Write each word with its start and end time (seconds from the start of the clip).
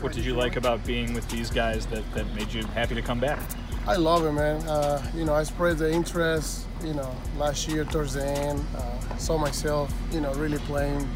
What 0.00 0.12
did 0.12 0.24
you 0.24 0.34
like 0.34 0.54
about 0.54 0.84
being 0.86 1.12
with 1.12 1.28
these 1.28 1.50
guys 1.50 1.84
that, 1.86 2.04
that 2.14 2.32
made 2.34 2.52
you 2.52 2.62
happy 2.66 2.94
to 2.94 3.02
come 3.02 3.18
back? 3.18 3.40
I 3.86 3.96
love 3.96 4.24
it, 4.24 4.32
man. 4.32 4.62
Uh, 4.68 5.04
you 5.14 5.24
know, 5.24 5.34
I 5.34 5.42
spread 5.42 5.78
the 5.78 5.90
interest, 5.90 6.66
you 6.84 6.94
know, 6.94 7.10
last 7.36 7.66
year 7.68 7.84
towards 7.84 8.14
the 8.14 8.24
end. 8.24 8.64
Uh, 8.76 9.16
saw 9.16 9.38
myself, 9.38 9.92
you 10.12 10.20
know, 10.20 10.32
really 10.34 10.58
playing 10.58 11.08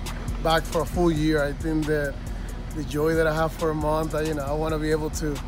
back 0.42 0.64
for 0.64 0.80
a 0.82 0.86
full 0.86 1.12
year. 1.12 1.44
I 1.44 1.52
think 1.52 1.86
that 1.86 2.14
the 2.74 2.82
joy 2.84 3.14
that 3.14 3.26
I 3.26 3.34
have 3.34 3.52
for 3.52 3.70
a 3.70 3.74
month, 3.74 4.16
I, 4.16 4.22
you 4.22 4.34
know, 4.34 4.42
I 4.42 4.52
want 4.52 4.72
to 4.72 4.78
be 4.78 4.90
able 4.90 5.10
to, 5.10 5.38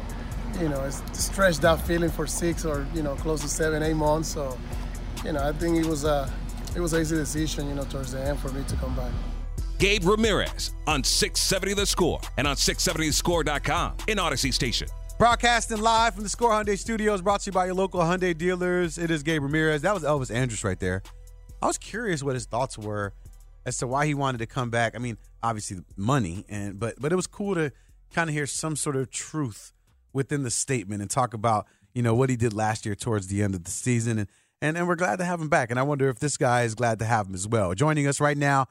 you 0.61 0.69
know, 0.69 0.89
stretch 1.13 1.59
that 1.59 1.81
feeling 1.81 2.11
for 2.11 2.29
six 2.29 2.65
or, 2.65 2.87
you 2.95 3.03
know, 3.03 3.17
close 3.17 3.41
to 3.41 3.49
seven, 3.49 3.83
eight 3.83 3.95
months. 3.95 4.29
So, 4.29 4.57
you 5.25 5.33
know, 5.33 5.43
I 5.43 5.53
think 5.53 5.77
it 5.77 5.87
was 5.87 6.05
a, 6.05 6.33
it 6.77 6.81
was 6.81 6.93
an 6.93 7.01
easy 7.01 7.17
decision, 7.17 7.69
you 7.69 7.75
know, 7.75 7.85
towards 7.85 8.13
the 8.13 8.21
end 8.21 8.39
for 8.39 8.51
me 8.51 8.63
to 8.69 8.77
come 8.77 8.95
back. 8.95 9.11
Gabe 9.79 10.05
Ramirez 10.05 10.73
on 10.87 11.03
670 11.03 11.75
The 11.75 11.87
Score 11.87 12.21
and 12.37 12.47
on 12.47 12.57
670thescore.com 12.57 13.97
in 14.09 14.19
Audacy 14.19 14.53
Station. 14.53 14.89
Broadcasting 15.19 15.81
live 15.81 16.15
from 16.15 16.25
the 16.25 16.29
Score 16.29 16.51
Hyundai 16.51 16.79
Studios, 16.79 17.23
brought 17.23 17.41
to 17.43 17.47
you 17.51 17.53
by 17.53 17.67
your 17.67 17.75
local 17.75 18.01
Hyundai 18.01 18.37
dealers. 18.37 18.99
It 18.99 19.11
is 19.11 19.23
Gabe 19.23 19.43
Ramirez. 19.43 19.83
That 19.83 19.95
was 19.95 20.03
Elvis 20.03 20.35
Andrus 20.35 20.65
right 20.65 20.79
there. 20.79 21.03
I 21.63 21.67
was 21.67 21.79
curious 21.79 22.23
what 22.23 22.35
his 22.35 22.47
thoughts 22.47 22.77
were 22.77 23.13
as 23.65 23.79
to 23.79 23.87
why 23.87 24.07
he 24.07 24.15
wanted 24.15 24.39
to 24.39 24.47
come 24.47 24.71
back. 24.71 24.95
I 24.95 24.99
mean, 24.99 25.17
obviously 25.43 25.79
money, 25.97 26.45
and 26.49 26.79
but 26.79 26.97
but 27.01 27.13
it 27.13 27.17
was 27.17 27.27
cool 27.27 27.55
to 27.55 27.73
kind 28.13 28.29
of 28.29 28.35
hear 28.35 28.47
some 28.47 28.77
sort 28.77 28.97
of 28.97 29.11
truth 29.11 29.73
within 30.13 30.43
the 30.43 30.51
statement 30.51 31.01
and 31.01 31.11
talk 31.11 31.33
about 31.33 31.67
you 31.95 32.03
know 32.03 32.15
what 32.15 32.29
he 32.29 32.37
did 32.37 32.53
last 32.53 32.85
year 32.85 32.95
towards 32.95 33.29
the 33.29 33.43
end 33.43 33.55
of 33.55 33.65
the 33.65 33.71
season, 33.71 34.19
and 34.19 34.29
and 34.61 34.77
and 34.77 34.89
we're 34.89 34.97
glad 34.97 35.17
to 35.21 35.25
have 35.25 35.41
him 35.41 35.49
back. 35.49 35.71
And 35.71 35.79
I 35.79 35.83
wonder 35.85 36.09
if 36.09 36.19
this 36.19 36.37
guy 36.37 36.63
is 36.63 36.75
glad 36.75 36.99
to 36.99 37.05
have 37.05 37.29
him 37.29 37.35
as 37.35 37.47
well. 37.47 37.73
Joining 37.75 38.07
us 38.07 38.21
right 38.21 38.37
now 38.37 38.67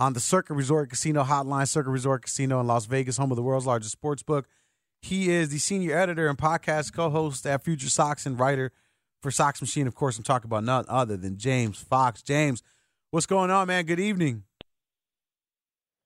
on 0.00 0.12
the 0.12 0.20
Circa 0.20 0.54
Resort 0.54 0.90
Casino 0.90 1.24
Hotline, 1.24 1.66
Circa 1.66 1.90
Resort 1.90 2.22
Casino 2.22 2.60
in 2.60 2.66
Las 2.66 2.86
Vegas, 2.86 3.16
home 3.16 3.32
of 3.32 3.36
the 3.36 3.42
world's 3.42 3.66
largest 3.66 3.92
sports 3.92 4.22
book. 4.22 4.46
He 5.00 5.30
is 5.30 5.50
the 5.50 5.58
senior 5.58 5.96
editor 5.96 6.28
and 6.28 6.38
podcast 6.38 6.92
co-host 6.92 7.46
at 7.46 7.64
Future 7.64 7.88
Sox 7.88 8.26
and 8.26 8.38
writer 8.38 8.72
for 9.22 9.30
Sox 9.30 9.60
Machine. 9.60 9.86
Of 9.86 9.94
course, 9.94 10.16
I'm 10.18 10.24
talking 10.24 10.48
about 10.48 10.64
none 10.64 10.84
other 10.88 11.16
than 11.16 11.36
James 11.36 11.78
Fox. 11.78 12.22
James, 12.22 12.62
what's 13.10 13.26
going 13.26 13.50
on, 13.50 13.68
man? 13.68 13.84
Good 13.84 14.00
evening. 14.00 14.44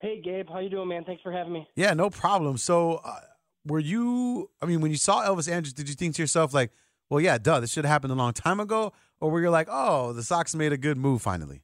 Hey, 0.00 0.20
Gabe. 0.20 0.48
How 0.48 0.58
you 0.58 0.69
doing, 0.69 0.88
man? 0.88 1.04
Thanks 1.04 1.22
for 1.22 1.31
having 1.31 1.52
me. 1.52 1.69
Yeah, 1.76 1.94
no 1.94 2.10
problem. 2.10 2.58
So, 2.58 3.00
uh, 3.04 3.20
were 3.64 3.78
you? 3.78 4.50
I 4.60 4.66
mean, 4.66 4.81
when 4.81 4.91
you 4.91 4.97
saw 4.97 5.22
Elvis 5.25 5.50
Andrus, 5.50 5.72
did 5.72 5.88
you 5.88 5.94
think 5.94 6.16
to 6.16 6.22
yourself 6.22 6.52
like, 6.52 6.72
"Well, 7.08 7.20
yeah, 7.20 7.38
duh, 7.38 7.60
this 7.60 7.70
should 7.70 7.84
have 7.84 7.92
happened 7.92 8.12
a 8.12 8.16
long 8.16 8.32
time 8.32 8.58
ago," 8.58 8.92
or 9.20 9.31
were 9.31 9.41
you 9.41 9.50
like, 9.50 9.69
"Oh, 9.70 10.12
the 10.12 10.25
Sox 10.25 10.54
made 10.54 10.72
a 10.72 10.76
good 10.76 10.97
move 10.97 11.22
finally"? 11.22 11.62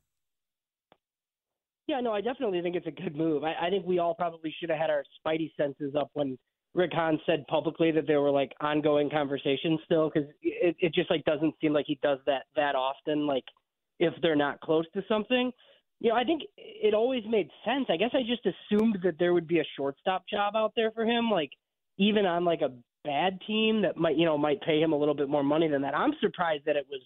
Yeah, 1.89 2.01
no, 2.01 2.13
I 2.13 2.21
definitely 2.21 2.61
think 2.61 2.77
it's 2.77 2.87
a 2.87 2.91
good 2.91 3.17
move. 3.17 3.45
I, 3.45 3.55
I 3.67 3.71
think 3.71 3.87
we 3.87 3.99
all 3.99 4.15
probably 4.15 4.55
should 4.61 4.69
have 4.69 4.79
had 4.79 4.91
our 4.91 5.05
spidey 5.27 5.51
senses 5.57 5.95
up 5.99 6.11
when 6.13 6.39
Rick 6.75 6.93
Hahn 6.93 7.19
said 7.25 7.47
publicly 7.49 7.91
that 7.93 8.07
there 8.07 8.21
were 8.21 8.31
like 8.31 8.53
ongoing 8.61 9.09
conversations 9.09 9.81
still, 9.87 10.11
because 10.13 10.29
it, 10.43 10.77
it 10.79 10.95
just 10.95 11.11
like 11.11 11.25
doesn't 11.25 11.55
seem 11.61 11.73
like 11.73 11.87
he 11.89 11.99
does 12.03 12.19
that 12.27 12.43
that 12.57 12.75
often. 12.75 13.27
Like 13.27 13.45
if 13.99 14.13
they're 14.21 14.37
not 14.37 14.61
close 14.61 14.85
to 14.93 15.03
something, 15.09 15.51
you 16.01 16.11
know, 16.11 16.15
I 16.15 16.25
think 16.25 16.43
it 16.59 16.93
always 16.93 17.25
made 17.27 17.49
sense. 17.65 17.87
I 17.89 17.97
guess 17.97 18.11
I 18.13 18.21
just 18.21 18.47
assumed 18.47 18.99
that 19.03 19.19
there 19.19 19.33
would 19.33 19.49
be 19.49 19.61
a 19.61 19.65
shortstop 19.77 20.25
job 20.31 20.55
out 20.55 20.73
there 20.77 20.91
for 20.91 21.07
him, 21.07 21.31
like 21.31 21.51
even 21.97 22.27
on 22.27 22.45
like 22.45 22.61
a 22.61 22.71
bad 23.05 23.41
team 23.47 23.81
that 23.83 23.97
might 23.97 24.17
you 24.17 24.27
know 24.27 24.37
might 24.37 24.61
pay 24.61 24.79
him 24.79 24.93
a 24.93 24.97
little 24.97 25.15
bit 25.15 25.31
more 25.31 25.43
money 25.43 25.69
than 25.69 25.81
that. 25.83 25.97
I'm 25.97 26.13
surprised 26.21 26.65
that 26.67 26.77
it 26.77 26.87
was 26.91 27.01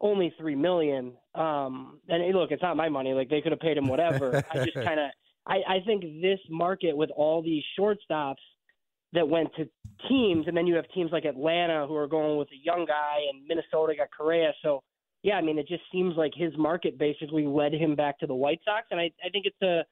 only 0.00 0.34
three 0.38 0.54
million. 0.54 1.14
Um, 1.34 2.00
and 2.08 2.22
hey, 2.22 2.32
look, 2.32 2.50
it's 2.50 2.62
not 2.62 2.76
my 2.76 2.88
money. 2.88 3.12
Like 3.12 3.28
they 3.28 3.40
could 3.40 3.52
have 3.52 3.60
paid 3.60 3.76
him 3.76 3.88
whatever. 3.88 4.42
I 4.52 4.64
just 4.64 4.74
kind 4.74 5.00
of, 5.00 5.10
I, 5.46 5.56
I 5.68 5.80
think 5.86 6.02
this 6.22 6.40
market 6.50 6.96
with 6.96 7.10
all 7.16 7.42
these 7.42 7.62
shortstops 7.78 8.36
that 9.12 9.28
went 9.28 9.54
to 9.56 9.68
teams, 10.08 10.46
and 10.48 10.56
then 10.56 10.66
you 10.66 10.74
have 10.74 10.86
teams 10.94 11.10
like 11.12 11.24
Atlanta 11.24 11.86
who 11.86 11.94
are 11.94 12.08
going 12.08 12.36
with 12.36 12.48
a 12.48 12.64
young 12.64 12.84
guy, 12.84 13.18
and 13.32 13.46
Minnesota 13.46 13.94
got 13.96 14.08
Correa. 14.16 14.52
So 14.62 14.82
yeah, 15.24 15.36
I 15.36 15.40
mean, 15.40 15.58
it 15.58 15.66
just 15.66 15.82
seems 15.90 16.16
like 16.16 16.32
his 16.36 16.52
market 16.58 16.98
basically 16.98 17.46
led 17.46 17.72
him 17.72 17.96
back 17.96 18.18
to 18.18 18.26
the 18.26 18.34
White 18.34 18.60
Sox, 18.64 18.86
and 18.90 19.00
I, 19.00 19.10
I 19.24 19.30
think 19.30 19.46
it's 19.46 19.62
a, 19.62 19.84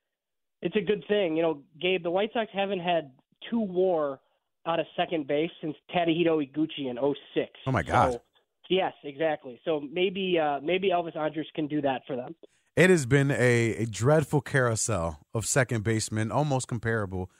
it's 0.61 0.77
a 0.77 0.81
good 0.81 1.03
thing. 1.09 1.37
You 1.37 1.43
know, 1.43 1.63
Gabe, 1.81 2.03
the 2.03 2.11
White 2.11 2.31
Sox 2.35 2.51
haven't 2.53 2.81
had 2.81 3.13
two 3.51 3.61
WAR 3.61 4.21
out 4.67 4.79
of 4.79 4.87
second 4.95 5.27
base 5.27 5.51
since 5.61 5.75
Tadahito 5.95 6.47
Iguchi 6.47 6.91
in 6.91 6.97
06. 6.97 7.51
Oh 7.67 7.73
my 7.73 7.83
God. 7.83 8.13
So, 8.13 8.23
Yes, 8.73 8.95
exactly. 9.05 9.61
So 9.67 9.83
maybe 9.93 10.39
uh, 10.39 10.59
maybe 10.63 10.89
Elvis 10.89 11.15
Andrus 11.15 11.47
can 11.55 11.69
do 11.69 11.83
that 11.83 12.01
for 12.07 12.17
them. 12.17 12.35
It 12.75 12.89
has 12.89 13.05
been 13.05 13.31
a, 13.31 13.77
a 13.77 13.85
dreadful 13.85 14.41
carousel 14.41 15.21
of 15.35 15.45
second 15.45 15.85
basemen, 15.85 16.33
almost 16.33 16.69
comparable 16.69 17.31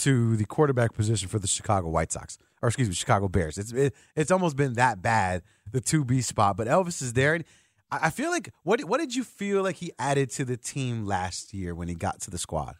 to 0.00 0.36
the 0.36 0.44
quarterback 0.44 0.92
position 0.92 1.28
for 1.28 1.38
the 1.38 1.46
Chicago 1.46 1.90
White 1.90 2.10
Sox, 2.10 2.38
or 2.60 2.70
excuse 2.70 2.88
me, 2.88 2.94
Chicago 2.94 3.28
Bears. 3.28 3.56
It's 3.56 3.70
it, 3.70 3.94
it's 4.16 4.32
almost 4.32 4.56
been 4.56 4.72
that 4.72 5.00
bad, 5.00 5.42
the 5.70 5.80
two 5.80 6.04
B 6.04 6.20
spot. 6.22 6.56
But 6.56 6.66
Elvis 6.66 7.00
is 7.00 7.12
there, 7.12 7.34
and 7.34 7.44
I, 7.92 8.06
I 8.06 8.10
feel 8.10 8.30
like 8.30 8.52
what 8.64 8.82
what 8.82 8.98
did 8.98 9.14
you 9.14 9.22
feel 9.22 9.62
like 9.62 9.76
he 9.76 9.92
added 9.96 10.32
to 10.32 10.44
the 10.44 10.56
team 10.56 11.06
last 11.06 11.54
year 11.54 11.72
when 11.72 11.86
he 11.86 11.94
got 11.94 12.20
to 12.22 12.32
the 12.32 12.38
squad? 12.38 12.74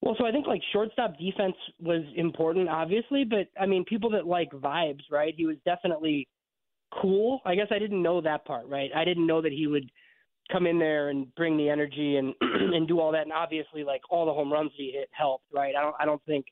Well, 0.00 0.14
so 0.18 0.24
I 0.24 0.32
think 0.32 0.46
like 0.46 0.62
shortstop 0.72 1.18
defense 1.18 1.56
was 1.80 2.02
important, 2.16 2.70
obviously, 2.70 3.24
but 3.24 3.48
I 3.60 3.66
mean, 3.66 3.84
people 3.84 4.08
that 4.12 4.26
like 4.26 4.50
vibes, 4.52 5.02
right? 5.10 5.34
He 5.36 5.44
was 5.44 5.56
definitely 5.66 6.28
cool. 7.00 7.40
I 7.44 7.54
guess 7.54 7.68
I 7.70 7.78
didn't 7.78 8.02
know 8.02 8.20
that 8.20 8.44
part, 8.44 8.68
right? 8.68 8.90
I 8.94 9.04
didn't 9.04 9.26
know 9.26 9.42
that 9.42 9.52
he 9.52 9.66
would 9.66 9.90
come 10.52 10.66
in 10.66 10.78
there 10.78 11.08
and 11.08 11.34
bring 11.34 11.56
the 11.56 11.68
energy 11.68 12.16
and 12.16 12.34
and 12.40 12.86
do 12.86 13.00
all 13.00 13.12
that. 13.12 13.22
And 13.22 13.32
obviously, 13.32 13.84
like 13.84 14.02
all 14.10 14.26
the 14.26 14.32
home 14.32 14.52
runs 14.52 14.72
he 14.76 14.92
hit 14.94 15.08
helped, 15.12 15.44
right? 15.52 15.74
I 15.76 15.82
don't 15.82 15.94
I 16.00 16.04
don't 16.04 16.22
think 16.26 16.46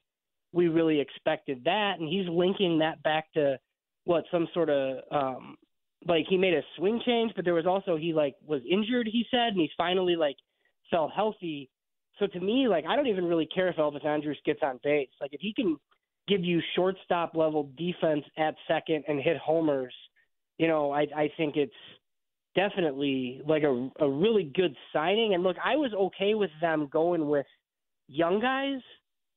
we 0.53 0.69
really 0.69 1.01
expected 1.01 1.63
that. 1.65 1.95
And 1.99 2.09
he's 2.09 2.29
linking 2.29 2.79
that 2.79 3.03
back 3.03 3.33
to 3.35 3.59
what 4.05 4.25
some 4.31 4.49
sort 4.55 4.71
of 4.71 4.99
um 5.11 5.57
like 6.07 6.25
he 6.29 6.37
made 6.37 6.55
a 6.55 6.63
swing 6.77 7.01
change, 7.07 7.33
but 7.37 7.45
there 7.45 7.55
was 7.55 7.67
also 7.67 7.97
he 7.97 8.13
like 8.13 8.35
was 8.45 8.63
injured. 8.71 9.09
He 9.11 9.25
said, 9.31 9.49
and 9.49 9.61
he's 9.61 9.71
finally 9.77 10.17
like 10.17 10.37
felt 10.91 11.13
healthy. 11.15 11.71
So 12.19 12.27
to 12.27 12.41
me, 12.41 12.69
like 12.69 12.85
I 12.87 12.97
don't 12.97 13.07
even 13.07 13.25
really 13.25 13.47
care 13.47 13.69
if 13.69 13.77
Elvis 13.77 14.05
Andrus 14.05 14.39
gets 14.45 14.61
on 14.63 14.81
base. 14.83 15.09
Like 15.21 15.33
if 15.33 15.41
he 15.41 15.53
can 15.55 15.77
give 16.29 16.45
you 16.45 16.61
shortstop 16.77 17.35
level 17.35 17.71
defense 17.77 18.25
at 18.39 18.55
second 18.69 19.05
and 19.09 19.21
hit 19.21 19.37
homers 19.39 19.95
you 20.63 20.69
know, 20.69 20.93
I 20.93 21.07
I 21.17 21.29
think 21.37 21.57
it's 21.57 21.73
definitely 22.55 23.43
like 23.45 23.65
a 23.65 23.91
a 23.99 24.09
really 24.09 24.45
good 24.55 24.77
signing. 24.93 25.35
And 25.35 25.43
look, 25.43 25.57
I 25.63 25.75
was 25.75 25.93
okay 25.93 26.35
with 26.35 26.51
them 26.61 26.89
going 26.91 27.29
with 27.29 27.47
young 28.07 28.41
guys, 28.41 28.81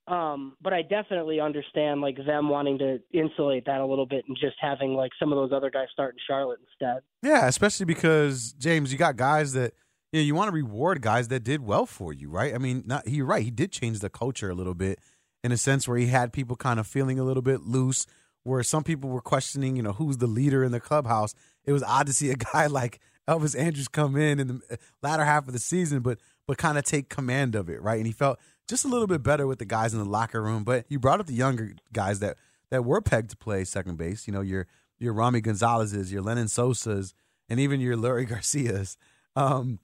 um, 0.08 0.56
but 0.62 0.72
I 0.72 0.84
definitely 0.84 1.40
understand 1.40 2.02
like 2.02 2.18
them 2.28 2.48
wanting 2.48 2.78
to 2.78 3.00
insulate 3.12 3.66
that 3.66 3.82
a 3.82 3.86
little 3.88 4.06
bit 4.06 4.26
and 4.28 4.38
just 4.40 4.56
having 4.62 4.94
like 4.94 5.14
some 5.20 5.34
of 5.34 5.38
those 5.38 5.52
other 5.52 5.72
guys 5.72 5.88
start 5.92 6.14
in 6.14 6.20
Charlotte 6.28 6.60
instead. 6.60 7.02
Yeah, 7.24 7.48
especially 7.48 7.88
because 7.88 8.54
James, 8.60 8.92
you 8.92 9.00
got 9.00 9.16
guys 9.16 9.54
that 9.54 9.74
you 10.12 10.20
know 10.22 10.26
you 10.26 10.36
want 10.36 10.50
to 10.50 10.54
reward 10.54 11.02
guys 11.02 11.30
that 11.30 11.44
did 11.44 11.62
well 11.62 11.88
for 11.88 12.14
you, 12.14 12.30
right? 12.30 12.54
I 12.54 12.60
mean, 12.60 12.84
not 12.86 13.08
you're 13.08 13.26
right. 13.26 13.44
He 13.44 13.50
did 13.50 13.72
change 13.72 13.98
the 13.98 14.12
culture 14.12 14.52
a 14.52 14.54
little 14.54 14.76
bit 14.76 15.00
in 15.44 15.52
a 15.52 15.58
sense 15.58 15.88
where 15.88 15.98
he 15.98 16.06
had 16.06 16.34
people 16.34 16.56
kind 16.56 16.80
of 16.80 16.86
feeling 16.86 17.18
a 17.18 17.24
little 17.24 17.42
bit 17.42 17.62
loose 17.62 18.06
where 18.46 18.62
some 18.62 18.84
people 18.84 19.10
were 19.10 19.22
questioning, 19.22 19.76
you 19.76 19.82
know, 19.82 19.94
who's 19.94 20.18
the 20.18 20.28
leader 20.28 20.64
in 20.64 20.72
the 20.72 20.80
clubhouse. 20.80 21.34
It 21.66 21.72
was 21.72 21.82
odd 21.82 22.06
to 22.06 22.14
see 22.14 22.30
a 22.30 22.36
guy 22.54 22.68
like 22.68 23.00
Elvis 23.28 23.58
Andrus 23.60 23.88
come 23.88 24.16
in 24.16 24.40
in 24.40 24.48
the 24.48 24.80
latter 25.02 25.26
half 25.26 25.48
of 25.48 25.54
the 25.54 25.60
season, 25.60 26.00
but 26.00 26.20
but 26.48 26.60
kind 26.60 26.78
of 26.78 26.84
take 26.84 27.10
command 27.10 27.56
of 27.56 27.70
it, 27.70 27.82
right? 27.82 27.98
And 27.98 28.06
he 28.06 28.12
felt 28.12 28.40
just 28.70 28.86
a 28.86 28.88
little 28.88 29.08
bit 29.08 29.24
better 29.24 29.48
with 29.48 29.58
the 29.58 29.66
guys 29.66 29.94
in 29.94 30.00
the 30.00 30.06
locker 30.06 30.44
room. 30.44 30.64
But 30.64 30.86
you 30.90 31.00
brought 31.00 31.20
up 31.20 31.26
the 31.26 31.34
younger 31.34 31.74
guys 31.92 32.20
that 32.20 32.38
that 32.70 32.86
were 32.86 33.02
pegged 33.02 33.32
to 33.32 33.38
play 33.38 33.64
second 33.64 33.98
base. 33.98 34.28
You 34.28 34.34
know, 34.34 34.42
your 34.42 34.68
your 35.00 35.14
Romy 35.14 35.42
Gonzalez's, 35.42 36.14
your 36.14 36.22
Lenyn 36.22 36.48
Sosa's, 36.48 37.16
and 37.50 37.60
even 37.60 37.82
your 37.82 37.98
Leury 37.98 38.28
Garcia's. 38.30 38.96
Um, 39.36 39.80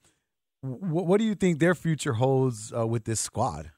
what, 0.60 1.06
what 1.06 1.18
do 1.18 1.24
you 1.24 1.34
think 1.34 1.58
their 1.58 1.74
future 1.74 2.14
holds 2.14 2.72
uh, 2.72 2.86
with 2.86 3.04
this 3.04 3.20
squad? 3.20 3.72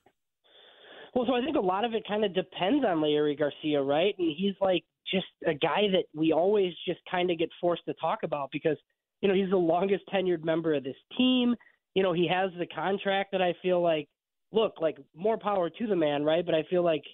Well, 1.14 1.26
so 1.26 1.34
I 1.34 1.44
think 1.44 1.56
a 1.56 1.60
lot 1.60 1.84
of 1.84 1.94
it 1.94 2.06
kind 2.08 2.24
of 2.24 2.34
depends 2.34 2.84
on 2.84 2.98
Leury 2.98 3.38
Garcia, 3.38 3.80
right? 3.80 4.14
And 4.18 4.34
he's 4.36 4.54
like 4.60 4.82
just 5.12 5.26
a 5.46 5.54
guy 5.54 5.82
that 5.92 6.04
we 6.14 6.32
always 6.32 6.72
just 6.86 7.00
kind 7.08 7.30
of 7.30 7.38
get 7.38 7.50
forced 7.60 7.84
to 7.86 7.94
talk 7.94 8.20
about 8.24 8.50
because 8.52 8.76
you 9.20 9.28
know 9.28 9.34
he's 9.34 9.50
the 9.50 9.56
longest 9.56 10.04
tenured 10.12 10.44
member 10.44 10.74
of 10.74 10.82
this 10.82 10.96
team. 11.16 11.54
You 11.94 12.02
know 12.02 12.12
he 12.12 12.28
has 12.28 12.50
the 12.58 12.66
contract 12.66 13.30
that 13.32 13.40
I 13.40 13.54
feel 13.62 13.80
like 13.80 14.08
look 14.52 14.74
like 14.80 14.98
more 15.14 15.38
power 15.38 15.70
to 15.70 15.86
the 15.86 15.96
man, 15.96 16.24
right? 16.24 16.44
But 16.44 16.54
I 16.56 16.64
feel 16.68 16.82
like 16.82 17.04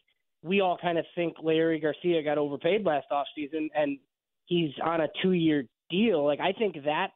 we 0.42 0.60
all 0.60 0.78
kind 0.80 0.98
of 0.98 1.04
think 1.14 1.36
Leury 1.38 1.80
Garcia 1.80 2.22
got 2.22 2.38
overpaid 2.38 2.84
last 2.84 3.06
offseason 3.12 3.68
and 3.74 3.98
he's 4.46 4.70
on 4.82 5.02
a 5.02 5.08
two 5.22 5.32
year 5.32 5.64
deal. 5.90 6.24
Like 6.24 6.40
I 6.40 6.52
think 6.52 6.76
that 6.84 7.08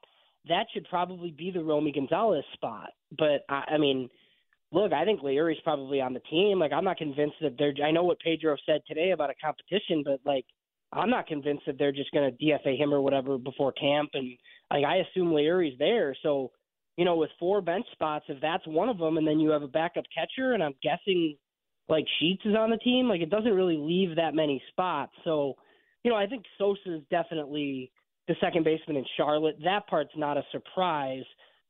that 0.48 0.66
should 0.74 0.86
probably 0.90 1.30
be 1.30 1.50
the 1.50 1.64
Romy 1.64 1.92
Gonzalez 1.92 2.44
spot. 2.52 2.90
But 3.16 3.44
I, 3.48 3.74
I 3.74 3.78
mean, 3.78 4.10
look, 4.74 4.92
I 4.92 5.04
think 5.04 5.22
Leury's 5.22 5.60
probably 5.62 6.00
on 6.00 6.12
the 6.12 6.20
team. 6.30 6.58
Like 6.58 6.72
I'm 6.72 6.84
not 6.84 6.98
convinced 6.98 7.36
that 7.40 7.56
they're. 7.58 7.74
I 7.84 7.92
know 7.92 8.04
what 8.04 8.18
Pedro 8.20 8.56
said 8.66 8.82
today 8.86 9.12
about 9.12 9.30
a 9.30 9.34
competition, 9.42 10.02
but 10.04 10.20
like 10.26 10.44
I'm 10.92 11.10
not 11.10 11.26
convinced 11.26 11.62
that 11.66 11.78
they're 11.78 11.92
just 11.92 12.10
going 12.10 12.30
to 12.30 12.44
DFA 12.44 12.76
him 12.76 12.92
or 12.92 13.00
whatever 13.00 13.38
before 13.38 13.72
camp. 13.72 14.10
And 14.14 14.36
like 14.70 14.84
I 14.84 14.96
assume 14.96 15.32
Leury's 15.32 15.78
there, 15.78 16.14
so 16.22 16.50
you 16.96 17.04
know 17.04 17.16
with 17.16 17.30
four 17.38 17.62
bench 17.62 17.86
spots, 17.92 18.26
if 18.28 18.40
that's 18.42 18.66
one 18.66 18.88
of 18.88 18.98
them, 18.98 19.16
and 19.16 19.26
then 19.26 19.38
you 19.40 19.50
have 19.50 19.62
a 19.62 19.68
backup 19.68 20.04
catcher, 20.14 20.52
and 20.52 20.62
I'm 20.62 20.74
guessing 20.82 21.36
like 21.88 22.04
Sheets 22.18 22.42
is 22.44 22.56
on 22.56 22.70
the 22.70 22.78
team, 22.78 23.08
like 23.08 23.20
it 23.20 23.30
doesn't 23.30 23.54
really 23.54 23.78
leave 23.78 24.16
that 24.16 24.34
many 24.34 24.60
spots. 24.70 25.12
So 25.22 25.54
you 26.02 26.10
know 26.10 26.16
I 26.16 26.26
think 26.26 26.44
Sosa 26.58 26.96
is 26.96 27.02
definitely 27.10 27.92
the 28.26 28.34
second 28.40 28.64
baseman 28.64 28.96
in 28.96 29.04
Charlotte. 29.16 29.56
That 29.62 29.86
part's 29.86 30.16
not 30.16 30.36
a 30.36 30.42
surprise. 30.50 31.24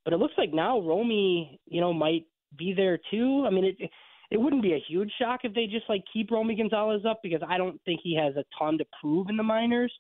But 0.05 0.13
it 0.13 0.19
looks 0.19 0.35
like 0.37 0.53
now 0.53 0.81
Romy, 0.81 1.59
you 1.65 1.81
know, 1.81 1.95
might 1.95 2.27
be 2.57 2.73
there 2.75 2.99
too. 3.11 3.45
I 3.47 3.51
mean, 3.51 3.65
it 3.65 3.91
it 4.31 4.39
wouldn't 4.39 4.63
be 4.63 4.73
a 4.73 4.83
huge 4.89 5.13
shock 5.21 5.41
if 5.45 5.55
they 5.55 5.67
just 5.67 5.89
like 5.89 6.03
keep 6.13 6.31
Romy 6.31 6.57
Gonzalez 6.57 7.03
up 7.09 7.21
because 7.23 7.43
I 7.47 7.59
don't 7.59 7.81
think 7.85 8.01
he 8.03 8.17
has 8.17 8.35
a 8.37 8.45
ton 8.59 8.79
to 8.79 8.85
prove 9.01 9.29
in 9.29 9.37
the 9.37 9.43
minors. 9.43 9.93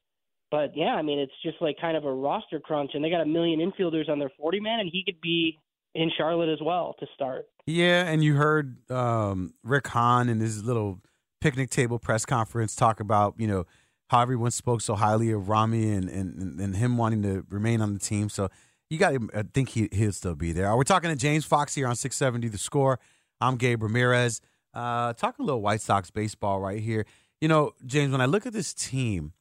But 0.51 0.77
yeah, 0.77 0.95
I 0.95 1.03
mean, 1.03 1.19
it's 1.19 1.33
just 1.43 1.57
like 1.61 1.77
kind 1.81 1.97
of 1.97 2.05
a 2.05 2.13
roster 2.13 2.61
crunch, 2.61 2.93
and 2.95 3.05
they 3.05 3.11
got 3.11 3.21
a 3.21 3.27
million 3.27 3.61
infielders 3.61 4.09
on 4.09 4.19
their 4.19 4.31
40 4.39 4.61
man, 4.61 4.81
and 4.81 4.89
he 4.91 5.03
could 5.05 5.21
be 5.21 5.59
in 5.95 6.11
Charlotte 6.17 6.53
as 6.53 6.61
well 6.63 6.95
to 7.01 7.07
start. 7.15 7.47
Yeah, 7.67 8.05
and 8.05 8.23
you 8.23 8.35
heard 8.35 8.91
um, 8.91 9.55
Rick 9.63 9.89
Hahn 9.89 10.29
in 10.29 10.41
his 10.41 10.65
little 10.65 11.01
picnic 11.41 11.71
table 11.71 11.99
press 11.99 12.25
conference 12.25 12.75
talk 12.75 13.01
about 13.01 13.35
you 13.37 13.47
know 13.47 13.67
how 14.09 14.21
everyone 14.21 14.51
spoke 14.51 14.81
so 14.81 14.95
highly 14.95 15.31
of 15.31 15.49
Romy 15.49 15.91
and 15.91 16.09
and, 16.09 16.61
and 16.61 16.77
him 16.77 16.97
wanting 16.97 17.23
to 17.23 17.45
remain 17.49 17.81
on 17.81 17.93
the 17.95 18.01
team. 18.01 18.29
So 18.29 18.49
you 18.95 19.01
got 19.01 19.11
to 19.11 19.29
uh, 19.35 19.43
think 19.53 19.71
he, 19.71 19.89
he'll 19.93 20.13
still 20.13 20.37
be 20.37 20.53
there. 20.53 20.75
We're 20.77 20.85
talking 20.85 21.11
to 21.11 21.17
James 21.17 21.45
Fox 21.45 21.75
here 21.75 21.89
on 21.89 21.97
670 21.97 22.49
The 22.49 22.59
Score. 22.59 23.01
I'm 23.41 23.57
Gabe 23.57 23.83
Ramirez. 23.83 24.41
Uh, 24.73 25.13
talking 25.13 25.43
a 25.43 25.47
little 25.47 25.61
White 25.61 25.81
Sox 25.81 26.11
baseball 26.11 26.61
right 26.61 26.81
here. 26.81 27.05
You 27.41 27.49
know, 27.49 27.73
James, 27.85 28.13
when 28.13 28.21
I 28.21 28.27
look 28.27 28.47
at 28.47 28.53
this 28.53 28.73
team 28.73 29.33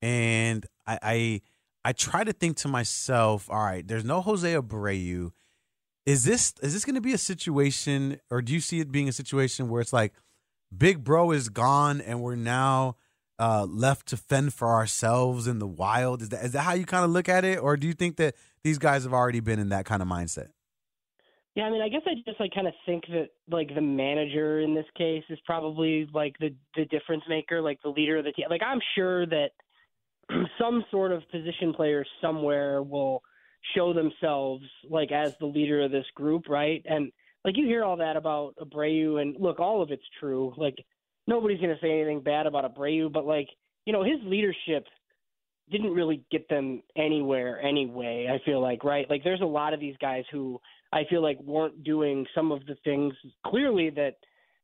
and 0.00 0.66
I, 0.86 0.98
I, 1.02 1.40
I 1.84 1.92
try 1.92 2.24
to 2.24 2.32
think 2.32 2.56
to 2.58 2.68
myself, 2.68 3.48
all 3.50 3.62
right, 3.62 3.86
there's 3.86 4.04
no 4.04 4.22
Jose 4.22 4.50
Abreu. 4.50 5.30
Is 6.06 6.24
this 6.24 6.54
is 6.62 6.74
this 6.74 6.84
going 6.84 6.96
to 6.96 7.00
be 7.00 7.12
a 7.12 7.18
situation, 7.18 8.20
or 8.30 8.42
do 8.42 8.52
you 8.52 8.60
see 8.60 8.80
it 8.80 8.90
being 8.90 9.08
a 9.08 9.12
situation 9.12 9.68
where 9.68 9.80
it's 9.80 9.92
like, 9.92 10.12
Big 10.76 11.04
Bro 11.04 11.30
is 11.30 11.48
gone, 11.48 12.00
and 12.00 12.20
we're 12.20 12.34
now 12.34 12.96
uh, 13.38 13.64
left 13.64 14.08
to 14.08 14.16
fend 14.16 14.52
for 14.52 14.68
ourselves 14.68 15.46
in 15.46 15.60
the 15.60 15.66
wild? 15.66 16.20
Is 16.20 16.28
that 16.30 16.44
is 16.44 16.52
that 16.52 16.62
how 16.62 16.74
you 16.74 16.84
kind 16.84 17.04
of 17.04 17.10
look 17.10 17.28
at 17.28 17.44
it, 17.44 17.58
or 17.58 17.78
do 17.78 17.86
you 17.86 17.94
think 17.94 18.16
that 18.16 18.34
these 18.64 18.78
guys 18.78 19.04
have 19.04 19.12
already 19.12 19.40
been 19.40 19.60
in 19.60 19.68
that 19.68 19.84
kind 19.84 20.02
of 20.02 20.08
mindset? 20.08 20.48
Yeah, 21.54 21.64
I 21.64 21.70
mean, 21.70 21.82
I 21.82 21.88
guess 21.88 22.00
I 22.04 22.14
just 22.26 22.40
like 22.40 22.52
kind 22.52 22.66
of 22.66 22.74
think 22.84 23.04
that 23.08 23.28
like 23.48 23.72
the 23.72 23.80
manager 23.80 24.60
in 24.60 24.74
this 24.74 24.86
case 24.98 25.22
is 25.30 25.38
probably 25.46 26.08
like 26.12 26.34
the 26.40 26.52
the 26.74 26.84
difference 26.86 27.22
maker, 27.28 27.60
like 27.60 27.78
the 27.82 27.90
leader 27.90 28.16
of 28.18 28.24
the 28.24 28.32
team. 28.32 28.46
Like 28.50 28.62
I'm 28.66 28.80
sure 28.96 29.24
that 29.26 29.50
some 30.58 30.84
sort 30.90 31.12
of 31.12 31.22
position 31.30 31.72
player 31.72 32.04
somewhere 32.20 32.82
will 32.82 33.22
show 33.76 33.92
themselves 33.92 34.64
like 34.90 35.12
as 35.12 35.36
the 35.38 35.46
leader 35.46 35.84
of 35.84 35.92
this 35.92 36.06
group, 36.16 36.48
right? 36.48 36.82
And 36.86 37.12
like 37.44 37.56
you 37.56 37.66
hear 37.66 37.84
all 37.84 37.98
that 37.98 38.16
about 38.16 38.54
Abreu, 38.60 39.22
and 39.22 39.36
look, 39.38 39.60
all 39.60 39.80
of 39.80 39.92
it's 39.92 40.02
true. 40.18 40.52
Like 40.56 40.74
nobody's 41.28 41.60
going 41.60 41.74
to 41.74 41.80
say 41.80 41.92
anything 41.92 42.20
bad 42.20 42.46
about 42.46 42.74
Abreu, 42.74 43.12
but 43.12 43.26
like 43.26 43.48
you 43.86 43.92
know 43.92 44.02
his 44.02 44.18
leadership 44.24 44.86
didn't 45.70 45.92
really 45.92 46.22
get 46.30 46.48
them 46.48 46.82
anywhere 46.96 47.60
anyway. 47.60 48.28
I 48.30 48.44
feel 48.44 48.60
like 48.60 48.84
right, 48.84 49.08
like 49.08 49.24
there's 49.24 49.40
a 49.40 49.46
lot 49.46 49.72
of 49.72 49.80
these 49.80 49.96
guys 50.00 50.24
who 50.30 50.60
I 50.92 51.02
feel 51.08 51.22
like 51.22 51.40
weren't 51.40 51.84
doing 51.84 52.26
some 52.34 52.52
of 52.52 52.64
the 52.66 52.76
things 52.84 53.14
clearly 53.46 53.90
that 53.90 54.16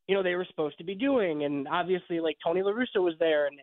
you 0.07 0.15
know 0.15 0.23
they 0.23 0.35
were 0.35 0.47
supposed 0.49 0.79
to 0.79 0.85
be 0.85 0.95
doing, 0.95 1.45
and 1.45 1.67
obviously 1.69 2.21
like 2.21 2.37
Tony 2.45 2.63
La 2.63 2.73
Russa 2.73 3.03
was 3.03 3.15
there, 3.19 3.47
and 3.47 3.59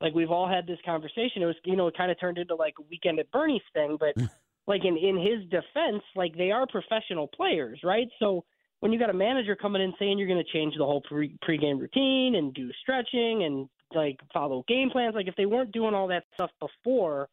like 0.00 0.14
we've 0.14 0.30
all 0.30 0.48
had 0.48 0.66
this 0.66 0.78
conversation. 0.84 1.42
It 1.42 1.46
was 1.46 1.56
you 1.64 1.76
know 1.76 1.88
it 1.88 1.96
kind 1.96 2.10
of 2.10 2.20
turned 2.20 2.38
into 2.38 2.54
like 2.54 2.74
a 2.78 2.82
weekend 2.90 3.18
at 3.18 3.30
Bernie's 3.30 3.62
thing, 3.72 3.96
but 3.98 4.14
like 4.66 4.84
in 4.84 4.96
in 4.96 5.16
his 5.16 5.48
defense, 5.50 6.02
like 6.14 6.36
they 6.36 6.50
are 6.50 6.66
professional 6.66 7.28
players, 7.28 7.80
right? 7.82 8.08
So 8.18 8.44
when 8.80 8.92
you 8.92 8.98
got 8.98 9.10
a 9.10 9.14
manager 9.14 9.54
coming 9.54 9.80
in 9.80 9.94
saying 9.96 10.18
you're 10.18 10.28
going 10.28 10.42
to 10.44 10.52
change 10.52 10.74
the 10.76 10.84
whole 10.84 11.02
pre 11.02 11.36
pregame 11.48 11.80
routine 11.80 12.34
and 12.34 12.52
do 12.52 12.68
stretching 12.82 13.44
and 13.44 13.68
like 13.94 14.18
follow 14.32 14.64
game 14.68 14.90
plans, 14.90 15.14
like 15.14 15.28
if 15.28 15.36
they 15.36 15.46
weren't 15.46 15.72
doing 15.72 15.94
all 15.94 16.08
that 16.08 16.24
stuff 16.34 16.50
before, 16.60 17.28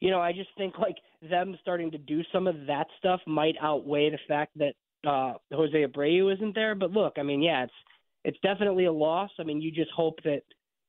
you 0.00 0.10
know, 0.10 0.20
I 0.20 0.32
just 0.32 0.50
think 0.56 0.78
like 0.78 0.96
them 1.22 1.56
starting 1.60 1.90
to 1.92 1.98
do 1.98 2.22
some 2.32 2.46
of 2.46 2.66
that 2.66 2.86
stuff 2.98 3.20
might 3.26 3.54
outweigh 3.60 4.10
the 4.10 4.18
fact 4.28 4.56
that 4.56 4.74
uh 5.06 5.34
Jose 5.52 5.84
Abreu 5.84 6.34
isn't 6.34 6.54
there. 6.54 6.74
But 6.74 6.90
look, 6.90 7.14
I 7.18 7.22
mean, 7.22 7.42
yeah, 7.42 7.64
it's 7.64 7.72
it's 8.24 8.38
definitely 8.42 8.86
a 8.86 8.92
loss. 8.92 9.30
I 9.38 9.44
mean, 9.44 9.60
you 9.60 9.70
just 9.70 9.90
hope 9.92 10.18
that 10.24 10.42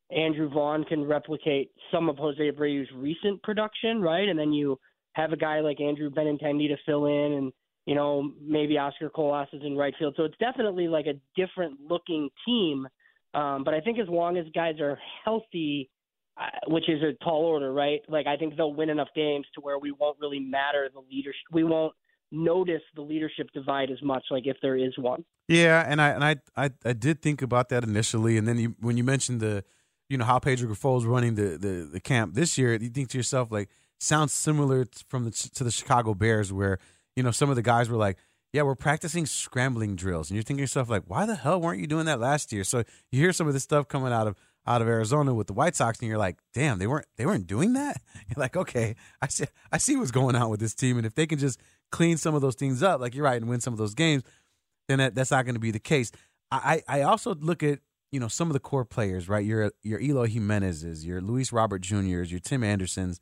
Andrew 0.09 0.49
Vaughn 0.49 0.83
can 0.85 1.05
replicate 1.05 1.71
some 1.91 2.09
of 2.09 2.17
Jose 2.17 2.39
Abreu's 2.39 2.89
recent 2.95 3.41
production, 3.43 4.01
right? 4.01 4.27
And 4.27 4.39
then 4.39 4.53
you 4.53 4.79
have 5.13 5.33
a 5.33 5.37
guy 5.37 5.59
like 5.59 5.81
Andrew 5.81 6.09
Benintendi 6.09 6.67
to 6.69 6.77
fill 6.85 7.05
in 7.05 7.33
and 7.33 7.53
you 7.87 7.95
know, 7.95 8.33
maybe 8.45 8.77
Oscar 8.77 9.09
Colas 9.09 9.47
is 9.53 9.61
in 9.63 9.77
right 9.77 9.93
field. 9.97 10.13
So 10.17 10.25
it's 10.25 10.37
definitely 10.39 10.89
like 10.89 11.05
a 11.07 11.13
different 11.37 11.79
looking 11.89 12.29
team. 12.45 12.85
Um, 13.37 13.63
but 13.63 13.75
I 13.75 13.81
think 13.81 13.99
as 13.99 14.09
long 14.09 14.37
as 14.37 14.45
guys 14.55 14.79
are 14.81 14.97
healthy, 15.23 15.91
uh, 16.39 16.45
which 16.67 16.89
is 16.89 17.03
a 17.03 17.13
tall 17.23 17.45
order, 17.45 17.71
right? 17.71 18.01
Like 18.07 18.25
I 18.25 18.35
think 18.35 18.57
they'll 18.57 18.73
win 18.73 18.89
enough 18.89 19.09
games 19.15 19.45
to 19.53 19.61
where 19.61 19.77
we 19.77 19.91
won't 19.91 20.17
really 20.19 20.39
matter 20.39 20.89
the 20.91 21.01
leadership. 21.01 21.45
We 21.51 21.63
won't 21.63 21.93
notice 22.31 22.81
the 22.95 23.03
leadership 23.03 23.47
divide 23.53 23.91
as 23.91 24.01
much, 24.01 24.23
like 24.31 24.47
if 24.47 24.57
there 24.61 24.75
is 24.75 24.97
one. 24.97 25.23
Yeah, 25.47 25.85
and 25.87 26.01
I 26.01 26.09
and 26.09 26.23
I 26.23 26.35
I, 26.55 26.71
I 26.83 26.93
did 26.93 27.21
think 27.21 27.43
about 27.43 27.69
that 27.69 27.83
initially, 27.83 28.37
and 28.37 28.47
then 28.47 28.57
you, 28.57 28.75
when 28.79 28.97
you 28.97 29.03
mentioned 29.03 29.39
the, 29.39 29.63
you 30.09 30.17
know, 30.17 30.25
how 30.25 30.39
Pedro 30.39 30.69
Grifol 30.69 30.97
is 30.97 31.05
running 31.05 31.35
the, 31.35 31.57
the 31.57 31.89
the 31.91 31.99
camp 31.99 32.33
this 32.33 32.57
year, 32.57 32.73
you 32.73 32.89
think 32.89 33.09
to 33.09 33.17
yourself 33.17 33.51
like 33.51 33.69
sounds 33.99 34.33
similar 34.33 34.85
from 35.09 35.25
the 35.25 35.31
to 35.31 35.63
the 35.63 35.71
Chicago 35.71 36.15
Bears 36.15 36.51
where 36.51 36.79
you 37.17 37.23
know, 37.23 37.31
some 37.31 37.49
of 37.49 37.55
the 37.55 37.63
guys 37.63 37.89
were 37.89 37.97
like, 37.97 38.15
yeah, 38.53 38.61
we're 38.61 38.75
practicing 38.75 39.25
scrambling 39.25 39.95
drills. 39.95 40.29
And 40.29 40.35
you're 40.35 40.43
thinking 40.43 40.57
to 40.57 40.63
yourself, 40.63 40.89
like, 40.89 41.03
why 41.07 41.25
the 41.25 41.35
hell 41.35 41.59
weren't 41.59 41.79
you 41.79 41.87
doing 41.87 42.05
that 42.05 42.19
last 42.19 42.51
year? 42.53 42.63
So 42.63 42.83
you 43.11 43.19
hear 43.19 43.33
some 43.33 43.47
of 43.47 43.53
this 43.53 43.63
stuff 43.63 43.87
coming 43.87 44.13
out 44.13 44.27
of 44.27 44.35
out 44.65 44.81
of 44.81 44.87
Arizona 44.89 45.33
with 45.33 45.47
the 45.47 45.53
White 45.53 45.75
Sox, 45.75 45.99
and 45.99 46.09
you're 46.09 46.17
like, 46.17 46.37
damn, 46.53 46.77
they 46.77 46.87
weren't 46.87 47.05
they 47.15 47.25
weren't 47.25 47.47
doing 47.47 47.73
that. 47.73 48.01
You're 48.27 48.41
like, 48.41 48.57
okay, 48.57 48.95
I 49.21 49.27
see 49.27 49.45
I 49.71 49.77
see 49.77 49.95
what's 49.95 50.11
going 50.11 50.35
on 50.35 50.49
with 50.49 50.59
this 50.59 50.75
team, 50.75 50.97
and 50.97 51.05
if 51.05 51.15
they 51.15 51.25
can 51.25 51.39
just 51.39 51.59
clean 51.89 52.17
some 52.17 52.35
of 52.35 52.41
those 52.41 52.55
things 52.55 52.83
up, 52.83 52.99
like 52.99 53.15
you're 53.15 53.23
right, 53.23 53.41
and 53.41 53.49
win 53.49 53.61
some 53.61 53.73
of 53.73 53.77
those 53.77 53.95
games, 53.95 54.23
then 54.89 54.99
that, 54.99 55.15
that's 55.15 55.31
not 55.31 55.45
going 55.45 55.55
to 55.55 55.61
be 55.61 55.71
the 55.71 55.79
case. 55.79 56.11
I 56.51 56.83
I 56.87 57.01
also 57.03 57.33
look 57.35 57.63
at 57.63 57.79
you 58.11 58.19
know 58.19 58.27
some 58.27 58.49
of 58.49 58.53
the 58.53 58.59
core 58.59 58.85
players, 58.85 59.29
right? 59.29 59.45
Your 59.45 59.71
your 59.83 60.01
Eloy 60.01 60.27
Jimenez's, 60.27 61.05
your 61.05 61.21
Luis 61.21 61.53
Robert 61.53 61.79
Junior's, 61.79 62.31
your 62.31 62.41
Tim 62.41 62.63
Andersons. 62.63 63.21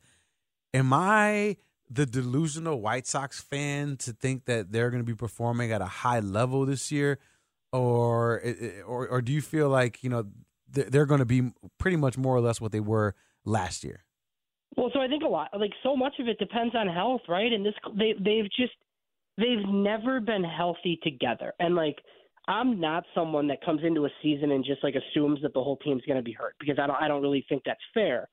Am 0.74 0.92
I 0.92 1.56
the 1.88 2.06
delusional 2.06 2.80
White 2.80 3.06
Sox 3.06 3.40
fan 3.40 3.96
to 3.98 4.12
think 4.12 4.46
that 4.46 4.72
they're 4.72 4.90
going 4.90 5.02
to 5.02 5.06
be 5.06 5.14
performing 5.14 5.72
at 5.72 5.80
a 5.80 5.86
high 5.86 6.20
level 6.20 6.66
this 6.66 6.90
year, 6.90 7.18
or 7.72 8.42
or 8.86 9.08
or 9.08 9.22
do 9.22 9.32
you 9.32 9.40
feel 9.40 9.68
like 9.68 10.02
you 10.02 10.10
know 10.10 10.24
they're 10.68 11.06
going 11.06 11.20
to 11.20 11.26
be 11.26 11.52
pretty 11.78 11.96
much 11.96 12.18
more 12.18 12.34
or 12.34 12.40
less 12.40 12.60
what 12.60 12.72
they 12.72 12.80
were 12.80 13.14
last 13.44 13.84
year? 13.84 14.04
Well, 14.76 14.90
so 14.92 15.00
I 15.00 15.08
think 15.08 15.22
a 15.22 15.28
lot, 15.28 15.48
like 15.58 15.72
so 15.82 15.96
much 15.96 16.14
of 16.18 16.28
it 16.28 16.38
depends 16.38 16.74
on 16.74 16.88
health, 16.88 17.22
right? 17.28 17.52
And 17.52 17.64
this 17.64 17.74
they 17.96 18.14
they've 18.18 18.50
just 18.56 18.74
they've 19.38 19.66
never 19.68 20.20
been 20.20 20.44
healthy 20.44 20.98
together, 21.02 21.52
and 21.58 21.74
like. 21.74 21.96
I'm 22.48 22.78
not 22.78 23.02
someone 23.12 23.48
that 23.48 23.60
comes 23.64 23.80
into 23.82 24.04
a 24.04 24.08
season 24.22 24.52
and 24.52 24.64
just 24.64 24.84
like 24.84 24.94
assumes 24.94 25.42
that 25.42 25.52
the 25.52 25.60
whole 25.60 25.78
team's 25.78 26.02
going 26.06 26.18
to 26.18 26.22
be 26.22 26.30
hurt 26.30 26.54
because 26.60 26.78
I 26.78 26.86
don't 26.86 26.94
I 26.94 27.08
don't 27.08 27.20
really 27.20 27.44
think 27.48 27.64
that's 27.66 27.80
fair. 27.92 28.28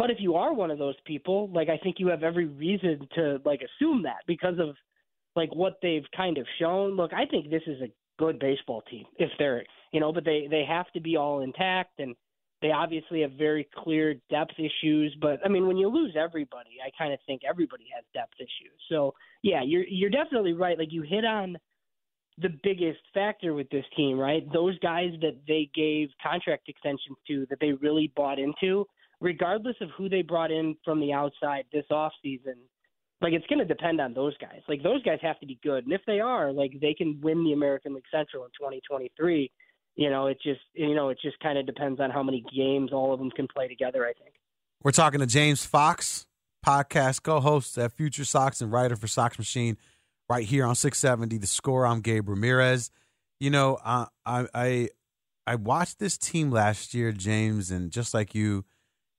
But 0.00 0.10
if 0.10 0.16
you 0.18 0.36
are 0.36 0.54
one 0.54 0.70
of 0.70 0.78
those 0.78 0.94
people, 1.04 1.50
like 1.52 1.68
I 1.68 1.76
think 1.76 1.96
you 1.98 2.08
have 2.08 2.22
every 2.22 2.46
reason 2.46 3.06
to 3.16 3.38
like 3.44 3.60
assume 3.60 4.04
that 4.04 4.22
because 4.26 4.54
of 4.58 4.74
like 5.36 5.54
what 5.54 5.74
they've 5.82 6.06
kind 6.16 6.38
of 6.38 6.46
shown. 6.58 6.96
Look, 6.96 7.12
I 7.12 7.26
think 7.26 7.50
this 7.50 7.60
is 7.66 7.82
a 7.82 7.92
good 8.18 8.38
baseball 8.38 8.82
team 8.90 9.04
if 9.18 9.28
they're 9.38 9.62
you 9.92 10.00
know, 10.00 10.10
but 10.10 10.24
they 10.24 10.48
they 10.50 10.64
have 10.66 10.90
to 10.92 11.02
be 11.02 11.18
all 11.18 11.42
intact 11.42 11.98
and 11.98 12.16
they 12.62 12.70
obviously 12.70 13.20
have 13.20 13.32
very 13.32 13.68
clear 13.76 14.14
depth 14.30 14.54
issues, 14.58 15.14
but 15.20 15.38
I 15.44 15.50
mean, 15.50 15.66
when 15.66 15.76
you 15.76 15.88
lose 15.88 16.16
everybody, 16.18 16.78
I 16.82 16.90
kind 16.96 17.12
of 17.12 17.18
think 17.26 17.42
everybody 17.46 17.84
has 17.94 18.02
depth 18.14 18.34
issues. 18.38 18.80
So 18.88 19.12
yeah, 19.42 19.60
you're 19.62 19.84
you're 19.86 20.08
definitely 20.08 20.54
right. 20.54 20.78
Like 20.78 20.92
you 20.92 21.02
hit 21.02 21.26
on 21.26 21.58
the 22.38 22.48
biggest 22.62 23.00
factor 23.12 23.52
with 23.52 23.68
this 23.68 23.84
team, 23.94 24.18
right? 24.18 24.50
Those 24.50 24.78
guys 24.78 25.10
that 25.20 25.36
they 25.46 25.68
gave 25.74 26.08
contract 26.22 26.70
extensions 26.70 27.18
to, 27.28 27.44
that 27.50 27.60
they 27.60 27.72
really 27.72 28.10
bought 28.16 28.38
into, 28.38 28.86
regardless 29.20 29.76
of 29.80 29.90
who 29.96 30.08
they 30.08 30.22
brought 30.22 30.50
in 30.50 30.76
from 30.84 31.00
the 31.00 31.12
outside 31.12 31.64
this 31.72 31.86
off 31.90 32.12
season. 32.22 32.56
Like 33.20 33.34
it's 33.34 33.46
going 33.48 33.58
to 33.58 33.66
depend 33.66 34.00
on 34.00 34.14
those 34.14 34.34
guys. 34.38 34.62
Like 34.66 34.82
those 34.82 35.02
guys 35.02 35.18
have 35.20 35.38
to 35.40 35.46
be 35.46 35.58
good, 35.62 35.84
and 35.84 35.92
if 35.92 36.00
they 36.06 36.20
are, 36.20 36.52
like 36.52 36.72
they 36.80 36.94
can 36.94 37.20
win 37.20 37.44
the 37.44 37.52
American 37.52 37.92
League 37.94 38.04
Central 38.10 38.44
in 38.44 38.50
2023 38.50 39.50
you 39.96 40.08
know, 40.10 40.28
it 40.28 40.38
just 40.42 40.60
you 40.74 40.94
know, 40.94 41.10
it 41.10 41.18
just 41.22 41.38
kind 41.40 41.58
of 41.58 41.66
depends 41.66 42.00
on 42.00 42.10
how 42.10 42.22
many 42.22 42.44
games 42.54 42.90
all 42.92 43.12
of 43.12 43.18
them 43.18 43.30
can 43.30 43.46
play 43.46 43.68
together. 43.68 44.06
I 44.06 44.12
think. 44.14 44.34
We're 44.82 44.92
talking 44.92 45.20
to 45.20 45.26
James 45.26 45.66
Fox, 45.66 46.26
podcast 46.64 47.22
co-host 47.22 47.76
at 47.76 47.92
Future 47.92 48.24
Sox 48.24 48.62
and 48.62 48.72
writer 48.72 48.96
for 48.96 49.06
Sox 49.06 49.36
Machine, 49.36 49.76
right 50.28 50.46
here 50.46 50.64
on 50.64 50.74
670. 50.74 51.36
The 51.38 51.46
score. 51.46 51.86
I'm 51.86 52.00
Gabe 52.00 52.28
Ramirez. 52.28 52.90
You 53.40 53.50
know, 53.50 53.78
I 53.84 54.06
I 54.26 54.88
I 55.46 55.54
watched 55.56 55.98
this 55.98 56.16
team 56.16 56.50
last 56.50 56.94
year, 56.94 57.12
James, 57.12 57.70
and 57.70 57.90
just 57.90 58.14
like 58.14 58.34
you, 58.34 58.64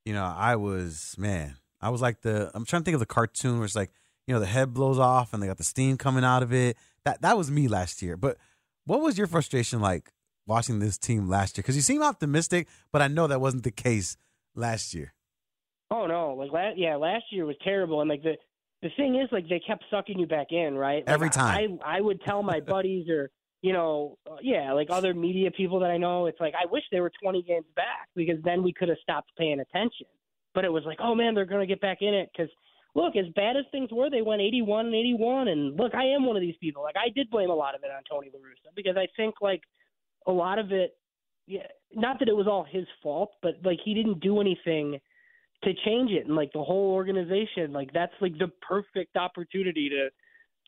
you 0.05 0.13
know, 0.13 0.23
I 0.23 0.55
was 0.55 1.15
man, 1.17 1.57
I 1.79 1.89
was 1.89 2.01
like 2.01 2.21
the 2.21 2.51
I'm 2.53 2.65
trying 2.65 2.81
to 2.81 2.85
think 2.85 2.95
of 2.95 2.99
the 2.99 3.05
cartoon 3.05 3.57
where 3.57 3.65
it's 3.65 3.75
like 3.75 3.91
you 4.27 4.33
know 4.33 4.39
the 4.39 4.45
head 4.45 4.73
blows 4.73 4.99
off 4.99 5.33
and 5.33 5.41
they 5.41 5.47
got 5.47 5.57
the 5.57 5.63
steam 5.63 5.97
coming 5.97 6.23
out 6.23 6.43
of 6.43 6.53
it. 6.53 6.77
That 7.05 7.21
that 7.21 7.37
was 7.37 7.49
me 7.51 7.67
last 7.67 8.01
year. 8.01 8.17
But 8.17 8.37
what 8.85 9.01
was 9.01 9.17
your 9.17 9.27
frustration 9.27 9.81
like 9.81 10.11
watching 10.47 10.79
this 10.79 10.97
team 10.97 11.27
last 11.27 11.57
year? 11.57 11.63
Because 11.63 11.75
you 11.75 11.81
seem 11.81 12.03
optimistic, 12.03 12.67
but 12.91 13.01
I 13.01 13.07
know 13.07 13.27
that 13.27 13.41
wasn't 13.41 13.63
the 13.63 13.71
case 13.71 14.17
last 14.55 14.93
year. 14.93 15.13
Oh 15.89 16.07
no, 16.07 16.33
like 16.33 16.51
last 16.51 16.77
yeah, 16.77 16.95
last 16.95 17.25
year 17.31 17.45
was 17.45 17.57
terrible, 17.63 18.01
and 18.01 18.09
like 18.09 18.23
the 18.23 18.35
the 18.81 18.89
thing 18.95 19.15
is, 19.15 19.29
like 19.31 19.47
they 19.49 19.59
kept 19.59 19.83
sucking 19.91 20.17
you 20.17 20.25
back 20.25 20.47
in, 20.51 20.75
right? 20.75 21.05
Like, 21.05 21.13
Every 21.13 21.29
time. 21.29 21.79
I 21.83 21.97
I 21.97 22.01
would 22.01 22.21
tell 22.21 22.41
my 22.43 22.59
buddies 22.59 23.09
or 23.09 23.29
you 23.61 23.73
know, 23.73 24.17
uh, 24.29 24.37
yeah, 24.41 24.73
like 24.73 24.87
other 24.89 25.13
media 25.13 25.51
people 25.51 25.79
that 25.81 25.91
I 25.91 25.97
know, 25.97 26.25
it's 26.25 26.39
like 26.39 26.53
I 26.55 26.65
wish 26.71 26.83
they 26.91 26.99
were 26.99 27.11
20 27.21 27.43
games 27.43 27.65
back 27.75 28.09
because 28.15 28.41
then 28.43 28.63
we 28.63 28.73
could 28.73 28.89
have 28.89 28.97
stopped 29.01 29.31
paying 29.37 29.59
attention. 29.59 30.07
But 30.53 30.65
it 30.65 30.71
was 30.71 30.83
like, 30.85 30.97
oh 31.01 31.15
man, 31.15 31.35
they're 31.35 31.45
going 31.45 31.61
to 31.61 31.71
get 31.71 31.79
back 31.79 31.99
in 32.01 32.13
it 32.13 32.29
because 32.31 32.51
look, 32.95 33.15
as 33.15 33.25
bad 33.35 33.55
as 33.55 33.65
things 33.71 33.89
were, 33.91 34.09
they 34.09 34.21
went 34.21 34.41
81 34.41 34.87
and 34.87 34.95
81, 34.95 35.47
and 35.47 35.77
look, 35.77 35.93
I 35.93 36.05
am 36.05 36.25
one 36.25 36.35
of 36.35 36.41
these 36.41 36.55
people. 36.59 36.83
Like 36.83 36.95
I 36.97 37.09
did 37.09 37.29
blame 37.29 37.49
a 37.49 37.55
lot 37.55 37.75
of 37.75 37.83
it 37.83 37.91
on 37.91 38.01
Tony 38.09 38.31
La 38.33 38.39
Russa 38.39 38.73
because 38.75 38.97
I 38.97 39.07
think 39.15 39.35
like 39.41 39.61
a 40.27 40.31
lot 40.31 40.59
of 40.59 40.71
it, 40.71 40.97
yeah, 41.47 41.67
not 41.93 42.19
that 42.19 42.29
it 42.29 42.35
was 42.35 42.47
all 42.47 42.65
his 42.69 42.85
fault, 43.01 43.31
but 43.41 43.55
like 43.63 43.79
he 43.83 43.93
didn't 43.93 44.21
do 44.21 44.41
anything 44.41 44.99
to 45.63 45.73
change 45.85 46.11
it, 46.11 46.25
and 46.25 46.35
like 46.35 46.51
the 46.53 46.63
whole 46.63 46.93
organization, 46.93 47.71
like 47.71 47.93
that's 47.93 48.13
like 48.21 48.37
the 48.39 48.51
perfect 48.67 49.15
opportunity 49.15 49.89
to 49.89 50.09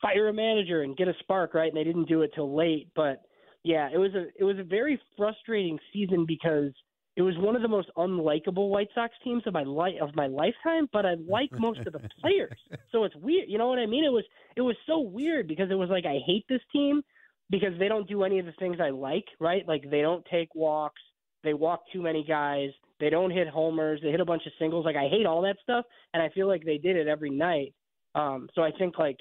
fire 0.03 0.27
a 0.27 0.33
manager 0.33 0.83
and 0.83 0.95
get 0.95 1.07
a 1.07 1.13
spark, 1.21 1.55
right? 1.55 1.69
And 1.69 1.75
they 1.75 1.83
didn't 1.83 2.07
do 2.07 2.21
it 2.21 2.31
till 2.35 2.55
late, 2.55 2.89
but 2.95 3.23
yeah, 3.63 3.89
it 3.91 3.97
was 3.97 4.13
a 4.13 4.25
it 4.37 4.43
was 4.43 4.59
a 4.59 4.63
very 4.63 5.01
frustrating 5.17 5.79
season 5.91 6.25
because 6.27 6.71
it 7.15 7.23
was 7.23 7.35
one 7.37 7.55
of 7.55 7.63
the 7.63 7.67
most 7.67 7.89
unlikable 7.97 8.69
White 8.69 8.89
Sox 8.93 9.15
teams 9.23 9.43
of 9.47 9.53
my 9.53 9.63
life 9.63 9.95
of 10.01 10.15
my 10.15 10.27
lifetime, 10.27 10.87
but 10.93 11.05
I 11.05 11.15
like 11.27 11.49
most 11.57 11.79
of 11.79 11.93
the 11.93 12.01
players. 12.21 12.59
So 12.91 13.05
it's 13.05 13.15
weird, 13.15 13.45
you 13.47 13.57
know 13.57 13.67
what 13.67 13.79
I 13.79 13.87
mean? 13.87 14.03
It 14.03 14.11
was 14.11 14.25
it 14.55 14.61
was 14.61 14.75
so 14.85 14.99
weird 14.99 15.47
because 15.47 15.71
it 15.71 15.75
was 15.75 15.89
like 15.89 16.05
I 16.05 16.19
hate 16.25 16.45
this 16.49 16.61
team, 16.71 17.01
because 17.49 17.77
they 17.77 17.87
don't 17.87 18.07
do 18.07 18.23
any 18.23 18.39
of 18.39 18.45
the 18.45 18.51
things 18.53 18.77
I 18.81 18.89
like, 18.89 19.25
right? 19.39 19.67
Like 19.67 19.89
they 19.89 20.01
don't 20.01 20.25
take 20.31 20.53
walks, 20.55 21.01
they 21.43 21.53
walk 21.53 21.83
too 21.93 22.01
many 22.01 22.23
guys, 22.23 22.69
they 22.99 23.09
don't 23.09 23.31
hit 23.31 23.47
homers, 23.47 23.99
they 24.01 24.09
hit 24.09 24.21
a 24.21 24.25
bunch 24.25 24.45
of 24.45 24.53
singles. 24.57 24.85
Like 24.85 24.95
I 24.95 25.07
hate 25.07 25.25
all 25.25 25.41
that 25.43 25.57
stuff, 25.61 25.85
and 26.13 26.23
I 26.23 26.29
feel 26.29 26.47
like 26.47 26.63
they 26.65 26.77
did 26.77 26.95
it 26.95 27.07
every 27.07 27.29
night. 27.29 27.73
Um, 28.15 28.49
so 28.55 28.63
I 28.63 28.71
think 28.71 28.97
like, 28.97 29.17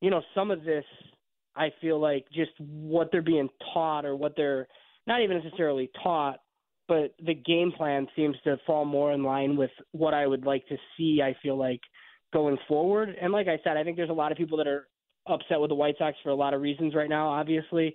you 0.00 0.10
know, 0.10 0.22
some 0.34 0.50
of 0.50 0.64
this, 0.64 0.84
I 1.56 1.70
feel 1.80 2.00
like 2.00 2.26
just 2.32 2.52
what 2.58 3.10
they're 3.10 3.22
being 3.22 3.48
taught 3.74 4.04
or 4.04 4.16
what 4.16 4.34
they're 4.36 4.66
not 5.06 5.22
even 5.22 5.42
necessarily 5.42 5.90
taught, 6.02 6.38
but 6.88 7.14
the 7.24 7.34
game 7.34 7.72
plan 7.72 8.06
seems 8.16 8.36
to 8.44 8.56
fall 8.66 8.84
more 8.84 9.12
in 9.12 9.22
line 9.22 9.56
with 9.56 9.70
what 9.92 10.14
I 10.14 10.26
would 10.26 10.44
like 10.44 10.66
to 10.68 10.76
see. 10.96 11.20
I 11.22 11.36
feel 11.42 11.56
like 11.56 11.80
going 12.32 12.58
forward, 12.68 13.10
and 13.20 13.32
like 13.32 13.48
I 13.48 13.58
said, 13.64 13.76
I 13.76 13.84
think 13.84 13.96
there's 13.96 14.10
a 14.10 14.14
lot 14.14 14.32
of 14.32 14.38
people 14.38 14.58
that 14.58 14.68
are 14.68 14.86
upset 15.26 15.60
with 15.60 15.70
the 15.70 15.74
White 15.74 15.96
Sox 15.98 16.16
for 16.22 16.30
a 16.30 16.34
lot 16.34 16.54
of 16.54 16.60
reasons 16.60 16.94
right 16.94 17.08
now, 17.08 17.28
obviously. 17.28 17.94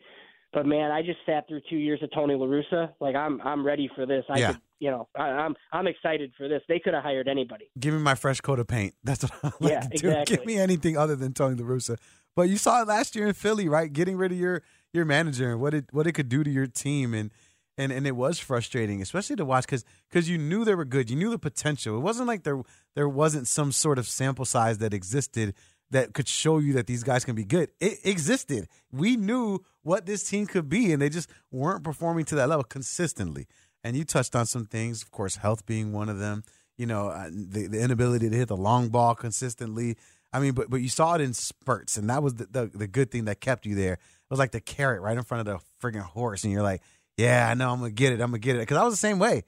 But 0.56 0.66
man, 0.66 0.90
I 0.90 1.02
just 1.04 1.20
sat 1.26 1.48
through 1.48 1.62
two 1.70 1.76
years 1.78 2.02
of 2.02 2.10
Tony 2.14 2.34
La 2.34 2.48
Russa. 2.48 2.90
Like 3.00 3.16
I'm, 3.16 3.40
I'm 3.42 3.64
ready 3.66 3.88
for 3.96 4.06
this. 4.08 4.24
I 4.30 4.40
Yeah. 4.40 4.48
could, 4.54 4.62
you 4.80 4.90
know, 4.90 5.08
I, 5.16 5.24
I'm, 5.24 5.54
I'm 5.74 5.86
excited 5.86 6.32
for 6.38 6.48
this. 6.48 6.62
They 6.68 6.80
could 6.80 6.94
have 6.96 7.04
hired 7.04 7.28
anybody. 7.28 7.70
Give 7.80 7.94
me 7.94 8.00
my 8.00 8.16
fresh 8.16 8.40
coat 8.42 8.58
of 8.60 8.66
paint. 8.68 8.96
That's 9.04 9.24
what 9.24 9.34
I 9.44 9.52
like 9.60 9.72
Yeah, 9.74 9.80
to 9.82 9.88
do. 9.90 10.08
exactly. 10.10 10.38
Give 10.38 10.46
me 10.46 10.58
anything 10.58 10.98
other 10.98 11.16
than 11.16 11.34
Tony 11.34 11.62
La 11.62 11.68
Russa. 11.68 11.98
But 12.36 12.44
you 12.50 12.58
saw 12.58 12.82
it 12.82 12.88
last 12.88 13.16
year 13.16 13.28
in 13.28 13.34
Philly, 13.34 13.68
right? 13.70 13.92
Getting 13.92 14.18
rid 14.18 14.32
of 14.32 14.38
your 14.40 14.64
your 14.94 15.06
manager 15.06 15.52
and 15.52 15.60
what 15.62 15.74
it 15.74 15.86
what 15.92 16.08
it 16.08 16.14
could 16.14 16.30
do 16.30 16.44
to 16.44 16.50
your 16.50 16.68
team, 16.68 17.14
and 17.14 17.32
and 17.78 17.92
and 17.94 18.06
it 18.08 18.16
was 18.16 18.40
frustrating, 18.40 19.02
especially 19.02 19.36
to 19.38 19.46
watch 19.46 19.66
because 19.66 19.86
because 20.10 20.30
you 20.30 20.38
knew 20.38 20.66
they 20.66 20.76
were 20.76 20.84
good, 20.86 21.10
you 21.10 21.16
knew 21.16 21.30
the 21.30 21.40
potential. 21.40 21.96
It 21.98 22.02
wasn't 22.02 22.28
like 22.28 22.44
there 22.44 22.62
there 22.94 23.08
wasn't 23.10 23.48
some 23.48 23.72
sort 23.72 23.98
of 24.00 24.08
sample 24.08 24.46
size 24.46 24.78
that 24.80 24.94
existed 24.94 25.54
that 25.96 26.14
could 26.14 26.28
show 26.28 26.60
you 26.60 26.74
that 26.74 26.88
these 26.88 27.04
guys 27.04 27.24
can 27.24 27.36
be 27.36 27.46
good. 27.46 27.70
It 27.80 28.00
existed. 28.04 28.68
We 28.92 29.16
knew 29.16 29.64
what 29.82 30.06
this 30.06 30.24
team 30.24 30.46
could 30.46 30.68
be, 30.68 30.92
and 30.92 31.02
they 31.02 31.10
just 31.10 31.30
weren't 31.52 31.84
performing 31.84 32.26
to 32.26 32.36
that 32.36 32.50
level 32.50 32.64
consistently. 32.66 33.48
And 33.84 33.96
you 33.96 34.04
touched 34.04 34.36
on 34.36 34.46
some 34.46 34.66
things, 34.66 35.02
of 35.02 35.12
course, 35.12 35.38
health 35.38 35.66
being 35.66 35.94
one 35.94 36.10
of 36.10 36.20
them. 36.20 36.44
You 36.78 36.86
know, 36.86 37.08
uh, 37.08 37.30
the 37.32 37.68
the 37.68 37.80
inability 37.80 38.30
to 38.30 38.36
hit 38.36 38.50
the 38.50 38.58
long 38.58 38.90
ball 38.90 39.16
consistently. 39.16 39.96
I 40.34 40.40
mean, 40.40 40.52
but 40.52 40.70
but 40.70 40.82
you 40.82 40.90
saw 40.90 41.16
it 41.16 41.22
in 41.22 41.34
spurts, 41.34 41.96
and 41.96 42.10
that 42.10 42.22
was 42.22 42.36
the, 42.36 42.48
the 42.52 42.66
the 42.66 42.88
good 42.88 43.10
thing 43.10 43.26
that 43.26 43.40
kept 43.40 43.66
you 43.66 43.76
there. 43.76 43.94
It 43.94 44.30
was 44.30 44.40
like 44.40 44.52
the 44.52 44.60
carrot 44.60 45.02
right 45.02 45.16
in 45.16 45.24
front 45.24 45.48
of 45.48 45.62
the 45.62 45.66
friggin' 45.82 46.02
horse, 46.02 46.44
and 46.44 46.52
you're 46.52 46.64
like, 46.64 46.82
yeah, 47.16 47.48
I 47.50 47.54
know, 47.54 47.72
I'm 47.72 47.80
gonna 47.80 47.92
get 47.92 48.12
it, 48.12 48.20
I'm 48.20 48.32
gonna 48.32 48.40
get 48.40 48.58
it, 48.58 48.60
because 48.60 48.78
I 48.78 48.84
was 48.84 48.94
the 48.94 48.98
same 48.98 49.20
way. 49.20 49.44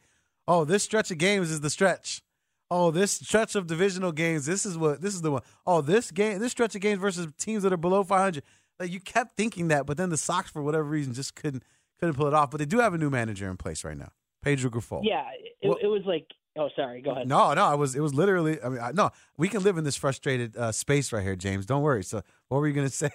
Oh, 0.48 0.64
this 0.64 0.84
stretch 0.84 1.12
of 1.12 1.18
games 1.18 1.52
is 1.52 1.60
the 1.60 1.70
stretch. 1.70 2.22
Oh, 2.70 2.92
this 2.92 3.12
stretch 3.14 3.56
of 3.56 3.66
divisional 3.68 4.12
games, 4.12 4.46
this 4.46 4.66
is 4.66 4.78
what 4.78 5.02
this 5.02 5.14
is 5.14 5.22
the 5.22 5.32
one. 5.32 5.42
Oh, 5.66 5.82
this 5.82 6.12
game, 6.12 6.40
this 6.40 6.52
stretch 6.52 6.76
of 6.76 6.82
games 6.82 7.00
versus 7.00 7.28
teams 7.38 7.64
that 7.64 7.72
are 7.72 7.78
below 7.78 8.04
500. 8.04 8.44
Like 8.80 8.92
you 8.92 9.00
kept 9.00 9.38
thinking 9.38 9.70
that, 9.70 9.86
but 9.86 9.98
then 9.98 10.10
the 10.10 10.18
Sox, 10.18 10.52
for 10.52 10.62
whatever 10.62 10.84
reason, 10.84 11.14
just 11.14 11.36
couldn't 11.36 11.64
couldn't 12.00 12.16
pull 12.16 12.28
it 12.28 12.34
off. 12.34 12.52
But 12.52 12.58
they 12.58 12.66
do 12.66 12.80
have 12.80 12.94
a 12.94 12.98
new 12.98 13.10
manager 13.10 13.50
in 13.50 13.58
place 13.58 13.84
right 13.84 13.98
now, 13.98 14.10
Pedro 14.44 14.70
Grifol. 14.70 15.02
Yeah, 15.04 15.24
it, 15.62 15.68
Well- 15.70 15.78
it 15.82 15.88
was 15.88 16.02
like, 16.06 16.28
oh, 16.58 16.70
sorry, 16.76 17.02
go 17.02 17.12
ahead. 17.12 17.28
No, 17.28 17.54
no, 17.54 17.64
I 17.66 17.76
was. 17.76 17.96
It 17.96 18.02
was 18.02 18.14
literally. 18.14 18.62
I 18.62 18.70
mean, 18.70 18.80
I, 18.82 18.92
no, 18.92 19.12
we 19.38 19.48
can 19.48 19.64
live 19.64 19.78
in 19.78 19.84
this 19.84 19.96
frustrated 19.96 20.56
uh, 20.58 20.72
space 20.74 21.12
right 21.14 21.24
here, 21.24 21.36
James. 21.36 21.66
Don't 21.66 21.82
worry. 21.82 22.04
So, 22.04 22.22
what 22.50 22.60
were 22.60 22.68
you 22.68 22.74
gonna 22.74 22.90
say? 22.90 23.12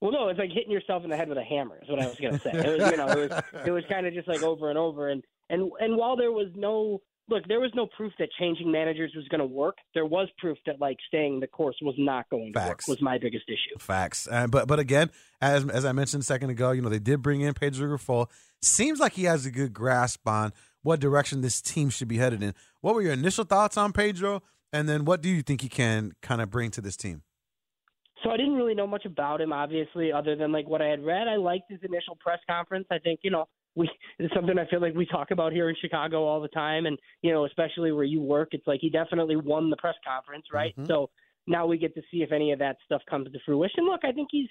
Well, 0.00 0.12
no, 0.12 0.28
it's 0.28 0.38
like 0.38 0.52
hitting 0.52 0.70
yourself 0.70 1.02
in 1.02 1.10
the 1.10 1.16
head 1.16 1.28
with 1.28 1.38
a 1.38 1.44
hammer. 1.44 1.80
Is 1.82 1.88
what 1.90 2.00
I 2.00 2.06
was 2.06 2.16
gonna 2.20 2.38
say. 2.38 2.50
It 2.52 2.80
was, 2.80 2.90
you 2.92 2.96
know, 2.96 3.08
it 3.08 3.30
was, 3.30 3.42
it 3.66 3.70
was 3.72 3.84
kind 3.88 4.06
of 4.06 4.14
just 4.14 4.28
like 4.28 4.42
over 4.44 4.70
and 4.70 4.78
over. 4.78 5.08
And 5.08 5.24
and 5.50 5.70
and 5.80 5.96
while 5.96 6.16
there 6.16 6.30
was 6.32 6.48
no 6.54 7.02
look, 7.28 7.46
there 7.46 7.60
was 7.60 7.70
no 7.74 7.86
proof 7.86 8.12
that 8.18 8.28
changing 8.38 8.70
managers 8.70 9.12
was 9.14 9.26
going 9.28 9.40
to 9.40 9.46
work. 9.46 9.76
There 9.94 10.06
was 10.06 10.28
proof 10.38 10.58
that 10.66 10.80
like 10.80 10.96
staying 11.06 11.40
the 11.40 11.46
course 11.46 11.76
was 11.82 11.94
not 11.98 12.28
going 12.30 12.52
to 12.52 12.58
work. 12.58 12.82
Was 12.88 13.02
my 13.02 13.18
biggest 13.18 13.44
issue. 13.48 13.78
Facts. 13.78 14.28
Uh, 14.30 14.46
but 14.46 14.66
but 14.66 14.78
again, 14.78 15.10
as 15.40 15.68
as 15.68 15.84
I 15.84 15.92
mentioned 15.92 16.22
a 16.22 16.26
second 16.26 16.50
ago, 16.50 16.72
you 16.72 16.82
know 16.82 16.88
they 16.88 16.98
did 16.98 17.22
bring 17.22 17.40
in 17.40 17.54
Pedro 17.54 17.88
Grifol. 17.88 18.28
Seems 18.62 18.98
like 18.98 19.12
he 19.12 19.24
has 19.24 19.46
a 19.46 19.50
good 19.50 19.72
grasp 19.72 20.26
on 20.26 20.52
what 20.82 21.00
direction 21.00 21.40
this 21.40 21.60
team 21.60 21.90
should 21.90 22.08
be 22.08 22.18
headed 22.18 22.42
in. 22.42 22.54
What 22.80 22.94
were 22.94 23.02
your 23.02 23.12
initial 23.12 23.44
thoughts 23.44 23.76
on 23.76 23.92
Pedro? 23.92 24.42
And 24.72 24.88
then 24.88 25.04
what 25.04 25.22
do 25.22 25.28
you 25.28 25.42
think 25.42 25.62
he 25.62 25.68
can 25.68 26.12
kind 26.20 26.42
of 26.42 26.50
bring 26.50 26.70
to 26.72 26.80
this 26.80 26.96
team? 26.96 27.22
So 28.22 28.30
I 28.30 28.36
didn't 28.36 28.54
really 28.54 28.74
know 28.74 28.86
much 28.86 29.04
about 29.04 29.40
him, 29.40 29.52
obviously, 29.52 30.12
other 30.12 30.34
than 30.34 30.50
like 30.50 30.68
what 30.68 30.82
I 30.82 30.86
had 30.86 31.04
read. 31.04 31.28
I 31.28 31.36
liked 31.36 31.70
his 31.70 31.78
initial 31.82 32.16
press 32.20 32.40
conference. 32.48 32.86
I 32.90 32.98
think 32.98 33.20
you 33.22 33.30
know 33.30 33.46
we 33.78 33.90
it's 34.18 34.34
something 34.34 34.58
I 34.58 34.66
feel 34.66 34.80
like 34.80 34.94
we 34.94 35.06
talk 35.06 35.30
about 35.30 35.52
here 35.52 35.68
in 35.70 35.76
Chicago 35.80 36.24
all 36.24 36.40
the 36.40 36.48
time, 36.48 36.86
and 36.86 36.98
you 37.22 37.32
know 37.32 37.46
especially 37.46 37.92
where 37.92 38.04
you 38.04 38.20
work, 38.20 38.48
it's 38.52 38.66
like 38.66 38.80
he 38.80 38.90
definitely 38.90 39.36
won 39.36 39.70
the 39.70 39.76
press 39.76 39.94
conference, 40.06 40.46
right? 40.52 40.74
Mhm. 40.76 40.86
So 40.86 41.10
now 41.46 41.66
we 41.66 41.78
get 41.78 41.94
to 41.94 42.02
see 42.10 42.22
if 42.22 42.32
any 42.32 42.52
of 42.52 42.58
that 42.58 42.76
stuff 42.84 43.02
comes 43.08 43.30
to 43.32 43.38
fruition. 43.46 43.86
Look, 43.86 44.04
I 44.04 44.12
think 44.12 44.28
he's 44.30 44.48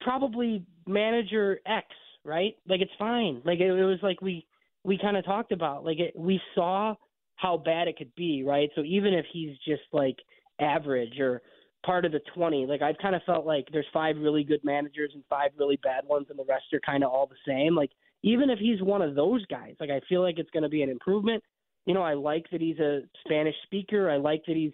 probably 0.00 0.64
manager 0.86 1.60
X, 1.66 1.86
right? 2.24 2.54
Like 2.68 2.80
it's 2.80 2.92
fine. 2.98 3.40
Like 3.44 3.60
it, 3.60 3.70
it 3.70 3.84
was 3.84 3.98
like 4.02 4.20
we 4.20 4.46
we 4.84 4.98
kind 4.98 5.16
of 5.16 5.24
talked 5.24 5.52
about 5.52 5.84
like 5.84 5.98
it, 5.98 6.14
we 6.16 6.40
saw 6.54 6.94
how 7.36 7.56
bad 7.56 7.88
it 7.88 7.96
could 7.96 8.14
be, 8.16 8.42
right? 8.42 8.68
So 8.74 8.82
even 8.82 9.14
if 9.14 9.24
he's 9.32 9.56
just 9.66 9.82
like 9.92 10.16
average 10.60 11.18
or 11.18 11.40
part 11.84 12.04
of 12.04 12.12
the 12.12 12.20
20, 12.34 12.66
like 12.66 12.82
I've 12.82 12.98
kind 12.98 13.14
of 13.14 13.22
felt 13.24 13.46
like 13.46 13.66
there's 13.72 13.86
five 13.92 14.16
really 14.18 14.44
good 14.44 14.60
managers 14.62 15.12
and 15.14 15.24
five 15.30 15.50
really 15.58 15.78
bad 15.82 16.04
ones 16.06 16.26
and 16.28 16.38
the 16.38 16.44
rest 16.44 16.64
are 16.74 16.80
kind 16.80 17.02
of 17.02 17.10
all 17.10 17.26
the 17.26 17.36
same. 17.46 17.74
Like 17.74 17.90
even 18.22 18.50
if 18.50 18.58
he's 18.58 18.82
one 18.82 19.02
of 19.02 19.14
those 19.14 19.44
guys, 19.46 19.74
like 19.80 19.90
I 19.90 20.00
feel 20.08 20.22
like 20.22 20.38
it's 20.38 20.50
going 20.50 20.62
to 20.62 20.68
be 20.68 20.82
an 20.82 20.90
improvement. 20.90 21.42
You 21.86 21.94
know, 21.94 22.02
I 22.02 22.14
like 22.14 22.46
that 22.52 22.60
he's 22.60 22.78
a 22.78 23.00
Spanish 23.24 23.54
speaker. 23.64 24.10
I 24.10 24.16
like 24.16 24.42
that 24.46 24.56
he's 24.56 24.72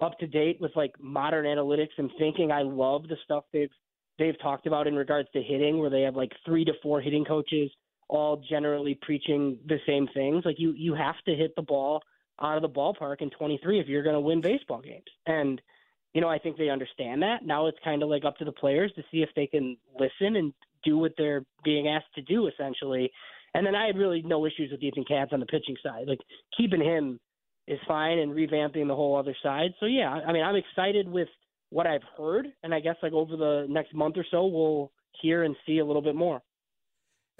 up 0.00 0.18
to 0.18 0.26
date 0.26 0.60
with 0.60 0.72
like 0.76 0.92
modern 1.00 1.44
analytics 1.46 1.96
and 1.98 2.10
thinking. 2.18 2.52
I 2.52 2.62
love 2.62 3.08
the 3.08 3.16
stuff 3.24 3.44
they've 3.52 3.70
they've 4.18 4.38
talked 4.40 4.66
about 4.66 4.86
in 4.86 4.94
regards 4.94 5.28
to 5.32 5.42
hitting, 5.42 5.78
where 5.78 5.90
they 5.90 6.02
have 6.02 6.14
like 6.14 6.32
three 6.44 6.64
to 6.64 6.72
four 6.82 7.00
hitting 7.00 7.24
coaches, 7.24 7.70
all 8.08 8.42
generally 8.48 8.98
preaching 9.02 9.58
the 9.66 9.78
same 9.86 10.08
things. 10.14 10.44
Like 10.44 10.58
you, 10.58 10.72
you 10.76 10.94
have 10.94 11.16
to 11.26 11.34
hit 11.34 11.54
the 11.56 11.62
ball 11.62 12.00
out 12.40 12.56
of 12.56 12.62
the 12.62 12.68
ballpark 12.68 13.20
in 13.20 13.30
23 13.30 13.80
if 13.80 13.88
you're 13.88 14.02
going 14.02 14.14
to 14.14 14.20
win 14.20 14.40
baseball 14.40 14.80
games. 14.80 15.04
And 15.26 15.60
you 16.12 16.20
know, 16.20 16.28
I 16.28 16.38
think 16.38 16.56
they 16.56 16.68
understand 16.68 17.22
that. 17.22 17.44
Now 17.44 17.66
it's 17.66 17.78
kind 17.82 18.02
of 18.04 18.08
like 18.08 18.24
up 18.24 18.36
to 18.36 18.44
the 18.44 18.52
players 18.52 18.92
to 18.94 19.02
see 19.10 19.22
if 19.22 19.30
they 19.34 19.48
can 19.48 19.76
listen 19.98 20.36
and 20.36 20.54
do 20.84 20.98
what 20.98 21.12
they're 21.16 21.42
being 21.64 21.88
asked 21.88 22.14
to 22.16 22.22
do, 22.22 22.48
essentially. 22.48 23.10
And 23.54 23.66
then 23.66 23.74
I 23.74 23.86
had 23.86 23.96
really 23.96 24.22
no 24.24 24.46
issues 24.46 24.70
with 24.70 24.82
Ethan 24.82 25.04
Katz 25.06 25.32
on 25.32 25.40
the 25.40 25.46
pitching 25.46 25.76
side. 25.82 26.08
Like 26.08 26.18
keeping 26.56 26.82
him 26.82 27.20
is 27.66 27.78
fine 27.86 28.18
and 28.18 28.32
revamping 28.32 28.88
the 28.88 28.96
whole 28.96 29.16
other 29.16 29.34
side. 29.42 29.70
So 29.80 29.86
yeah, 29.86 30.10
I 30.10 30.32
mean, 30.32 30.42
I'm 30.42 30.56
excited 30.56 31.08
with 31.08 31.28
what 31.70 31.86
I've 31.86 32.02
heard, 32.16 32.46
and 32.62 32.74
I 32.74 32.80
guess 32.80 32.96
like 33.02 33.12
over 33.12 33.36
the 33.36 33.66
next 33.68 33.94
month 33.94 34.16
or 34.16 34.24
so, 34.30 34.46
we'll 34.46 34.92
hear 35.22 35.44
and 35.44 35.56
see 35.66 35.78
a 35.78 35.84
little 35.84 36.02
bit 36.02 36.14
more. 36.14 36.40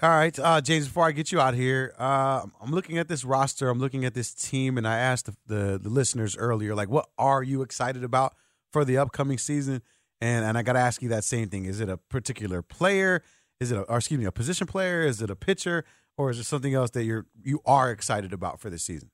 All 0.01 0.09
right, 0.09 0.37
uh, 0.37 0.59
James. 0.59 0.87
Before 0.87 1.05
I 1.05 1.13
get 1.13 1.31
you 1.31 1.39
out 1.39 1.53
here, 1.53 1.93
uh, 1.97 2.41
I'm 2.61 2.71
looking 2.71 2.97
at 2.97 3.07
this 3.07 3.23
roster. 3.23 3.69
I'm 3.69 3.79
looking 3.79 4.03
at 4.03 4.13
this 4.13 4.33
team, 4.33 4.77
and 4.77 4.85
I 4.85 4.99
asked 4.99 5.27
the, 5.27 5.35
the, 5.47 5.79
the 5.79 5.89
listeners 5.89 6.35
earlier, 6.35 6.75
like, 6.75 6.89
what 6.89 7.07
are 7.17 7.41
you 7.43 7.61
excited 7.61 8.03
about 8.03 8.35
for 8.73 8.83
the 8.83 8.97
upcoming 8.97 9.37
season? 9.37 9.81
And 10.25 10.43
and 10.43 10.57
I 10.57 10.63
got 10.63 10.73
to 10.73 10.79
ask 10.79 11.03
you 11.03 11.09
that 11.09 11.23
same 11.23 11.49
thing. 11.49 11.65
Is 11.65 11.79
it 11.79 11.87
a 11.87 11.97
particular 11.97 12.63
player? 12.63 13.21
Is 13.59 13.71
it 13.71 13.77
a, 13.77 13.83
or 13.83 13.97
excuse 13.97 14.19
me, 14.19 14.25
a 14.25 14.31
position 14.31 14.65
player? 14.65 15.03
Is 15.03 15.21
it 15.21 15.29
a 15.29 15.35
pitcher, 15.35 15.85
or 16.17 16.31
is 16.31 16.39
it 16.39 16.45
something 16.45 16.73
else 16.73 16.89
that 16.91 17.03
you're 17.03 17.27
you 17.43 17.61
are 17.63 17.91
excited 17.91 18.33
about 18.33 18.59
for 18.59 18.71
this 18.71 18.83
season? 18.83 19.11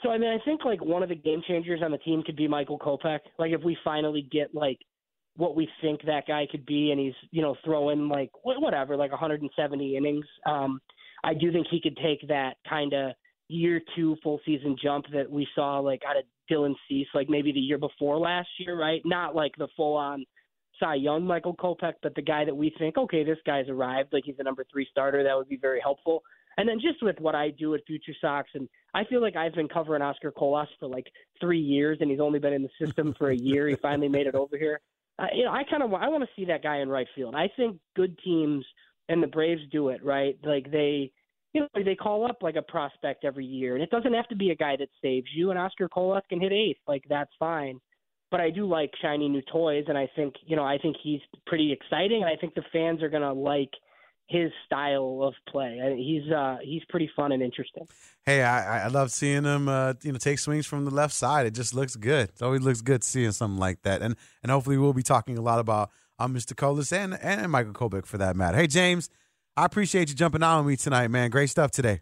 So 0.00 0.10
I 0.10 0.18
mean, 0.18 0.30
I 0.30 0.38
think 0.44 0.64
like 0.64 0.80
one 0.84 1.02
of 1.02 1.08
the 1.08 1.16
game 1.16 1.42
changers 1.46 1.80
on 1.82 1.90
the 1.90 1.98
team 1.98 2.22
could 2.24 2.36
be 2.36 2.46
Michael 2.46 2.78
Kopech. 2.78 3.18
Like 3.36 3.50
if 3.50 3.62
we 3.64 3.76
finally 3.82 4.28
get 4.30 4.54
like 4.54 4.78
what 5.34 5.56
we 5.56 5.68
think 5.80 6.02
that 6.02 6.28
guy 6.28 6.46
could 6.48 6.64
be, 6.66 6.92
and 6.92 7.00
he's 7.00 7.14
you 7.32 7.42
know 7.42 7.56
throwing 7.64 8.08
like 8.08 8.30
whatever, 8.44 8.96
like 8.96 9.10
170 9.10 9.96
innings. 9.96 10.26
Um, 10.46 10.80
I 11.24 11.34
do 11.34 11.50
think 11.50 11.66
he 11.68 11.80
could 11.80 11.96
take 11.96 12.28
that 12.28 12.58
kind 12.68 12.92
of 12.92 13.10
year 13.48 13.80
two 13.96 14.16
full 14.22 14.38
season 14.46 14.76
jump 14.80 15.06
that 15.12 15.28
we 15.28 15.48
saw 15.56 15.80
like 15.80 16.02
out 16.08 16.16
of 16.16 16.22
Dylan 16.50 16.74
Cease, 16.88 17.08
like 17.14 17.28
maybe 17.28 17.52
the 17.52 17.60
year 17.60 17.78
before 17.78 18.18
last 18.18 18.48
year, 18.58 18.78
right? 18.78 19.00
Not 19.04 19.34
like 19.34 19.52
the 19.56 19.68
full 19.76 19.96
on 19.96 20.24
Cy 20.78 20.94
Young 20.94 21.24
Michael 21.24 21.54
Kopech, 21.54 21.94
but 22.02 22.14
the 22.14 22.22
guy 22.22 22.44
that 22.44 22.56
we 22.56 22.74
think, 22.78 22.96
okay, 22.96 23.24
this 23.24 23.38
guy's 23.46 23.68
arrived, 23.68 24.12
like 24.12 24.24
he's 24.24 24.38
a 24.38 24.42
number 24.42 24.64
three 24.70 24.86
starter. 24.90 25.22
That 25.22 25.36
would 25.36 25.48
be 25.48 25.58
very 25.58 25.80
helpful. 25.80 26.22
And 26.56 26.68
then 26.68 26.80
just 26.80 27.02
with 27.02 27.18
what 27.20 27.34
I 27.34 27.50
do 27.50 27.74
at 27.74 27.80
Future 27.86 28.12
Sox, 28.20 28.50
and 28.54 28.68
I 28.92 29.04
feel 29.04 29.22
like 29.22 29.36
I've 29.36 29.54
been 29.54 29.68
covering 29.68 30.02
Oscar 30.02 30.32
Colas 30.32 30.68
for 30.78 30.88
like 30.88 31.06
three 31.40 31.60
years, 31.60 31.98
and 32.00 32.10
he's 32.10 32.20
only 32.20 32.38
been 32.38 32.52
in 32.52 32.62
the 32.62 32.84
system 32.84 33.14
for 33.16 33.30
a 33.30 33.36
year. 33.36 33.68
He 33.68 33.76
finally 33.76 34.08
made 34.08 34.26
it 34.26 34.34
over 34.34 34.58
here. 34.58 34.80
Uh, 35.18 35.26
you 35.34 35.44
know, 35.44 35.52
I 35.52 35.64
kind 35.64 35.82
of 35.82 35.92
I 35.94 36.08
want 36.08 36.24
to 36.24 36.30
see 36.34 36.46
that 36.46 36.62
guy 36.62 36.78
in 36.78 36.88
right 36.88 37.06
field. 37.14 37.34
I 37.34 37.48
think 37.56 37.78
good 37.94 38.18
teams 38.24 38.64
and 39.08 39.22
the 39.22 39.26
Braves 39.26 39.62
do 39.70 39.88
it 39.88 40.04
right. 40.04 40.38
Like 40.44 40.70
they, 40.70 41.12
you 41.52 41.62
know, 41.62 41.68
they 41.84 41.94
call 41.94 42.24
up 42.24 42.38
like 42.42 42.56
a 42.56 42.62
prospect 42.62 43.24
every 43.24 43.44
year, 43.44 43.74
and 43.74 43.82
it 43.82 43.90
doesn't 43.90 44.14
have 44.14 44.28
to 44.28 44.36
be 44.36 44.50
a 44.50 44.56
guy 44.56 44.76
that 44.76 44.88
saves 45.02 45.26
you. 45.34 45.50
And 45.50 45.58
Oscar 45.58 45.88
Colas 45.88 46.22
can 46.28 46.40
hit 46.40 46.52
eighth, 46.52 46.80
like 46.86 47.02
that's 47.08 47.32
fine. 47.38 47.80
But 48.30 48.40
I 48.40 48.50
do 48.50 48.66
like 48.66 48.90
shiny 49.02 49.28
new 49.28 49.42
toys, 49.52 49.84
and 49.88 49.98
I 49.98 50.08
think 50.14 50.34
you 50.46 50.56
know 50.56 50.64
I 50.64 50.78
think 50.78 50.96
he's 51.02 51.20
pretty 51.46 51.72
exciting, 51.72 52.22
and 52.22 52.30
I 52.30 52.36
think 52.36 52.54
the 52.54 52.62
fans 52.72 53.02
are 53.02 53.08
gonna 53.08 53.32
like 53.32 53.70
his 54.30 54.52
style 54.64 55.20
of 55.22 55.34
play. 55.48 55.80
He's 55.98 56.30
uh, 56.32 56.58
he's 56.62 56.82
pretty 56.88 57.10
fun 57.16 57.32
and 57.32 57.42
interesting. 57.42 57.86
Hey, 58.24 58.42
I, 58.42 58.84
I 58.84 58.86
love 58.86 59.10
seeing 59.10 59.42
him. 59.42 59.68
Uh, 59.68 59.94
you 60.02 60.12
know, 60.12 60.18
take 60.18 60.38
swings 60.38 60.66
from 60.66 60.84
the 60.84 60.92
left 60.92 61.12
side. 61.12 61.46
It 61.46 61.50
just 61.54 61.74
looks 61.74 61.96
good. 61.96 62.28
It 62.28 62.42
always 62.42 62.62
looks 62.62 62.80
good 62.80 63.02
seeing 63.02 63.32
something 63.32 63.58
like 63.58 63.82
that. 63.82 64.02
And 64.02 64.16
and 64.42 64.52
hopefully 64.52 64.78
we'll 64.78 64.92
be 64.92 65.02
talking 65.02 65.36
a 65.36 65.42
lot 65.42 65.58
about 65.58 65.90
uh, 66.20 66.28
Mr. 66.28 66.56
Colas 66.56 66.92
and 66.92 67.18
and 67.20 67.50
Michael 67.50 67.72
Kopech 67.72 68.06
for 68.06 68.18
that 68.18 68.36
matter. 68.36 68.56
Hey, 68.56 68.68
James, 68.68 69.10
I 69.56 69.64
appreciate 69.64 70.08
you 70.08 70.14
jumping 70.14 70.42
on 70.42 70.64
with 70.64 70.72
me 70.72 70.76
tonight, 70.76 71.08
man. 71.08 71.30
Great 71.30 71.50
stuff 71.50 71.70
today. 71.70 72.00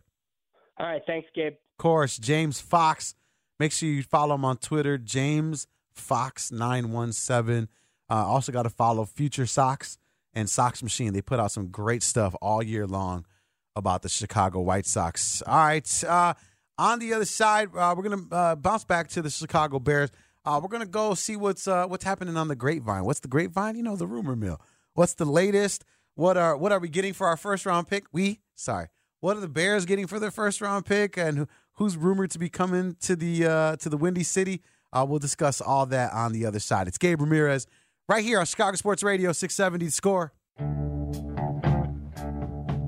All 0.79 0.87
right, 0.87 1.03
thanks, 1.07 1.29
Gabe. 1.35 1.55
Of 1.55 1.83
course, 1.83 2.17
James 2.19 2.61
Fox. 2.61 3.15
Make 3.59 3.73
sure 3.73 3.89
you 3.89 4.03
follow 4.03 4.37
him 4.37 4.45
on 4.45 4.59
Twitter, 4.59 4.99
James 4.99 5.67
Fox 5.93 6.53
nine 6.53 6.93
one 6.93 7.13
seven. 7.13 7.69
Uh, 8.09 8.25
also 8.27 8.53
got 8.53 8.63
to 8.63 8.71
follow 8.71 9.05
Future 9.05 9.47
Sox 9.47 9.99
and 10.33 10.49
Sox 10.49 10.83
Machine. 10.83 11.13
They 11.13 11.23
put 11.23 11.41
out 11.41 11.51
some 11.51 11.69
great 11.69 12.03
stuff 12.03 12.35
all 12.41 12.63
year 12.63 12.87
long 12.87 13.27
about 13.75 14.03
the 14.03 14.09
Chicago 14.09 14.61
White 14.61 14.87
Sox. 14.87 15.43
All 15.43 15.57
right. 15.57 16.05
Uh, 16.05 16.35
on 16.79 17.01
the 17.01 17.13
other 17.13 17.25
side, 17.25 17.71
uh, 17.75 17.95
we're 17.97 18.09
gonna 18.09 18.23
uh, 18.31 18.55
bounce 18.55 18.85
back 18.85 19.09
to 19.09 19.23
the 19.23 19.31
Chicago 19.31 19.81
Bears. 19.81 20.11
Uh, 20.45 20.61
we're 20.63 20.69
gonna 20.69 20.87
go 20.87 21.15
see 21.15 21.35
what's 21.35 21.67
uh, 21.67 21.87
what's 21.87 22.05
happening 22.05 22.37
on 22.37 22.47
the 22.47 22.55
grapevine. 22.57 23.05
What's 23.05 23.21
the 23.21 23.29
grapevine? 23.29 23.75
You 23.75 23.83
know, 23.83 23.97
the 23.97 24.07
rumor 24.07 24.37
mill. 24.37 24.61
What's 24.95 25.15
the 25.15 25.25
latest? 25.25 25.85
What 26.19 26.37
are 26.37 26.57
what 26.57 26.73
are 26.73 26.81
we 26.81 26.89
getting 26.89 27.13
for 27.13 27.29
our 27.29 27.37
first 27.37 27.65
round 27.65 27.87
pick? 27.87 28.07
We 28.11 28.41
sorry. 28.57 28.89
What 29.21 29.37
are 29.37 29.41
the 29.41 29.49
Bears 29.49 29.85
getting 29.85 30.09
for 30.09 30.19
their 30.19 30.33
first 30.33 30.61
round 30.61 30.85
pick? 30.85 31.17
And 31.17 31.47
who's 31.75 31.97
rumored 31.97 32.33
to 32.33 32.41
be 32.41 32.49
coming 32.49 32.97
to 33.03 33.15
the 33.15 33.47
uh, 33.47 33.77
to 33.77 33.89
the 33.89 33.97
Windy 33.97 34.25
City? 34.25 34.61
we'll 34.93 35.21
discuss 35.21 35.61
all 35.61 35.87
that 35.87 36.13
on 36.13 36.33
the 36.33 36.45
other 36.45 36.59
side. 36.59 36.89
It's 36.89 36.99
Gabe 36.99 37.21
Ramirez 37.21 37.69
right 38.09 38.25
here 38.25 38.41
on 38.41 38.47
Chicago 38.47 38.75
Sports 38.75 39.05
Radio 39.05 39.31
670 39.31 39.91
Score. 39.91 40.33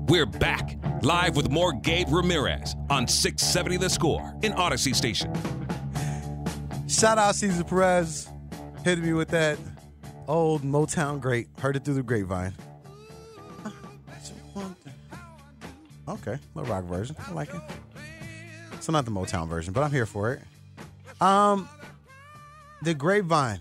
We're 0.09 0.25
back 0.25 0.77
live 1.01 1.37
with 1.37 1.49
more 1.49 1.71
Gabe 1.71 2.09
Ramirez 2.09 2.75
on 2.89 3.07
670 3.07 3.77
The 3.77 3.89
Score 3.89 4.35
in 4.43 4.51
Audacy 4.51 4.93
Station. 4.93 5.33
Shout 6.89 7.17
out 7.17 7.35
Cesar 7.35 7.63
Perez 7.63 8.27
hitting 8.83 9.05
me 9.05 9.13
with 9.13 9.29
that 9.29 9.57
old 10.27 10.63
Motown 10.63 11.21
great. 11.21 11.47
Heard 11.59 11.77
it 11.77 11.85
through 11.85 11.93
the 11.93 12.03
grapevine. 12.03 12.53
Okay, 16.07 16.37
the 16.55 16.63
rock 16.63 16.85
version. 16.85 17.15
I 17.27 17.31
like 17.31 17.53
it. 17.53 17.61
So 18.79 18.91
not 18.91 19.05
the 19.05 19.11
Motown 19.11 19.47
version, 19.47 19.73
but 19.73 19.83
I'm 19.83 19.91
here 19.91 20.05
for 20.05 20.33
it. 20.33 20.41
Um, 21.21 21.69
the 22.81 22.93
grapevine. 22.93 23.59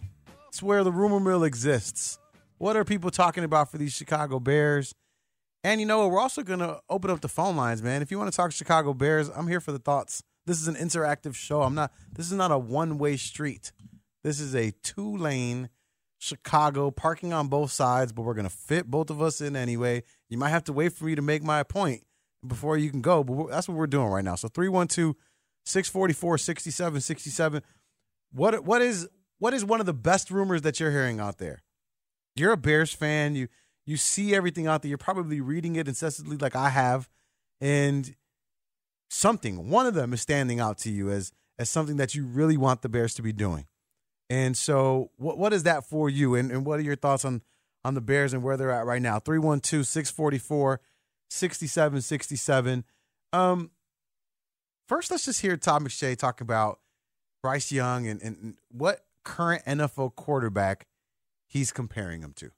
It's 0.48 0.62
where 0.62 0.82
the 0.82 0.90
rumor 0.90 1.20
mill 1.20 1.44
exists. 1.44 2.18
What 2.58 2.76
are 2.76 2.84
people 2.84 3.10
talking 3.10 3.44
about 3.44 3.70
for 3.70 3.78
these 3.78 3.92
Chicago 3.92 4.40
Bears? 4.40 4.94
And 5.62 5.80
you 5.80 5.86
know 5.86 5.98
what? 6.00 6.10
We're 6.10 6.20
also 6.20 6.42
to 6.60 6.80
open 6.88 7.10
up 7.10 7.20
the 7.20 7.28
phone 7.28 7.56
lines, 7.56 7.82
man. 7.82 8.00
If 8.00 8.10
you 8.10 8.18
want 8.18 8.32
to 8.32 8.36
talk 8.36 8.52
Chicago 8.52 8.94
Bears, 8.94 9.28
I'm 9.28 9.46
here 9.46 9.60
for 9.60 9.72
the 9.72 9.78
thoughts. 9.78 10.22
This 10.46 10.60
is 10.60 10.68
an 10.68 10.74
interactive 10.74 11.34
show. 11.34 11.62
I'm 11.62 11.74
not. 11.74 11.92
This 12.12 12.26
is 12.26 12.32
not 12.32 12.50
a 12.50 12.58
one 12.58 12.96
way 12.96 13.16
street. 13.16 13.72
This 14.24 14.40
is 14.40 14.54
a 14.54 14.72
two 14.82 15.16
lane 15.16 15.68
Chicago 16.18 16.90
parking 16.90 17.32
on 17.32 17.48
both 17.48 17.70
sides, 17.70 18.12
but 18.12 18.22
we're 18.22 18.34
to 18.44 18.50
fit 18.50 18.90
both 18.90 19.10
of 19.10 19.20
us 19.20 19.40
in 19.40 19.54
anyway. 19.54 20.02
You 20.28 20.38
might 20.38 20.50
have 20.50 20.64
to 20.64 20.72
wait 20.72 20.92
for 20.94 21.04
me 21.04 21.14
to 21.14 21.22
make 21.22 21.42
my 21.42 21.62
point 21.62 22.02
before 22.46 22.76
you 22.76 22.90
can 22.90 23.00
go, 23.00 23.22
but 23.22 23.48
that's 23.48 23.68
what 23.68 23.76
we're 23.76 23.86
doing 23.86 24.08
right 24.08 24.24
now. 24.24 24.34
So 24.34 24.48
312 24.48 25.14
644 25.64 26.38
6767. 26.38 27.62
What 28.32 28.64
what 28.64 28.82
is 28.82 29.08
what 29.38 29.54
is 29.54 29.64
one 29.64 29.80
of 29.80 29.86
the 29.86 29.94
best 29.94 30.30
rumors 30.30 30.62
that 30.62 30.80
you're 30.80 30.90
hearing 30.90 31.20
out 31.20 31.38
there? 31.38 31.62
You're 32.36 32.52
a 32.52 32.56
Bears 32.56 32.92
fan. 32.92 33.34
You 33.34 33.48
you 33.86 33.96
see 33.96 34.34
everything 34.34 34.66
out 34.66 34.82
there. 34.82 34.88
You're 34.88 34.98
probably 34.98 35.40
reading 35.40 35.76
it 35.76 35.88
incessantly, 35.88 36.36
like 36.36 36.54
I 36.54 36.70
have, 36.70 37.08
and 37.60 38.14
something. 39.08 39.68
One 39.68 39.86
of 39.86 39.94
them 39.94 40.12
is 40.12 40.20
standing 40.20 40.60
out 40.60 40.78
to 40.78 40.90
you 40.90 41.10
as 41.10 41.32
as 41.58 41.68
something 41.68 41.96
that 41.96 42.14
you 42.14 42.24
really 42.24 42.56
want 42.56 42.82
the 42.82 42.88
Bears 42.88 43.14
to 43.14 43.22
be 43.22 43.32
doing. 43.32 43.66
And 44.30 44.56
so, 44.56 45.10
what 45.16 45.38
what 45.38 45.52
is 45.52 45.64
that 45.64 45.84
for 45.84 46.08
you? 46.08 46.34
And, 46.34 46.50
and 46.50 46.64
what 46.64 46.78
are 46.78 46.82
your 46.82 46.96
thoughts 46.96 47.24
on 47.24 47.42
on 47.84 47.94
the 47.94 48.00
Bears 48.00 48.32
and 48.32 48.42
where 48.42 48.56
they're 48.56 48.70
at 48.70 48.86
right 48.86 49.02
now? 49.02 49.18
312 49.18 49.86
644 49.86 50.80
6767. 51.30 52.84
Um, 53.32 53.70
first, 54.86 55.10
let's 55.10 55.24
just 55.24 55.40
hear 55.40 55.56
Todd 55.56 55.82
McShay 55.82 56.16
talk 56.16 56.40
about 56.40 56.80
Bryce 57.42 57.72
Young 57.72 58.06
and, 58.06 58.20
and 58.20 58.56
what 58.70 59.04
current 59.24 59.64
NFL 59.64 60.14
quarterback 60.16 60.86
he's 61.46 61.72
comparing 61.72 62.22
him 62.22 62.32
to 62.34 62.50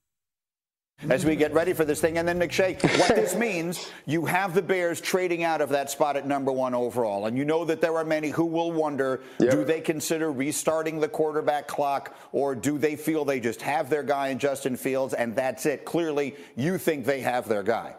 as 1.10 1.24
we 1.24 1.36
get 1.36 1.52
ready 1.52 1.72
for 1.72 1.84
this 1.84 2.00
thing. 2.00 2.18
And 2.18 2.26
then, 2.28 2.38
McShay, 2.38 2.80
what 2.98 3.14
this 3.14 3.34
means, 3.34 3.90
you 4.06 4.24
have 4.24 4.54
the 4.54 4.62
Bears 4.62 5.00
trading 5.00 5.42
out 5.42 5.60
of 5.60 5.70
that 5.70 5.90
spot 5.90 6.16
at 6.16 6.26
number 6.26 6.52
one 6.52 6.74
overall. 6.74 7.26
And 7.26 7.36
you 7.36 7.44
know 7.44 7.64
that 7.64 7.80
there 7.80 7.96
are 7.96 8.04
many 8.04 8.30
who 8.30 8.44
will 8.44 8.72
wonder 8.72 9.22
yep. 9.38 9.50
do 9.50 9.64
they 9.64 9.80
consider 9.80 10.30
restarting 10.30 11.00
the 11.00 11.08
quarterback 11.08 11.66
clock, 11.66 12.16
or 12.32 12.54
do 12.54 12.78
they 12.78 12.96
feel 12.96 13.24
they 13.24 13.40
just 13.40 13.62
have 13.62 13.90
their 13.90 14.02
guy 14.02 14.28
in 14.28 14.38
Justin 14.38 14.76
Fields 14.76 15.14
and 15.14 15.34
that's 15.34 15.66
it? 15.66 15.84
Clearly, 15.84 16.36
you 16.56 16.78
think 16.78 17.04
they 17.04 17.20
have 17.20 17.48
their 17.48 17.62
guy. 17.62 17.94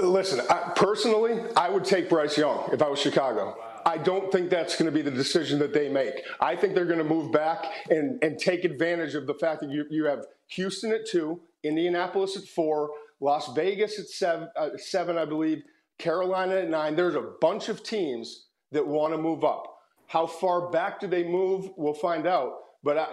Listen, 0.00 0.40
I, 0.48 0.72
personally, 0.74 1.38
I 1.54 1.68
would 1.68 1.84
take 1.84 2.08
Bryce 2.08 2.38
Young 2.38 2.70
if 2.72 2.80
I 2.80 2.88
was 2.88 2.98
Chicago. 2.98 3.56
I 3.84 3.98
don't 3.98 4.32
think 4.32 4.48
that's 4.48 4.76
going 4.76 4.86
to 4.86 4.92
be 4.92 5.02
the 5.02 5.10
decision 5.10 5.58
that 5.58 5.74
they 5.74 5.88
make. 5.88 6.22
I 6.40 6.56
think 6.56 6.74
they're 6.74 6.86
going 6.86 6.98
to 6.98 7.04
move 7.04 7.30
back 7.30 7.66
and, 7.90 8.22
and 8.22 8.38
take 8.38 8.64
advantage 8.64 9.14
of 9.14 9.26
the 9.26 9.34
fact 9.34 9.60
that 9.60 9.70
you, 9.70 9.84
you 9.90 10.04
have 10.06 10.24
Houston 10.48 10.92
at 10.92 11.06
two, 11.06 11.40
Indianapolis 11.62 12.36
at 12.36 12.44
four, 12.44 12.90
Las 13.20 13.52
Vegas 13.54 13.98
at 13.98 14.06
seven, 14.06 14.48
uh, 14.56 14.70
seven, 14.76 15.18
I 15.18 15.26
believe, 15.26 15.62
Carolina 15.98 16.54
at 16.56 16.70
nine. 16.70 16.96
There's 16.96 17.14
a 17.14 17.32
bunch 17.40 17.68
of 17.68 17.82
teams 17.82 18.46
that 18.70 18.86
want 18.86 19.12
to 19.12 19.18
move 19.18 19.44
up. 19.44 19.76
How 20.06 20.26
far 20.26 20.70
back 20.70 21.00
do 21.00 21.06
they 21.06 21.24
move? 21.24 21.70
We'll 21.76 21.94
find 21.94 22.26
out. 22.26 22.52
But 22.82 22.98
I, 22.98 23.08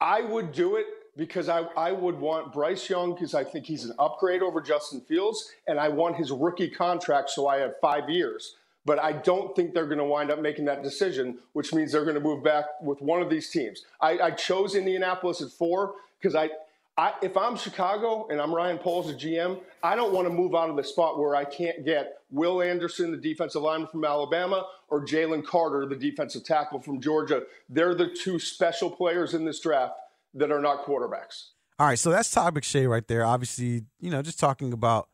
I 0.00 0.20
would 0.20 0.52
do 0.52 0.76
it 0.76 0.86
because 1.16 1.48
I, 1.48 1.60
I 1.76 1.92
would 1.92 2.18
want 2.18 2.52
Bryce 2.52 2.88
Young 2.88 3.14
because 3.14 3.34
I 3.34 3.44
think 3.44 3.66
he's 3.66 3.84
an 3.84 3.94
upgrade 3.98 4.42
over 4.42 4.60
Justin 4.60 5.00
Fields, 5.00 5.52
and 5.66 5.78
I 5.78 5.88
want 5.88 6.16
his 6.16 6.30
rookie 6.30 6.70
contract 6.70 7.30
so 7.30 7.46
I 7.46 7.58
have 7.58 7.74
five 7.80 8.08
years. 8.08 8.56
But 8.86 8.98
I 8.98 9.12
don't 9.12 9.56
think 9.56 9.72
they're 9.72 9.86
going 9.86 9.98
to 9.98 10.04
wind 10.04 10.30
up 10.30 10.40
making 10.40 10.66
that 10.66 10.82
decision, 10.82 11.38
which 11.54 11.72
means 11.72 11.92
they're 11.92 12.04
going 12.04 12.16
to 12.16 12.20
move 12.20 12.44
back 12.44 12.66
with 12.82 13.00
one 13.00 13.22
of 13.22 13.30
these 13.30 13.48
teams. 13.48 13.84
I, 14.00 14.18
I 14.18 14.30
chose 14.32 14.74
Indianapolis 14.74 15.40
at 15.40 15.50
four 15.50 15.94
because 16.20 16.34
I, 16.34 16.50
I, 16.98 17.14
if 17.22 17.34
I'm 17.34 17.56
Chicago 17.56 18.28
and 18.30 18.40
I'm 18.40 18.54
Ryan 18.54 18.76
Poles, 18.76 19.06
the 19.06 19.14
GM, 19.14 19.58
I 19.82 19.96
don't 19.96 20.12
want 20.12 20.28
to 20.28 20.34
move 20.34 20.54
out 20.54 20.68
of 20.68 20.76
the 20.76 20.84
spot 20.84 21.18
where 21.18 21.34
I 21.34 21.44
can't 21.44 21.84
get 21.84 22.18
Will 22.30 22.60
Anderson, 22.60 23.10
the 23.10 23.16
defensive 23.16 23.62
lineman 23.62 23.88
from 23.88 24.04
Alabama, 24.04 24.66
or 24.88 25.04
Jalen 25.04 25.46
Carter, 25.46 25.86
the 25.86 25.96
defensive 25.96 26.44
tackle 26.44 26.78
from 26.78 27.00
Georgia. 27.00 27.44
They're 27.70 27.94
the 27.94 28.08
two 28.08 28.38
special 28.38 28.90
players 28.90 29.32
in 29.32 29.46
this 29.46 29.60
draft 29.60 29.94
that 30.34 30.50
are 30.50 30.60
not 30.60 30.84
quarterbacks. 30.84 31.50
All 31.78 31.86
right, 31.86 31.98
so 31.98 32.10
that's 32.10 32.30
Todd 32.30 32.54
McShay 32.54 32.88
right 32.88 33.06
there. 33.08 33.24
Obviously, 33.24 33.82
you 33.98 34.10
know, 34.10 34.22
just 34.22 34.38
talking 34.38 34.72
about 34.72 35.08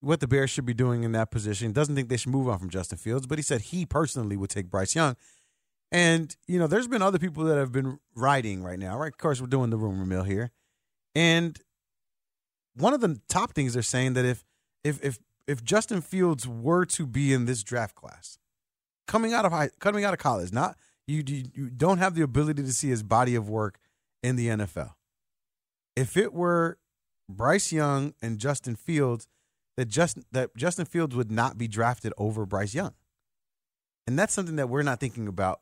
what 0.00 0.20
the 0.20 0.28
Bears 0.28 0.50
should 0.50 0.66
be 0.66 0.74
doing 0.74 1.02
in 1.02 1.12
that 1.12 1.30
position. 1.30 1.72
Doesn't 1.72 1.94
think 1.94 2.08
they 2.08 2.18
should 2.18 2.32
move 2.32 2.48
on 2.48 2.58
from 2.58 2.68
Justin 2.68 2.98
Fields, 2.98 3.26
but 3.26 3.38
he 3.38 3.42
said 3.42 3.62
he 3.62 3.86
personally 3.86 4.36
would 4.36 4.50
take 4.50 4.70
Bryce 4.70 4.94
Young. 4.94 5.16
And, 5.90 6.36
you 6.46 6.58
know, 6.58 6.66
there's 6.66 6.88
been 6.88 7.02
other 7.02 7.18
people 7.18 7.44
that 7.44 7.56
have 7.56 7.72
been 7.72 7.98
writing 8.14 8.62
right 8.62 8.78
now, 8.78 8.98
right? 8.98 9.12
Of 9.12 9.18
course, 9.18 9.40
we're 9.40 9.46
doing 9.46 9.70
the 9.70 9.76
rumor 9.76 10.04
mill 10.04 10.24
here. 10.24 10.50
And 11.14 11.58
one 12.74 12.92
of 12.92 13.00
the 13.00 13.20
top 13.28 13.52
things 13.52 13.74
they're 13.74 13.82
saying 13.82 14.14
that 14.14 14.24
if 14.24 14.44
if 14.82 15.02
if 15.02 15.18
if 15.46 15.62
Justin 15.62 16.00
Fields 16.00 16.48
were 16.48 16.84
to 16.86 17.06
be 17.06 17.32
in 17.32 17.44
this 17.44 17.62
draft 17.62 17.94
class, 17.94 18.38
coming 19.06 19.32
out 19.32 19.44
of 19.44 19.52
high, 19.52 19.70
coming 19.78 20.04
out 20.04 20.12
of 20.12 20.18
college, 20.18 20.52
not 20.52 20.76
you, 21.06 21.22
you 21.26 21.44
you 21.54 21.70
don't 21.70 21.98
have 21.98 22.14
the 22.14 22.22
ability 22.22 22.62
to 22.62 22.72
see 22.72 22.88
his 22.88 23.02
body 23.02 23.34
of 23.34 23.48
work 23.48 23.78
in 24.24 24.36
the 24.36 24.48
NFL. 24.48 24.94
If 25.94 26.16
it 26.16 26.32
were 26.32 26.78
Bryce 27.28 27.70
Young 27.70 28.14
and 28.22 28.38
Justin 28.38 28.74
Fields, 28.74 29.28
that 29.76 29.86
just 29.86 30.18
that 30.32 30.56
Justin 30.56 30.86
Fields 30.86 31.14
would 31.14 31.30
not 31.30 31.58
be 31.58 31.68
drafted 31.68 32.12
over 32.16 32.46
Bryce 32.46 32.74
Young, 32.74 32.94
and 34.06 34.18
that's 34.18 34.32
something 34.32 34.56
that 34.56 34.68
we're 34.68 34.82
not 34.82 34.98
thinking 34.98 35.28
about. 35.28 35.60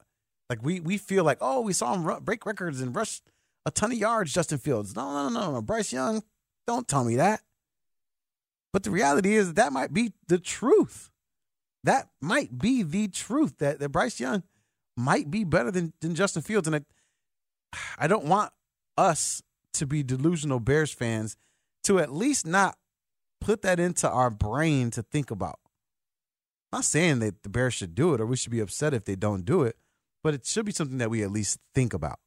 Like 0.49 0.63
we 0.63 0.81
we 0.81 0.97
feel 0.97 1.25
like 1.25 1.39
oh 1.41 1.63
we 1.63 1.73
saw 1.73 1.93
him 1.95 2.05
run, 2.05 2.23
break 2.23 2.47
records 2.47 2.81
and 2.81 2.95
rush 2.95 3.21
a 3.67 3.71
ton 3.71 3.91
of 3.91 3.99
yards, 3.99 4.33
Justin 4.33 4.59
Fields. 4.59 4.95
No 4.95 5.29
no 5.29 5.29
no 5.29 5.53
no 5.53 5.63
Bryce 5.63 5.93
Young, 5.93 6.23
don't 6.67 6.87
tell 6.87 7.05
me 7.05 7.17
that. 7.17 7.41
But 8.73 8.85
the 8.85 8.91
reality 8.91 9.35
is 9.35 9.55
that 9.55 9.73
might 9.73 9.93
be 9.93 10.13
the 10.29 10.39
truth. 10.39 11.11
That 11.85 12.09
might 12.21 12.59
be 12.59 12.83
the 12.83 13.09
truth 13.09 13.59
that, 13.59 13.81
that 13.81 13.89
Bryce 13.89 14.21
Young 14.21 14.45
might 14.97 15.31
be 15.31 15.43
better 15.45 15.71
than, 15.71 15.93
than 16.01 16.15
Justin 16.15 16.43
Fields. 16.43 16.69
And 16.69 16.77
I, 16.77 16.81
I 17.99 18.07
don't 18.07 18.25
want 18.25 18.53
us 18.97 19.43
to 19.75 19.87
be 19.87 20.03
delusional 20.03 20.61
Bears 20.61 20.93
fans 20.93 21.37
to 21.85 21.99
at 21.99 22.13
least 22.13 22.47
not 22.47 22.77
put 23.41 23.63
that 23.63 23.81
into 23.81 24.09
our 24.09 24.31
brain 24.31 24.91
to 24.93 25.03
think 25.03 25.31
about. 25.31 25.59
I'm 26.73 26.79
not 26.79 26.85
saying 26.85 27.19
that 27.21 27.43
the 27.43 27.49
Bears 27.49 27.75
should 27.75 27.95
do 27.95 28.15
it 28.15 28.21
or 28.21 28.27
we 28.27 28.37
should 28.37 28.53
be 28.53 28.61
upset 28.61 28.95
if 28.95 29.05
they 29.05 29.17
don't 29.17 29.45
do 29.45 29.63
it, 29.63 29.77
but 30.23 30.35
it 30.35 30.47
should 30.47 30.65
be 30.65 30.73
something 30.73 30.99
that 30.99 31.11
we 31.11 31.23
at 31.23 31.31
least 31.31 31.59
think 31.75 31.93
about. 31.93 32.19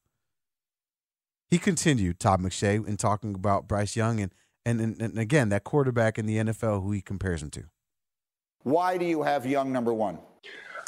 He 1.49 1.57
continued, 1.57 2.19
Todd 2.19 2.41
McShay, 2.41 2.85
in 2.85 2.97
talking 2.97 3.33
about 3.33 3.67
Bryce 3.67 3.95
Young 3.95 4.19
and, 4.19 4.33
and, 4.65 4.81
and, 4.81 5.01
and 5.01 5.19
again, 5.19 5.49
that 5.49 5.63
quarterback 5.63 6.17
in 6.17 6.25
the 6.25 6.37
NFL 6.37 6.83
who 6.83 6.91
he 6.91 7.01
compares 7.01 7.41
him 7.41 7.49
to. 7.51 7.63
Why 8.63 8.97
do 8.97 9.05
you 9.05 9.23
have 9.23 9.45
Young 9.45 9.71
number 9.71 9.93
one? 9.93 10.17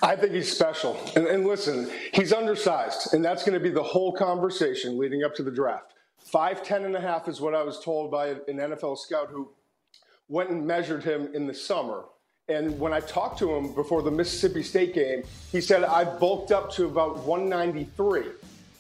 I 0.04 0.16
think 0.16 0.34
he's 0.34 0.52
special. 0.52 1.00
And, 1.16 1.26
and, 1.26 1.46
listen, 1.46 1.90
he's 2.14 2.32
undersized, 2.32 3.14
and 3.14 3.26
that's 3.26 3.44
going 3.44 3.56
to 3.56 3.60
be 3.60 3.72
the 3.72 3.84
whole 3.84 4.12
conversation 4.12 4.98
leading 4.98 5.24
up 5.24 5.34
to 5.36 5.44
the 5.44 5.52
draft. 5.52 5.94
Five 6.20 6.64
ten 6.64 6.86
and 6.86 6.96
a 6.96 7.02
half 7.02 7.28
is 7.28 7.42
what 7.42 7.56
I 7.56 7.64
was 7.64 7.80
told 7.80 8.12
by 8.12 8.28
an 8.28 8.58
NFL 8.58 8.98
scout 8.98 9.30
who 9.30 9.50
went 10.30 10.50
and 10.50 10.68
measured 10.68 11.04
him 11.04 11.30
in 11.34 11.48
the 11.48 11.54
summer. 11.54 12.04
And 12.50 12.80
when 12.80 12.94
I 12.94 13.00
talked 13.00 13.40
to 13.40 13.54
him 13.56 13.74
before 13.74 14.02
the 14.02 14.12
Mississippi 14.12 14.64
State 14.64 14.94
game, 14.94 15.24
he 15.52 15.62
said, 15.62 15.84
I've 15.84 16.20
bulked 16.20 16.52
up 16.52 16.72
to 16.74 16.86
about 16.86 17.20
193 17.26 18.24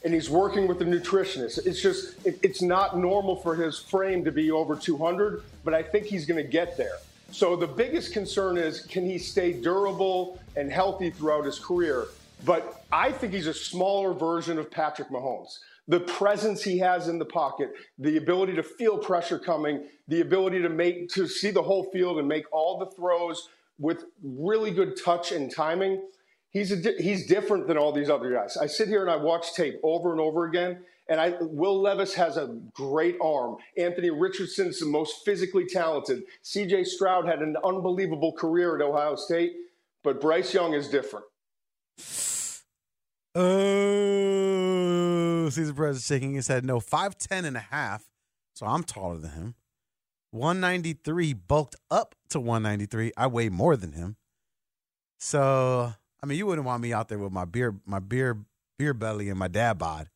and 0.04 0.14
he's 0.14 0.30
working 0.30 0.68
with 0.68 0.80
the 0.80 0.86
nutritionist. 0.86 1.66
It's 1.66 1.82
just, 1.82 2.26
it, 2.26 2.40
it's 2.42 2.62
not 2.62 2.98
normal 2.98 3.36
for 3.36 3.56
his 3.56 3.80
frame 3.80 4.24
to 4.24 4.32
be 4.32 4.52
over 4.52 4.76
200, 4.76 5.44
but 5.66 5.74
I 5.74 5.84
think 5.84 6.06
he's 6.06 6.26
going 6.26 6.42
to 6.42 6.50
get 6.50 6.78
there. 6.78 6.98
So 7.32 7.58
the 7.58 7.68
biggest 7.68 8.14
concern 8.14 8.58
is 8.58 8.82
can 8.82 9.06
he 9.06 9.18
stay 9.18 9.52
durable 9.52 10.40
and 10.58 10.72
healthy 10.72 11.10
throughout 11.10 11.46
his 11.46 11.60
career? 11.60 12.08
But 12.46 12.84
I 12.92 13.12
think 13.12 13.34
he's 13.34 13.48
a 13.48 13.54
smaller 13.54 14.14
version 14.14 14.60
of 14.60 14.70
Patrick 14.70 15.10
Mahomes. 15.10 15.60
The 15.88 16.02
presence 16.02 16.64
he 16.64 16.78
has 16.80 17.08
in 17.08 17.18
the 17.18 17.26
pocket, 17.26 17.72
the 17.98 18.18
ability 18.18 18.56
to 18.56 18.64
feel 18.64 18.98
pressure 18.98 19.40
coming, 19.40 19.86
the 20.08 20.22
ability 20.22 20.62
to 20.62 20.70
make 20.70 21.10
to 21.14 21.28
see 21.28 21.50
the 21.50 21.64
whole 21.64 21.86
field 21.92 22.20
and 22.20 22.28
make 22.28 22.46
all 22.52 22.78
the 22.78 22.88
throws 22.88 23.50
with 23.80 24.06
really 24.22 24.72
good 24.72 25.02
touch 25.02 25.32
and 25.32 25.54
timing 25.54 26.02
he's 26.58 26.72
a, 26.72 26.92
he's 27.00 27.26
different 27.26 27.68
than 27.68 27.78
all 27.78 27.92
these 27.92 28.10
other 28.10 28.32
guys. 28.32 28.58
I 28.58 28.68
sit 28.68 28.88
here 28.88 29.02
and 29.02 29.12
I 29.12 29.16
watch 29.16 29.54
tape 29.54 29.80
over 29.84 30.12
and 30.12 30.20
over 30.20 30.46
again, 30.46 30.80
and 31.10 31.20
I 31.20 31.36
Will 31.42 31.82
Levis 31.82 32.14
has 32.16 32.38
a 32.38 32.58
great 32.74 33.18
arm. 33.22 33.58
Anthony 33.78 34.10
Richardson's 34.10 34.80
the 34.80 34.86
most 34.86 35.24
physically 35.26 35.66
talented. 35.66 36.24
C.J. 36.42 36.86
Stroud 36.86 37.28
had 37.28 37.40
an 37.40 37.56
unbelievable 37.64 38.34
career 38.34 38.76
at 38.76 38.82
Ohio 38.82 39.16
State, 39.16 39.54
but 40.04 40.20
Bryce 40.22 40.54
Young 40.54 40.74
is 40.74 40.90
different. 40.90 41.26
Oh, 43.36 43.50
Caesar 45.50 45.74
Perez 45.74 45.98
is 45.98 46.06
shaking 46.06 46.34
his 46.34 46.48
head. 46.48 46.66
No, 46.66 46.80
5'10 46.80 47.46
and 47.46 47.58
a 47.58 47.62
half. 47.62 48.10
So 48.56 48.66
I'm 48.66 48.84
taller 48.84 49.18
than 49.18 49.32
him. 49.32 49.56
193, 50.32 51.34
bulked 51.34 51.76
up 51.92 52.16
to 52.30 52.40
193. 52.40 53.12
I 53.16 53.28
weigh 53.28 53.50
more 53.50 53.78
than 53.78 53.94
him. 53.94 54.18
So 55.20 55.94
I 56.22 56.26
mean, 56.26 56.38
you 56.38 56.46
wouldn't 56.46 56.66
want 56.66 56.82
me 56.82 56.94
out 56.94 57.10
there 57.10 57.20
with 57.20 57.32
my 57.32 57.46
beer, 57.46 57.76
my 57.86 58.00
beer, 58.00 58.38
beer 58.78 58.94
belly 58.94 59.30
and 59.30 59.38
my 59.38 59.48
dad 59.48 59.78
bod. 59.78 60.10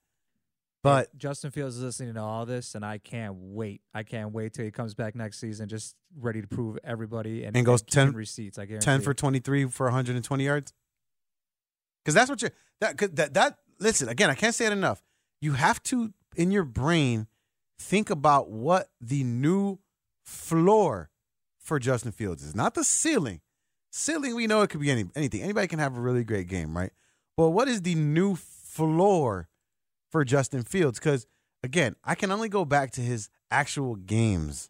But 0.83 1.15
Justin 1.15 1.51
Fields 1.51 1.77
is 1.77 1.83
listening 1.83 2.15
to 2.15 2.21
all 2.21 2.45
this, 2.45 2.73
and 2.73 2.83
I 2.83 2.97
can't 2.97 3.35
wait. 3.35 3.81
I 3.93 4.03
can't 4.03 4.31
wait 4.31 4.53
till 4.53 4.65
he 4.65 4.71
comes 4.71 4.95
back 4.95 5.15
next 5.15 5.39
season, 5.39 5.69
just 5.69 5.95
ready 6.19 6.41
to 6.41 6.47
prove 6.47 6.79
everybody 6.83 7.43
and, 7.43 7.55
and 7.55 7.65
goes 7.65 7.81
and 7.81 7.89
ten 7.89 8.13
receipts. 8.13 8.57
I 8.57 8.65
guarantee. 8.65 8.85
Ten 8.85 9.01
for 9.01 9.13
twenty 9.13 9.39
three 9.39 9.65
for 9.65 9.85
one 9.85 9.93
hundred 9.93 10.15
and 10.15 10.25
twenty 10.25 10.45
yards. 10.45 10.73
Because 12.03 12.15
that's 12.15 12.29
what 12.29 12.41
you're 12.41 12.51
that 12.79 12.97
that 13.15 13.33
that. 13.35 13.57
Listen 13.79 14.09
again. 14.09 14.29
I 14.29 14.35
can't 14.35 14.55
say 14.55 14.65
it 14.65 14.71
enough. 14.71 15.03
You 15.39 15.53
have 15.53 15.81
to 15.83 16.13
in 16.35 16.51
your 16.51 16.63
brain 16.63 17.27
think 17.79 18.09
about 18.09 18.49
what 18.49 18.89
the 18.99 19.23
new 19.23 19.79
floor 20.23 21.09
for 21.59 21.79
Justin 21.79 22.11
Fields 22.11 22.43
is, 22.43 22.55
not 22.55 22.73
the 22.73 22.83
ceiling. 22.83 23.41
Ceiling, 23.91 24.35
we 24.35 24.47
know 24.47 24.61
it 24.61 24.69
could 24.69 24.81
be 24.81 24.89
any, 24.89 25.05
anything. 25.15 25.41
Anybody 25.41 25.67
can 25.67 25.79
have 25.79 25.97
a 25.97 25.99
really 25.99 26.23
great 26.23 26.47
game, 26.47 26.77
right? 26.77 26.91
But 27.35 27.49
what 27.49 27.67
is 27.67 27.81
the 27.81 27.95
new 27.95 28.35
floor 28.35 29.49
for 30.11 30.23
Justin 30.23 30.63
Fields? 30.63 30.99
Because 30.99 31.25
again, 31.63 31.95
I 32.03 32.15
can 32.15 32.31
only 32.31 32.49
go 32.49 32.65
back 32.65 32.91
to 32.91 33.01
his 33.01 33.29
actual 33.49 33.95
games, 33.95 34.69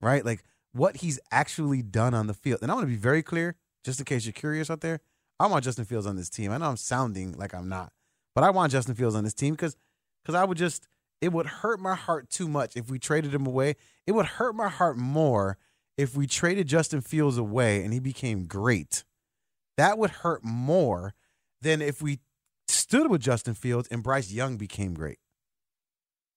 right? 0.00 0.24
Like 0.24 0.44
what 0.72 0.98
he's 0.98 1.18
actually 1.30 1.82
done 1.82 2.14
on 2.14 2.26
the 2.26 2.34
field. 2.34 2.60
And 2.62 2.70
I 2.70 2.74
want 2.74 2.84
to 2.84 2.90
be 2.90 2.96
very 2.96 3.22
clear, 3.22 3.56
just 3.84 3.98
in 3.98 4.04
case 4.04 4.26
you're 4.26 4.32
curious 4.32 4.70
out 4.70 4.80
there. 4.80 5.00
I 5.38 5.46
want 5.46 5.64
Justin 5.64 5.84
Fields 5.84 6.06
on 6.06 6.16
this 6.16 6.30
team. 6.30 6.50
I 6.50 6.58
know 6.58 6.66
I'm 6.66 6.76
sounding 6.76 7.32
like 7.32 7.54
I'm 7.54 7.68
not, 7.68 7.92
but 8.34 8.44
I 8.44 8.50
want 8.50 8.72
Justin 8.72 8.94
Fields 8.94 9.14
on 9.14 9.24
this 9.24 9.34
team 9.34 9.54
because 9.54 9.76
because 10.22 10.34
I 10.34 10.44
would 10.44 10.58
just 10.58 10.88
it 11.20 11.32
would 11.32 11.46
hurt 11.46 11.80
my 11.80 11.94
heart 11.94 12.30
too 12.30 12.48
much 12.48 12.76
if 12.76 12.90
we 12.90 12.98
traded 12.98 13.34
him 13.34 13.46
away. 13.46 13.76
It 14.06 14.12
would 14.12 14.26
hurt 14.26 14.54
my 14.54 14.68
heart 14.68 14.96
more 14.96 15.58
if 15.96 16.14
we 16.14 16.26
traded 16.26 16.68
Justin 16.68 17.00
Fields 17.00 17.38
away 17.38 17.82
and 17.82 17.92
he 17.92 17.98
became 17.98 18.46
great, 18.46 19.04
that 19.76 19.98
would 19.98 20.10
hurt 20.10 20.44
more 20.44 21.14
than 21.62 21.80
if 21.80 22.02
we 22.02 22.20
stood 22.88 23.10
with 23.10 23.20
Justin 23.20 23.54
Fields 23.54 23.88
and 23.90 24.02
Bryce 24.02 24.30
Young 24.30 24.56
became 24.56 24.94
great. 24.94 25.18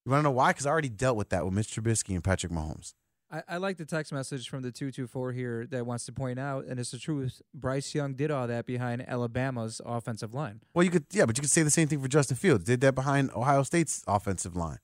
You 0.06 0.12
want 0.12 0.22
to 0.22 0.24
know 0.24 0.32
why? 0.32 0.52
Because 0.52 0.66
I 0.66 0.72
already 0.72 0.90
dealt 0.90 1.18
with 1.18 1.30
that 1.30 1.46
with 1.46 1.54
Mitch 1.54 1.68
Trubisky 1.68 2.16
and 2.16 2.24
Patrick 2.24 2.52
Mahomes. 2.52 2.94
I, 3.32 3.44
I, 3.48 3.58
like 3.58 3.78
the 3.78 3.86
text 3.86 4.12
message 4.12 4.50
from 4.50 4.64
the 4.64 4.72
224 4.72 5.34
here 5.34 5.68
that 5.70 5.86
wants 5.86 6.06
to 6.06 6.12
point 6.12 6.40
out, 6.40 6.66
and 6.66 6.80
it's 6.80 6.90
the 6.90 6.98
truth. 6.98 7.44
Bryce 7.54 7.94
Young 7.94 8.16
did 8.16 8.32
all 8.32 8.48
that 8.48 8.66
behind 8.66 9.08
Alabama's 9.08 9.80
offensive 9.86 10.34
line. 10.34 10.62
Well, 10.74 10.84
you 10.84 10.90
could, 10.90 11.06
yeah, 11.12 11.28
but 11.28 11.38
you 11.38 11.42
could 11.42 11.52
say 11.52 11.62
the 11.62 11.70
same 11.70 11.88
thing 11.88 12.02
for 12.02 12.08
Justin 12.08 12.38
Fields. 12.38 12.64
Did 12.64 12.82
that 12.82 12.96
behind 12.96 13.30
Ohio 13.36 13.62
State's 13.62 14.04
offensive 14.08 14.56
line. 14.56 14.80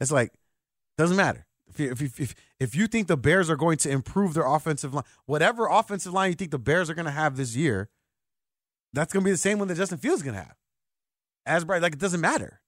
It's 0.00 0.12
like, 0.12 0.32
doesn't 0.96 1.16
matter. 1.16 1.46
If 1.68 1.80
you, 1.80 1.90
if 1.90 2.00
you, 2.00 2.10
if 2.18 2.34
if 2.60 2.76
you 2.76 2.86
think 2.86 3.08
the 3.08 3.16
Bears 3.16 3.50
are 3.50 3.56
going 3.56 3.78
to 3.78 3.90
improve 3.90 4.34
their 4.34 4.46
offensive 4.46 4.94
line, 4.94 5.04
whatever 5.26 5.66
offensive 5.66 6.12
line 6.12 6.30
you 6.30 6.36
think 6.36 6.50
the 6.52 6.58
Bears 6.58 6.88
are 6.88 6.94
going 6.94 7.06
to 7.06 7.10
have 7.10 7.36
this 7.36 7.56
year, 7.56 7.88
that's 8.92 9.12
going 9.12 9.22
to 9.22 9.24
be 9.24 9.30
the 9.32 9.38
same 9.38 9.58
one 9.58 9.68
that 9.68 9.76
Justin 9.76 9.98
Fields 9.98 10.20
is 10.20 10.22
going 10.22 10.36
to 10.36 10.42
have. 10.42 10.54
As 11.44 11.64
bright, 11.64 11.82
like 11.82 11.94
it 11.94 11.98
doesn't 11.98 12.20
matter. 12.20 12.60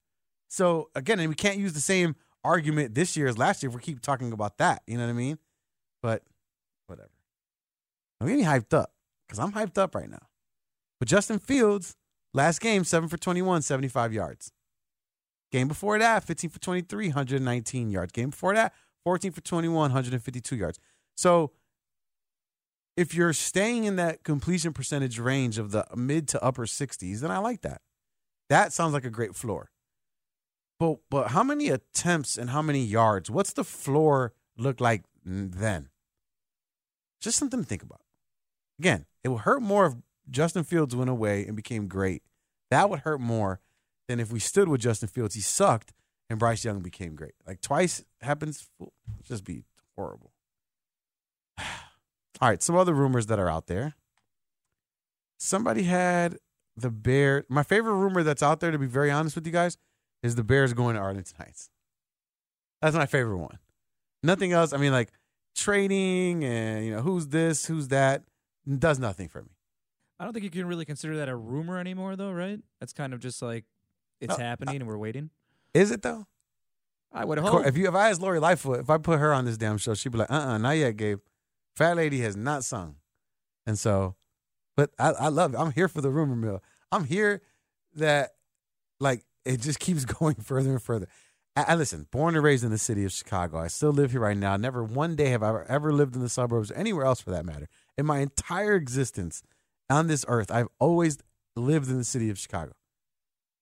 So 0.48 0.90
again, 0.94 1.20
and 1.20 1.28
we 1.28 1.34
can't 1.34 1.58
use 1.58 1.72
the 1.72 1.80
same 1.80 2.16
argument 2.44 2.94
this 2.94 3.16
year 3.16 3.26
as 3.26 3.38
last 3.38 3.62
year 3.62 3.70
if 3.70 3.74
we 3.74 3.80
keep 3.80 4.00
talking 4.00 4.32
about 4.32 4.58
that. 4.58 4.82
You 4.86 4.98
know 4.98 5.04
what 5.04 5.10
I 5.10 5.14
mean? 5.14 5.38
But 6.02 6.22
whatever. 6.86 7.10
I'm 8.20 8.28
getting 8.28 8.44
hyped 8.44 8.74
up 8.74 8.92
because 9.26 9.38
I'm 9.38 9.52
hyped 9.52 9.78
up 9.78 9.94
right 9.94 10.10
now. 10.10 10.26
But 10.98 11.08
Justin 11.08 11.38
Fields, 11.38 11.96
last 12.32 12.60
game, 12.60 12.84
seven 12.84 13.08
for 13.08 13.16
21, 13.16 13.62
75 13.62 14.12
yards. 14.12 14.52
Game 15.50 15.68
before 15.68 15.98
that, 15.98 16.24
15 16.24 16.50
for 16.50 16.58
23, 16.58 17.08
119 17.08 17.90
yards. 17.90 18.12
Game 18.12 18.30
before 18.30 18.54
that, 18.54 18.72
14 19.04 19.32
for 19.32 19.40
21, 19.40 19.74
152 19.74 20.56
yards. 20.56 20.78
So 21.16 21.52
if 22.96 23.14
you're 23.14 23.32
staying 23.32 23.84
in 23.84 23.96
that 23.96 24.24
completion 24.24 24.72
percentage 24.72 25.18
range 25.18 25.58
of 25.58 25.70
the 25.70 25.86
mid 25.94 26.28
to 26.28 26.42
upper 26.42 26.66
60s, 26.66 27.20
then 27.20 27.30
I 27.30 27.38
like 27.38 27.62
that. 27.62 27.82
That 28.48 28.72
sounds 28.72 28.92
like 28.92 29.04
a 29.04 29.10
great 29.10 29.34
floor. 29.34 29.70
But 30.78 30.98
but 31.10 31.28
how 31.28 31.42
many 31.42 31.68
attempts 31.68 32.36
and 32.36 32.50
how 32.50 32.62
many 32.62 32.84
yards? 32.84 33.30
What's 33.30 33.52
the 33.52 33.64
floor 33.64 34.32
look 34.56 34.80
like 34.80 35.02
then? 35.24 35.88
Just 37.20 37.38
something 37.38 37.60
to 37.60 37.66
think 37.66 37.82
about. 37.82 38.02
Again, 38.78 39.06
it 39.22 39.28
would 39.28 39.42
hurt 39.42 39.62
more 39.62 39.86
if 39.86 39.94
Justin 40.28 40.64
Fields 40.64 40.96
went 40.96 41.10
away 41.10 41.46
and 41.46 41.56
became 41.56 41.86
great. 41.86 42.22
That 42.70 42.90
would 42.90 43.00
hurt 43.00 43.20
more 43.20 43.60
than 44.08 44.20
if 44.20 44.32
we 44.32 44.40
stood 44.40 44.68
with 44.68 44.80
Justin 44.80 45.08
Fields. 45.08 45.34
He 45.34 45.40
sucked 45.40 45.92
and 46.28 46.38
Bryce 46.38 46.64
Young 46.64 46.80
became 46.80 47.14
great. 47.14 47.34
Like 47.46 47.60
twice 47.60 48.04
happens, 48.20 48.68
just 49.22 49.44
be 49.44 49.64
horrible. 49.96 50.32
All 51.58 52.48
right, 52.48 52.62
some 52.62 52.76
other 52.76 52.94
rumors 52.94 53.26
that 53.26 53.38
are 53.38 53.48
out 53.48 53.66
there. 53.66 53.94
Somebody 55.38 55.84
had 55.84 56.38
the 56.76 56.90
Bear. 56.90 57.44
My 57.48 57.62
favorite 57.62 57.94
rumor 57.94 58.22
that's 58.22 58.42
out 58.42 58.60
there, 58.60 58.70
to 58.70 58.78
be 58.78 58.86
very 58.86 59.10
honest 59.10 59.34
with 59.36 59.46
you 59.46 59.52
guys, 59.52 59.76
is 60.22 60.34
the 60.34 60.44
Bears 60.44 60.72
going 60.72 60.94
to 60.96 61.00
Arlington 61.00 61.36
Heights. 61.38 61.70
That's 62.82 62.96
my 62.96 63.06
favorite 63.06 63.38
one. 63.38 63.58
Nothing 64.22 64.52
else. 64.52 64.72
I 64.72 64.76
mean, 64.78 64.92
like 64.92 65.10
trading 65.54 66.44
and 66.44 66.84
you 66.84 66.92
know 66.92 67.00
who's 67.02 67.28
this, 67.28 67.66
who's 67.66 67.88
that, 67.88 68.22
does 68.78 68.98
nothing 68.98 69.28
for 69.28 69.42
me. 69.42 69.50
I 70.18 70.24
don't 70.24 70.32
think 70.32 70.44
you 70.44 70.50
can 70.50 70.66
really 70.66 70.84
consider 70.84 71.16
that 71.18 71.28
a 71.28 71.36
rumor 71.36 71.78
anymore, 71.78 72.16
though, 72.16 72.32
right? 72.32 72.60
That's 72.80 72.92
kind 72.92 73.12
of 73.12 73.20
just 73.20 73.42
like 73.42 73.64
it's 74.20 74.34
Uh, 74.34 74.38
happening 74.38 74.76
and 74.76 74.86
we're 74.86 74.98
waiting. 74.98 75.30
Is 75.74 75.90
it 75.90 76.02
though? 76.02 76.26
I 77.12 77.24
would 77.24 77.38
hope. 77.38 77.66
If 77.66 77.76
you 77.76 77.88
if 77.88 77.94
I 77.94 78.10
asked 78.10 78.20
Lori 78.20 78.40
Lightfoot, 78.40 78.80
if 78.80 78.90
I 78.90 78.98
put 78.98 79.18
her 79.20 79.32
on 79.32 79.44
this 79.44 79.56
damn 79.56 79.78
show, 79.78 79.94
she'd 79.94 80.10
be 80.12 80.18
like, 80.18 80.30
uh 80.30 80.34
uh 80.34 80.58
not 80.58 80.72
yet, 80.72 80.96
Gabe. 80.96 81.20
Fat 81.76 81.96
lady 81.96 82.20
has 82.20 82.36
not 82.36 82.64
sung. 82.64 82.96
And 83.66 83.78
so, 83.78 84.14
but 84.76 84.90
I, 84.98 85.10
I 85.10 85.28
love 85.28 85.54
it. 85.54 85.58
I'm 85.58 85.72
here 85.72 85.88
for 85.88 86.00
the 86.00 86.10
rumor 86.10 86.36
mill. 86.36 86.62
I'm 86.92 87.04
here 87.04 87.42
that 87.94 88.32
like 89.00 89.24
it 89.44 89.60
just 89.60 89.80
keeps 89.80 90.04
going 90.04 90.36
further 90.36 90.70
and 90.70 90.82
further. 90.82 91.08
I, 91.56 91.64
I 91.68 91.74
listen, 91.74 92.06
born 92.10 92.34
and 92.34 92.44
raised 92.44 92.64
in 92.64 92.70
the 92.70 92.78
city 92.78 93.04
of 93.04 93.12
Chicago. 93.12 93.58
I 93.58 93.68
still 93.68 93.92
live 93.92 94.10
here 94.10 94.20
right 94.20 94.36
now. 94.36 94.56
Never 94.56 94.82
one 94.82 95.16
day 95.16 95.30
have 95.30 95.42
I 95.42 95.64
ever, 95.68 95.92
lived 95.92 96.14
in 96.16 96.22
the 96.22 96.28
suburbs 96.28 96.70
or 96.70 96.74
anywhere 96.74 97.04
else 97.04 97.20
for 97.20 97.30
that 97.30 97.44
matter. 97.44 97.68
In 97.96 98.06
my 98.06 98.18
entire 98.18 98.74
existence 98.74 99.42
on 99.88 100.06
this 100.08 100.24
earth, 100.28 100.50
I've 100.50 100.68
always 100.78 101.18
lived 101.56 101.88
in 101.88 101.98
the 101.98 102.04
city 102.04 102.30
of 102.30 102.38
Chicago. 102.38 102.72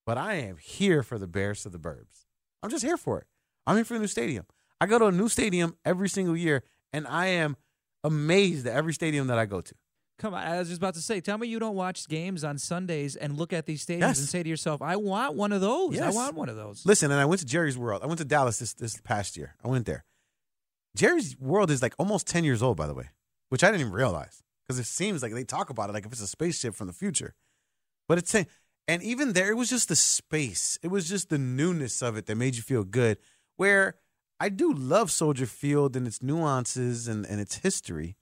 But 0.07 0.19
I 0.19 0.35
am 0.35 0.57
here 0.57 1.03
for 1.03 1.19
the 1.19 1.27
Bears 1.27 1.63
to 1.63 1.69
the 1.69 1.79
Burbs. 1.79 2.25
I'm 2.63 2.71
just 2.71 2.85
here 2.85 2.97
for 2.97 3.19
it. 3.19 3.27
I'm 3.67 3.77
here 3.77 3.85
for 3.85 3.95
the 3.95 4.01
new 4.01 4.09
stadium. 4.09 4.47
I 4.81 4.87
go 4.87 4.99
to 4.99 5.07
a 5.07 5.13
new 5.13 5.29
stadium 5.29 5.77
every 5.85 6.09
single 6.09 6.37
year, 6.37 6.65
and 6.93 7.07
I 7.07 7.27
am 7.27 7.57
amazed 8.03 8.67
at 8.67 8.75
every 8.75 8.93
stadium 8.95 9.29
that 9.29 9.39
I 9.39 9.47
go 9.47 9.61
to. 9.61 9.75
Come 10.23 10.35
on, 10.35 10.47
I 10.47 10.61
was 10.61 10.69
just 10.69 10.79
about 10.79 10.95
to 10.95 11.01
say, 11.03 11.21
tell 11.21 11.37
me 11.37 11.49
you 11.49 11.59
don't 11.59 11.75
watch 11.75 12.07
games 12.07 12.45
on 12.45 12.57
Sundays 12.57 13.17
and 13.17 13.37
look 13.37 13.53
at 13.53 13.67
these 13.67 13.85
stadiums 13.85 14.01
Yes. 14.01 14.19
and 14.21 14.29
say 14.29 14.41
to 14.41 14.49
yourself, 14.49 14.81
I 14.81 14.95
want 14.95 15.35
one 15.35 15.51
of 15.51 15.61
those. 15.61 15.97
Yes. 15.97 16.15
I 16.15 16.17
want 16.17 16.37
one 16.37 16.49
of 16.49 16.55
those. 16.55 16.87
Listen, 16.87 17.11
and 17.11 17.21
I 17.21 17.25
went 17.25 17.41
to 17.41 17.47
Jerry's 17.47 17.77
World. 17.77 18.05
I 18.05 18.07
went 18.07 18.19
to 18.19 18.25
Dallas 18.25 18.61
this 18.61 18.73
this 18.73 19.01
past 19.01 19.37
year. 19.37 19.57
I 19.65 19.69
went 19.69 19.85
there. 19.85 20.05
Jerry's 20.95 21.37
World 21.41 21.73
is 21.73 21.83
like 21.83 21.95
almost 21.99 22.29
10 22.29 22.45
years 22.45 22.63
old, 22.63 22.77
by 22.77 22.87
the 22.87 22.95
way, 22.95 23.09
which 23.49 23.65
I 23.65 23.69
didn't 23.73 23.81
even 23.81 23.93
realize 23.93 24.45
because 24.65 24.79
it 24.79 24.87
seems 24.87 25.25
like 25.25 25.35
they 25.35 25.43
talk 25.43 25.71
about 25.71 25.91
it 25.91 25.93
like 25.93 26.07
if 26.07 26.13
it's 26.13 26.21
a 26.23 26.29
spaceship 26.29 26.77
from 26.77 26.87
the 26.87 26.93
future. 26.93 27.35
But 28.07 28.19
it's 28.19 28.33
and 28.33 29.03
even 29.03 29.33
there, 29.33 29.51
it 29.51 29.57
was 29.57 29.71
just 29.71 29.89
the 29.89 29.97
space. 29.97 30.79
It 30.85 30.89
was 30.89 31.09
just 31.09 31.31
the 31.31 31.39
newness 31.39 32.01
of 32.01 32.17
it 32.17 32.27
that 32.27 32.37
made 32.37 32.55
you 32.55 32.63
feel 32.63 32.85
good. 32.85 33.19
Where 33.57 33.97
I 34.39 34.51
do 34.51 34.73
love 34.73 35.11
Soldier 35.11 35.47
Field 35.47 35.97
and 35.97 36.07
its 36.07 36.23
nuances 36.23 37.09
and, 37.09 37.27
and 37.27 37.41
its 37.41 37.57
history. 37.59 38.17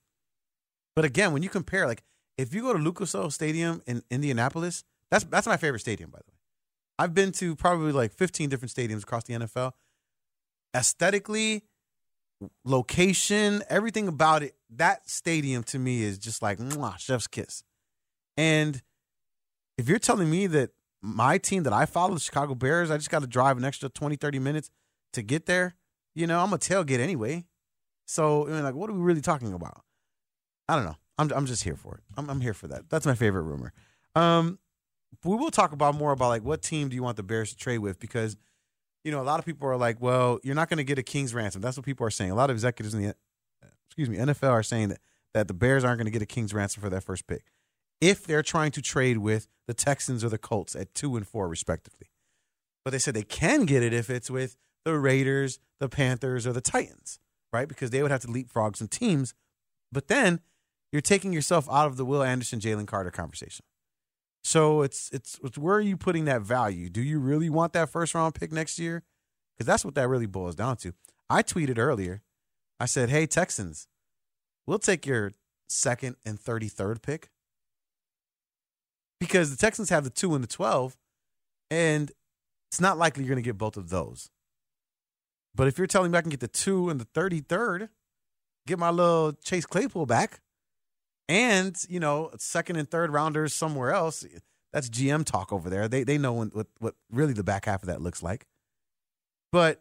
But 1.00 1.06
again, 1.06 1.32
when 1.32 1.42
you 1.42 1.48
compare, 1.48 1.86
like 1.86 2.02
if 2.36 2.52
you 2.52 2.60
go 2.60 2.74
to 2.74 2.78
Lucas 2.78 3.14
Oil 3.14 3.30
Stadium 3.30 3.80
in 3.86 4.02
Indianapolis, 4.10 4.84
that's 5.10 5.24
that's 5.24 5.46
my 5.46 5.56
favorite 5.56 5.80
stadium, 5.80 6.10
by 6.10 6.18
the 6.18 6.30
way. 6.30 6.36
I've 6.98 7.14
been 7.14 7.32
to 7.32 7.56
probably 7.56 7.92
like 7.92 8.12
15 8.12 8.50
different 8.50 8.70
stadiums 8.70 9.04
across 9.04 9.24
the 9.24 9.32
NFL. 9.32 9.72
Aesthetically, 10.76 11.62
location, 12.66 13.62
everything 13.70 14.08
about 14.08 14.42
it, 14.42 14.56
that 14.76 15.08
stadium 15.08 15.62
to 15.62 15.78
me 15.78 16.02
is 16.02 16.18
just 16.18 16.42
like 16.42 16.58
mwah, 16.58 16.98
chef's 16.98 17.26
kiss. 17.26 17.62
And 18.36 18.82
if 19.78 19.88
you're 19.88 19.98
telling 19.98 20.28
me 20.28 20.48
that 20.48 20.72
my 21.00 21.38
team 21.38 21.62
that 21.62 21.72
I 21.72 21.86
follow, 21.86 22.12
the 22.12 22.20
Chicago 22.20 22.54
Bears, 22.54 22.90
I 22.90 22.98
just 22.98 23.08
got 23.08 23.22
to 23.22 23.26
drive 23.26 23.56
an 23.56 23.64
extra 23.64 23.88
20, 23.88 24.16
30 24.16 24.38
minutes 24.38 24.70
to 25.14 25.22
get 25.22 25.46
there, 25.46 25.76
you 26.14 26.26
know, 26.26 26.40
I'm 26.40 26.52
a 26.52 26.58
tailgate 26.58 27.00
anyway. 27.00 27.46
So, 28.06 28.46
I 28.48 28.50
mean, 28.50 28.64
like, 28.64 28.74
what 28.74 28.90
are 28.90 28.92
we 28.92 29.00
really 29.00 29.22
talking 29.22 29.54
about? 29.54 29.82
I 30.70 30.76
don't 30.76 30.84
know. 30.84 30.96
I'm, 31.18 31.30
I'm 31.32 31.46
just 31.46 31.64
here 31.64 31.76
for 31.76 31.96
it. 31.96 32.02
I'm, 32.16 32.30
I'm 32.30 32.40
here 32.40 32.54
for 32.54 32.68
that. 32.68 32.88
That's 32.88 33.04
my 33.04 33.14
favorite 33.14 33.42
rumor. 33.42 33.72
Um, 34.14 34.58
we 35.24 35.36
will 35.36 35.50
talk 35.50 35.72
about 35.72 35.94
more 35.94 36.12
about 36.12 36.28
like 36.28 36.44
what 36.44 36.62
team 36.62 36.88
do 36.88 36.94
you 36.94 37.02
want 37.02 37.16
the 37.16 37.22
Bears 37.22 37.50
to 37.50 37.56
trade 37.56 37.78
with 37.78 37.98
because 37.98 38.36
you 39.04 39.10
know 39.10 39.20
a 39.20 39.24
lot 39.24 39.38
of 39.38 39.44
people 39.44 39.68
are 39.68 39.76
like, 39.76 40.00
well, 40.00 40.38
you're 40.42 40.54
not 40.54 40.68
going 40.68 40.78
to 40.78 40.84
get 40.84 40.98
a 40.98 41.02
king's 41.02 41.34
ransom. 41.34 41.60
That's 41.60 41.76
what 41.76 41.84
people 41.84 42.06
are 42.06 42.10
saying. 42.10 42.30
A 42.30 42.34
lot 42.34 42.50
of 42.50 42.54
executives 42.54 42.94
in 42.94 43.02
the 43.02 43.14
excuse 43.88 44.08
me 44.08 44.16
NFL 44.16 44.50
are 44.50 44.62
saying 44.62 44.90
that 44.90 45.00
that 45.34 45.48
the 45.48 45.54
Bears 45.54 45.84
aren't 45.84 45.98
going 45.98 46.06
to 46.06 46.12
get 46.12 46.22
a 46.22 46.26
king's 46.26 46.54
ransom 46.54 46.82
for 46.82 46.90
that 46.90 47.02
first 47.02 47.26
pick 47.26 47.44
if 48.00 48.24
they're 48.24 48.42
trying 48.42 48.70
to 48.72 48.82
trade 48.82 49.18
with 49.18 49.48
the 49.66 49.74
Texans 49.74 50.24
or 50.24 50.28
the 50.28 50.38
Colts 50.38 50.74
at 50.74 50.94
two 50.94 51.16
and 51.16 51.26
four 51.26 51.48
respectively. 51.48 52.10
But 52.84 52.92
they 52.92 52.98
said 52.98 53.14
they 53.14 53.22
can 53.22 53.66
get 53.66 53.82
it 53.82 53.92
if 53.92 54.08
it's 54.08 54.30
with 54.30 54.56
the 54.84 54.98
Raiders, 54.98 55.58
the 55.78 55.88
Panthers, 55.88 56.46
or 56.46 56.52
the 56.52 56.62
Titans, 56.62 57.18
right? 57.52 57.68
Because 57.68 57.90
they 57.90 58.02
would 58.02 58.10
have 58.10 58.22
to 58.22 58.30
leapfrog 58.30 58.76
some 58.76 58.88
teams. 58.88 59.34
But 59.92 60.08
then 60.08 60.40
you're 60.92 61.02
taking 61.02 61.32
yourself 61.32 61.68
out 61.70 61.86
of 61.86 61.96
the 61.96 62.04
Will 62.04 62.22
Anderson, 62.22 62.60
Jalen 62.60 62.86
Carter 62.86 63.10
conversation. 63.10 63.64
So 64.42 64.82
it's 64.82 65.10
it's 65.12 65.38
it's 65.44 65.58
where 65.58 65.76
are 65.76 65.80
you 65.80 65.96
putting 65.96 66.24
that 66.24 66.42
value? 66.42 66.88
Do 66.88 67.02
you 67.02 67.18
really 67.18 67.50
want 67.50 67.72
that 67.74 67.90
first 67.90 68.14
round 68.14 68.34
pick 68.34 68.52
next 68.52 68.78
year? 68.78 69.02
Because 69.56 69.66
that's 69.66 69.84
what 69.84 69.94
that 69.94 70.08
really 70.08 70.26
boils 70.26 70.54
down 70.54 70.76
to. 70.78 70.94
I 71.28 71.42
tweeted 71.42 71.78
earlier. 71.78 72.22
I 72.78 72.86
said, 72.86 73.10
"Hey 73.10 73.26
Texans, 73.26 73.86
we'll 74.66 74.78
take 74.78 75.06
your 75.06 75.32
second 75.68 76.16
and 76.24 76.40
thirty 76.40 76.68
third 76.68 77.02
pick 77.02 77.28
because 79.20 79.50
the 79.50 79.56
Texans 79.56 79.90
have 79.90 80.04
the 80.04 80.10
two 80.10 80.34
and 80.34 80.42
the 80.42 80.48
twelve, 80.48 80.96
and 81.70 82.10
it's 82.70 82.80
not 82.80 82.96
likely 82.96 83.22
you're 83.24 83.34
going 83.34 83.42
to 83.42 83.46
get 83.46 83.58
both 83.58 83.76
of 83.76 83.90
those. 83.90 84.30
But 85.54 85.68
if 85.68 85.76
you're 85.76 85.86
telling 85.86 86.12
me 86.12 86.18
I 86.18 86.22
can 86.22 86.30
get 86.30 86.40
the 86.40 86.48
two 86.48 86.88
and 86.88 86.98
the 86.98 87.04
thirty 87.04 87.40
third, 87.40 87.90
get 88.66 88.78
my 88.78 88.90
little 88.90 89.32
Chase 89.34 89.66
Claypool 89.66 90.06
back, 90.06 90.40
and 91.30 91.76
you 91.88 92.00
know 92.00 92.30
second 92.38 92.76
and 92.76 92.90
third 92.90 93.12
rounders 93.12 93.54
somewhere 93.54 93.92
else. 93.92 94.26
That's 94.72 94.90
GM 94.90 95.24
talk 95.24 95.52
over 95.52 95.70
there. 95.70 95.86
They 95.88 96.02
they 96.02 96.18
know 96.18 96.32
what 96.32 96.54
what, 96.54 96.66
what 96.80 96.94
really 97.10 97.32
the 97.32 97.44
back 97.44 97.66
half 97.66 97.82
of 97.82 97.86
that 97.86 98.02
looks 98.02 98.22
like. 98.22 98.46
But 99.52 99.80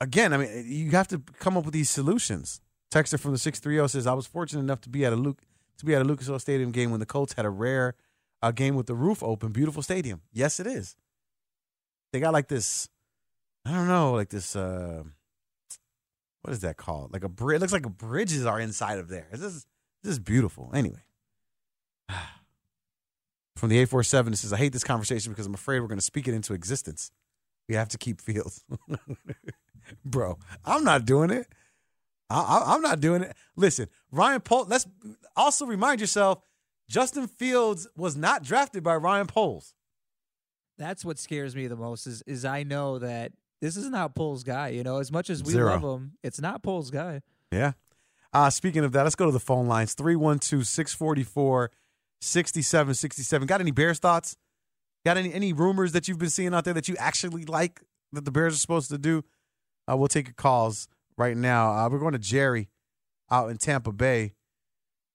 again, 0.00 0.32
I 0.32 0.38
mean, 0.38 0.64
you 0.66 0.90
have 0.92 1.08
to 1.08 1.22
come 1.38 1.56
up 1.56 1.64
with 1.64 1.74
these 1.74 1.90
solutions. 1.90 2.60
Texter 2.90 3.20
from 3.20 3.32
the 3.32 3.38
six 3.38 3.60
three 3.60 3.74
zero 3.74 3.86
says, 3.86 4.06
"I 4.06 4.14
was 4.14 4.26
fortunate 4.26 4.60
enough 4.60 4.80
to 4.82 4.88
be 4.88 5.04
at 5.04 5.12
a 5.12 5.16
Luke 5.16 5.42
to 5.78 5.84
be 5.84 5.94
at 5.94 6.00
a 6.00 6.04
Lucas 6.04 6.30
Oil 6.30 6.38
Stadium 6.38 6.72
game 6.72 6.90
when 6.90 7.00
the 7.00 7.06
Colts 7.06 7.34
had 7.34 7.44
a 7.44 7.50
rare 7.50 7.94
uh, 8.42 8.52
game 8.52 8.76
with 8.76 8.86
the 8.86 8.94
roof 8.94 9.22
open. 9.22 9.52
Beautiful 9.52 9.82
stadium. 9.82 10.22
Yes, 10.32 10.58
it 10.58 10.66
is. 10.66 10.96
They 12.12 12.20
got 12.20 12.32
like 12.32 12.48
this. 12.48 12.88
I 13.66 13.72
don't 13.72 13.88
know, 13.88 14.12
like 14.12 14.30
this. 14.30 14.56
Uh, 14.56 15.02
what 16.46 16.52
is 16.52 16.60
that 16.60 16.76
called? 16.76 17.12
Like 17.12 17.24
a 17.24 17.28
bridge. 17.28 17.56
It 17.56 17.60
looks 17.62 17.72
like 17.72 17.98
bridges 17.98 18.46
are 18.46 18.60
inside 18.60 19.00
of 19.00 19.08
there. 19.08 19.26
This 19.32 19.40
is 19.40 19.66
this 20.04 20.12
is 20.12 20.20
beautiful. 20.20 20.70
Anyway, 20.72 21.02
from 23.56 23.68
the 23.68 23.80
eight 23.80 23.88
four 23.88 24.04
seven, 24.04 24.32
it 24.32 24.36
says, 24.36 24.52
"I 24.52 24.56
hate 24.56 24.72
this 24.72 24.84
conversation 24.84 25.32
because 25.32 25.44
I'm 25.44 25.54
afraid 25.54 25.80
we're 25.80 25.88
going 25.88 25.98
to 25.98 26.04
speak 26.04 26.28
it 26.28 26.34
into 26.34 26.54
existence. 26.54 27.10
We 27.68 27.74
have 27.74 27.88
to 27.88 27.98
keep 27.98 28.20
Fields, 28.20 28.64
bro. 30.04 30.38
I'm 30.64 30.84
not 30.84 31.04
doing 31.04 31.30
it. 31.30 31.48
I, 32.30 32.62
I'm 32.64 32.80
not 32.80 33.00
doing 33.00 33.22
it. 33.22 33.36
Listen, 33.56 33.88
Ryan 34.12 34.40
Poles. 34.40 34.68
Let's 34.68 34.86
also 35.34 35.66
remind 35.66 36.00
yourself, 36.00 36.42
Justin 36.88 37.26
Fields 37.26 37.88
was 37.96 38.16
not 38.16 38.44
drafted 38.44 38.84
by 38.84 38.94
Ryan 38.94 39.26
Poles. 39.26 39.74
That's 40.78 41.04
what 41.04 41.18
scares 41.18 41.56
me 41.56 41.66
the 41.66 41.74
most 41.74 42.06
is 42.06 42.22
is 42.22 42.44
I 42.44 42.62
know 42.62 43.00
that 43.00 43.32
this 43.60 43.76
is 43.76 43.88
not 43.88 44.14
Pole's 44.14 44.42
guy. 44.42 44.68
You 44.68 44.82
know, 44.82 44.98
as 44.98 45.10
much 45.10 45.30
as 45.30 45.42
we 45.42 45.52
Zero. 45.52 45.70
love 45.70 45.82
him, 45.82 46.12
it's 46.22 46.40
not 46.40 46.62
Pole's 46.62 46.90
guy. 46.90 47.22
Yeah. 47.52 47.72
Uh, 48.32 48.50
speaking 48.50 48.84
of 48.84 48.92
that, 48.92 49.04
let's 49.04 49.14
go 49.14 49.26
to 49.26 49.32
the 49.32 49.40
phone 49.40 49.66
lines 49.66 49.94
312 49.94 50.66
644 50.66 51.70
6767. 52.20 53.46
Got 53.46 53.60
any 53.60 53.70
Bears 53.70 53.98
thoughts? 53.98 54.36
Got 55.04 55.16
any, 55.16 55.32
any 55.32 55.52
rumors 55.52 55.92
that 55.92 56.08
you've 56.08 56.18
been 56.18 56.30
seeing 56.30 56.52
out 56.52 56.64
there 56.64 56.74
that 56.74 56.88
you 56.88 56.96
actually 56.98 57.44
like 57.44 57.80
that 58.12 58.24
the 58.24 58.30
Bears 58.30 58.54
are 58.54 58.58
supposed 58.58 58.90
to 58.90 58.98
do? 58.98 59.24
Uh, 59.90 59.96
we'll 59.96 60.08
take 60.08 60.26
your 60.26 60.34
calls 60.34 60.88
right 61.16 61.36
now. 61.36 61.70
Uh, 61.72 61.88
we're 61.88 61.98
going 61.98 62.12
to 62.12 62.18
Jerry 62.18 62.68
out 63.30 63.50
in 63.50 63.56
Tampa 63.56 63.92
Bay. 63.92 64.34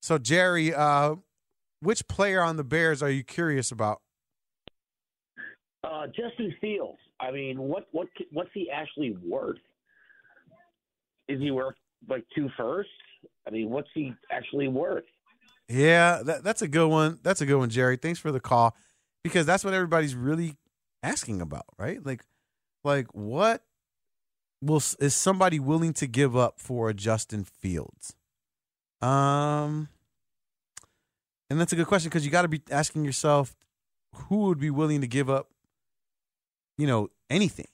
So, 0.02 0.18
Jerry, 0.18 0.74
uh, 0.74 1.16
which 1.82 2.08
player 2.08 2.42
on 2.42 2.56
the 2.56 2.64
Bears 2.64 3.04
are 3.04 3.10
you 3.10 3.24
curious 3.24 3.72
about? 3.72 4.02
Uh, 5.84 6.08
Justin 6.08 6.56
Fields. 6.62 7.00
I 7.22 7.32
mean, 7.32 7.60
what 7.60 7.88
what 7.92 8.08
what's 8.32 8.50
he 8.54 8.70
actually 8.70 9.16
worth? 9.24 9.60
Is 11.28 11.40
he 11.40 11.52
worth 11.52 11.76
like 12.10 12.26
two 12.36 12.50
firsts? 12.58 12.92
I 13.48 13.52
mean, 13.52 13.70
what's 13.70 13.90
he 13.94 14.14
actually 14.32 14.68
worth? 14.68 15.04
Yeah, 15.70 16.22
that, 16.24 16.44
that's 16.44 16.62
a 16.62 16.68
good 16.68 16.88
one. 16.88 17.20
That's 17.24 17.42
a 17.42 17.46
good 17.46 17.58
one, 17.58 17.70
Jerry. 17.70 17.96
Thanks 17.96 18.20
for 18.20 18.32
the 18.32 18.40
call, 18.40 18.76
because 19.24 19.46
that's 19.46 19.64
what 19.64 19.74
everybody's 19.74 20.16
really 20.16 20.56
asking 21.04 21.42
about, 21.42 21.66
right? 21.78 22.06
Like, 22.06 22.24
like 22.84 23.08
what 23.14 23.64
will 24.62 24.82
is 25.00 25.16
somebody 25.16 25.60
willing 25.60 25.94
to 25.94 26.08
give 26.08 26.36
up 26.36 26.60
for 26.60 26.90
a 26.90 26.94
Justin 26.94 27.44
Fields? 27.44 28.16
Um, 29.02 29.90
and 31.50 31.60
that's 31.60 31.74
a 31.74 31.76
good 31.76 31.88
question 31.88 32.10
because 32.10 32.26
you 32.26 32.32
got 32.32 32.44
to 32.44 32.48
be 32.48 32.62
asking 32.70 33.06
yourself 33.06 33.56
who 34.14 34.48
would 34.48 34.60
be 34.60 34.70
willing 34.70 35.02
to 35.02 35.08
give 35.08 35.30
up, 35.30 35.50
you 36.78 36.88
know, 36.88 37.10
anything. 37.30 37.68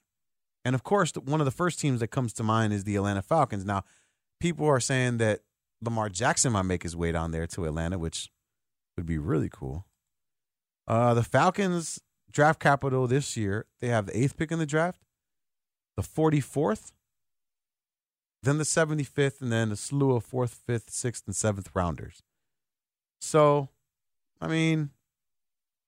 And 0.65 0.75
of 0.75 0.83
course, 0.83 1.13
one 1.13 1.39
of 1.39 1.45
the 1.45 1.51
first 1.51 1.79
teams 1.79 1.99
that 2.01 2.09
comes 2.09 2.33
to 2.33 2.43
mind 2.43 2.73
is 2.73 2.83
the 2.83 2.95
Atlanta 2.95 3.21
Falcons. 3.21 3.65
Now, 3.65 3.83
people 4.39 4.67
are 4.67 4.79
saying 4.79 5.17
that 5.17 5.41
Lamar 5.81 6.09
Jackson 6.09 6.53
might 6.53 6.63
make 6.63 6.83
his 6.83 6.95
way 6.95 7.11
down 7.11 7.31
there 7.31 7.47
to 7.47 7.65
Atlanta, 7.65 7.97
which 7.97 8.29
would 8.95 9.05
be 9.05 9.17
really 9.17 9.49
cool. 9.51 9.85
Uh, 10.87 11.13
the 11.13 11.23
Falcons 11.23 11.99
draft 12.31 12.59
capital 12.59 13.07
this 13.07 13.37
year, 13.37 13.65
they 13.79 13.87
have 13.87 14.07
the 14.07 14.17
eighth 14.17 14.37
pick 14.37 14.51
in 14.51 14.59
the 14.59 14.65
draft, 14.65 15.03
the 15.95 16.03
44th, 16.03 16.91
then 18.43 18.57
the 18.57 18.63
75th, 18.63 19.41
and 19.41 19.51
then 19.51 19.71
a 19.71 19.75
slew 19.75 20.15
of 20.15 20.23
fourth, 20.23 20.61
fifth, 20.65 20.89
sixth, 20.89 21.23
and 21.25 21.35
seventh 21.35 21.69
rounders. 21.73 22.21
So, 23.19 23.69
I 24.39 24.47
mean, 24.47 24.91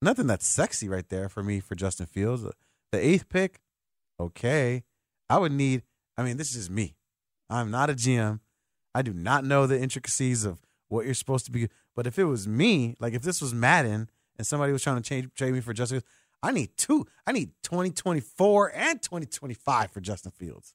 nothing 0.01 0.27
that's 0.27 0.47
sexy 0.47 0.89
right 0.89 1.07
there 1.09 1.29
for 1.29 1.43
me 1.43 1.59
for 1.59 1.75
Justin 1.75 2.07
Fields. 2.07 2.43
The 2.91 3.05
eighth 3.05 3.29
pick, 3.29 3.61
okay. 4.19 4.83
I 5.29 5.37
would 5.37 5.51
need, 5.51 5.83
I 6.17 6.23
mean, 6.23 6.37
this 6.37 6.55
is 6.55 6.69
me. 6.69 6.95
I'm 7.49 7.71
not 7.71 7.89
a 7.89 7.93
GM. 7.93 8.39
I 8.93 9.01
do 9.01 9.13
not 9.13 9.45
know 9.45 9.67
the 9.67 9.79
intricacies 9.79 10.45
of 10.45 10.59
what 10.87 11.05
you're 11.05 11.13
supposed 11.13 11.45
to 11.45 11.51
be. 11.51 11.69
But 11.95 12.07
if 12.07 12.17
it 12.17 12.25
was 12.25 12.47
me, 12.47 12.95
like 12.99 13.13
if 13.13 13.21
this 13.21 13.41
was 13.41 13.53
Madden 13.53 14.09
and 14.37 14.47
somebody 14.47 14.73
was 14.73 14.83
trying 14.83 14.97
to 14.97 15.07
change, 15.07 15.29
trade 15.35 15.53
me 15.53 15.61
for 15.61 15.73
Justin 15.73 15.99
Fields, 15.99 16.13
I 16.41 16.51
need 16.51 16.71
two. 16.77 17.05
I 17.27 17.31
need 17.31 17.51
2024 17.63 18.71
and 18.75 19.01
2025 19.01 19.91
for 19.91 20.01
Justin 20.01 20.31
Fields. 20.31 20.73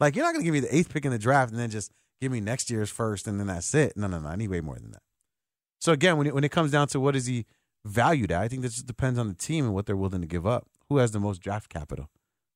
Like 0.00 0.16
you're 0.16 0.24
not 0.24 0.32
going 0.32 0.42
to 0.42 0.44
give 0.44 0.54
me 0.54 0.60
the 0.60 0.74
eighth 0.74 0.92
pick 0.92 1.04
in 1.04 1.10
the 1.10 1.18
draft 1.18 1.50
and 1.50 1.60
then 1.60 1.70
just 1.70 1.92
give 2.20 2.32
me 2.32 2.40
next 2.40 2.70
year's 2.70 2.90
first 2.90 3.26
and 3.26 3.38
then 3.38 3.46
that's 3.48 3.74
it. 3.74 3.96
No, 3.96 4.06
no, 4.06 4.18
no. 4.18 4.28
I 4.28 4.36
need 4.36 4.48
way 4.48 4.60
more 4.60 4.76
than 4.76 4.92
that. 4.92 5.02
So 5.80 5.92
again, 5.92 6.16
when 6.16 6.26
it, 6.26 6.34
when 6.34 6.44
it 6.44 6.50
comes 6.50 6.70
down 6.70 6.88
to 6.88 7.00
what 7.00 7.16
is 7.16 7.26
he 7.26 7.46
valued 7.86 8.32
at, 8.32 8.42
I 8.42 8.48
think 8.48 8.62
this 8.62 8.74
just 8.74 8.86
depends 8.86 9.18
on 9.18 9.28
the 9.28 9.34
team 9.34 9.64
and 9.64 9.74
what 9.74 9.86
they're 9.86 9.96
willing 9.96 10.20
to 10.20 10.26
give 10.26 10.46
up. 10.46 10.66
Who 10.88 10.98
has 10.98 11.12
the 11.12 11.20
most 11.20 11.40
draft 11.40 11.68
capital? 11.68 12.10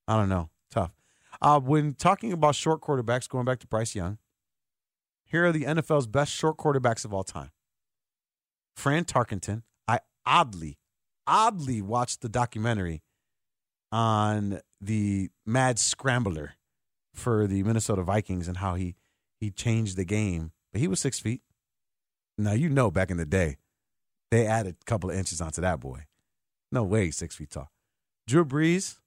I 0.07 0.17
don't 0.17 0.29
know. 0.29 0.49
Tough. 0.69 0.91
Uh, 1.41 1.59
when 1.59 1.93
talking 1.93 2.31
about 2.33 2.55
short 2.55 2.81
quarterbacks, 2.81 3.27
going 3.27 3.45
back 3.45 3.59
to 3.59 3.67
Bryce 3.67 3.95
Young, 3.95 4.17
here 5.25 5.45
are 5.45 5.51
the 5.51 5.63
NFL's 5.63 6.07
best 6.07 6.31
short 6.31 6.57
quarterbacks 6.57 7.05
of 7.05 7.13
all 7.13 7.23
time. 7.23 7.51
Fran 8.75 9.05
Tarkenton. 9.05 9.63
I 9.87 9.99
oddly, 10.25 10.77
oddly 11.25 11.81
watched 11.81 12.21
the 12.21 12.29
documentary 12.29 13.01
on 13.91 14.59
the 14.79 15.29
mad 15.45 15.79
scrambler 15.79 16.53
for 17.13 17.47
the 17.47 17.63
Minnesota 17.63 18.03
Vikings 18.03 18.47
and 18.47 18.57
how 18.57 18.75
he 18.75 18.95
he 19.39 19.51
changed 19.51 19.97
the 19.97 20.05
game. 20.05 20.51
But 20.71 20.81
he 20.81 20.87
was 20.87 20.99
six 20.99 21.19
feet. 21.19 21.41
Now 22.37 22.53
you 22.53 22.69
know 22.69 22.91
back 22.91 23.11
in 23.11 23.17
the 23.17 23.25
day, 23.25 23.57
they 24.31 24.47
added 24.47 24.77
a 24.81 24.85
couple 24.85 25.09
of 25.11 25.15
inches 25.15 25.41
onto 25.41 25.61
that 25.61 25.79
boy. 25.79 26.05
No 26.71 26.83
way, 26.83 27.11
six 27.11 27.35
feet 27.35 27.51
tall. 27.51 27.71
Drew 28.27 28.45
Brees, 28.45 28.97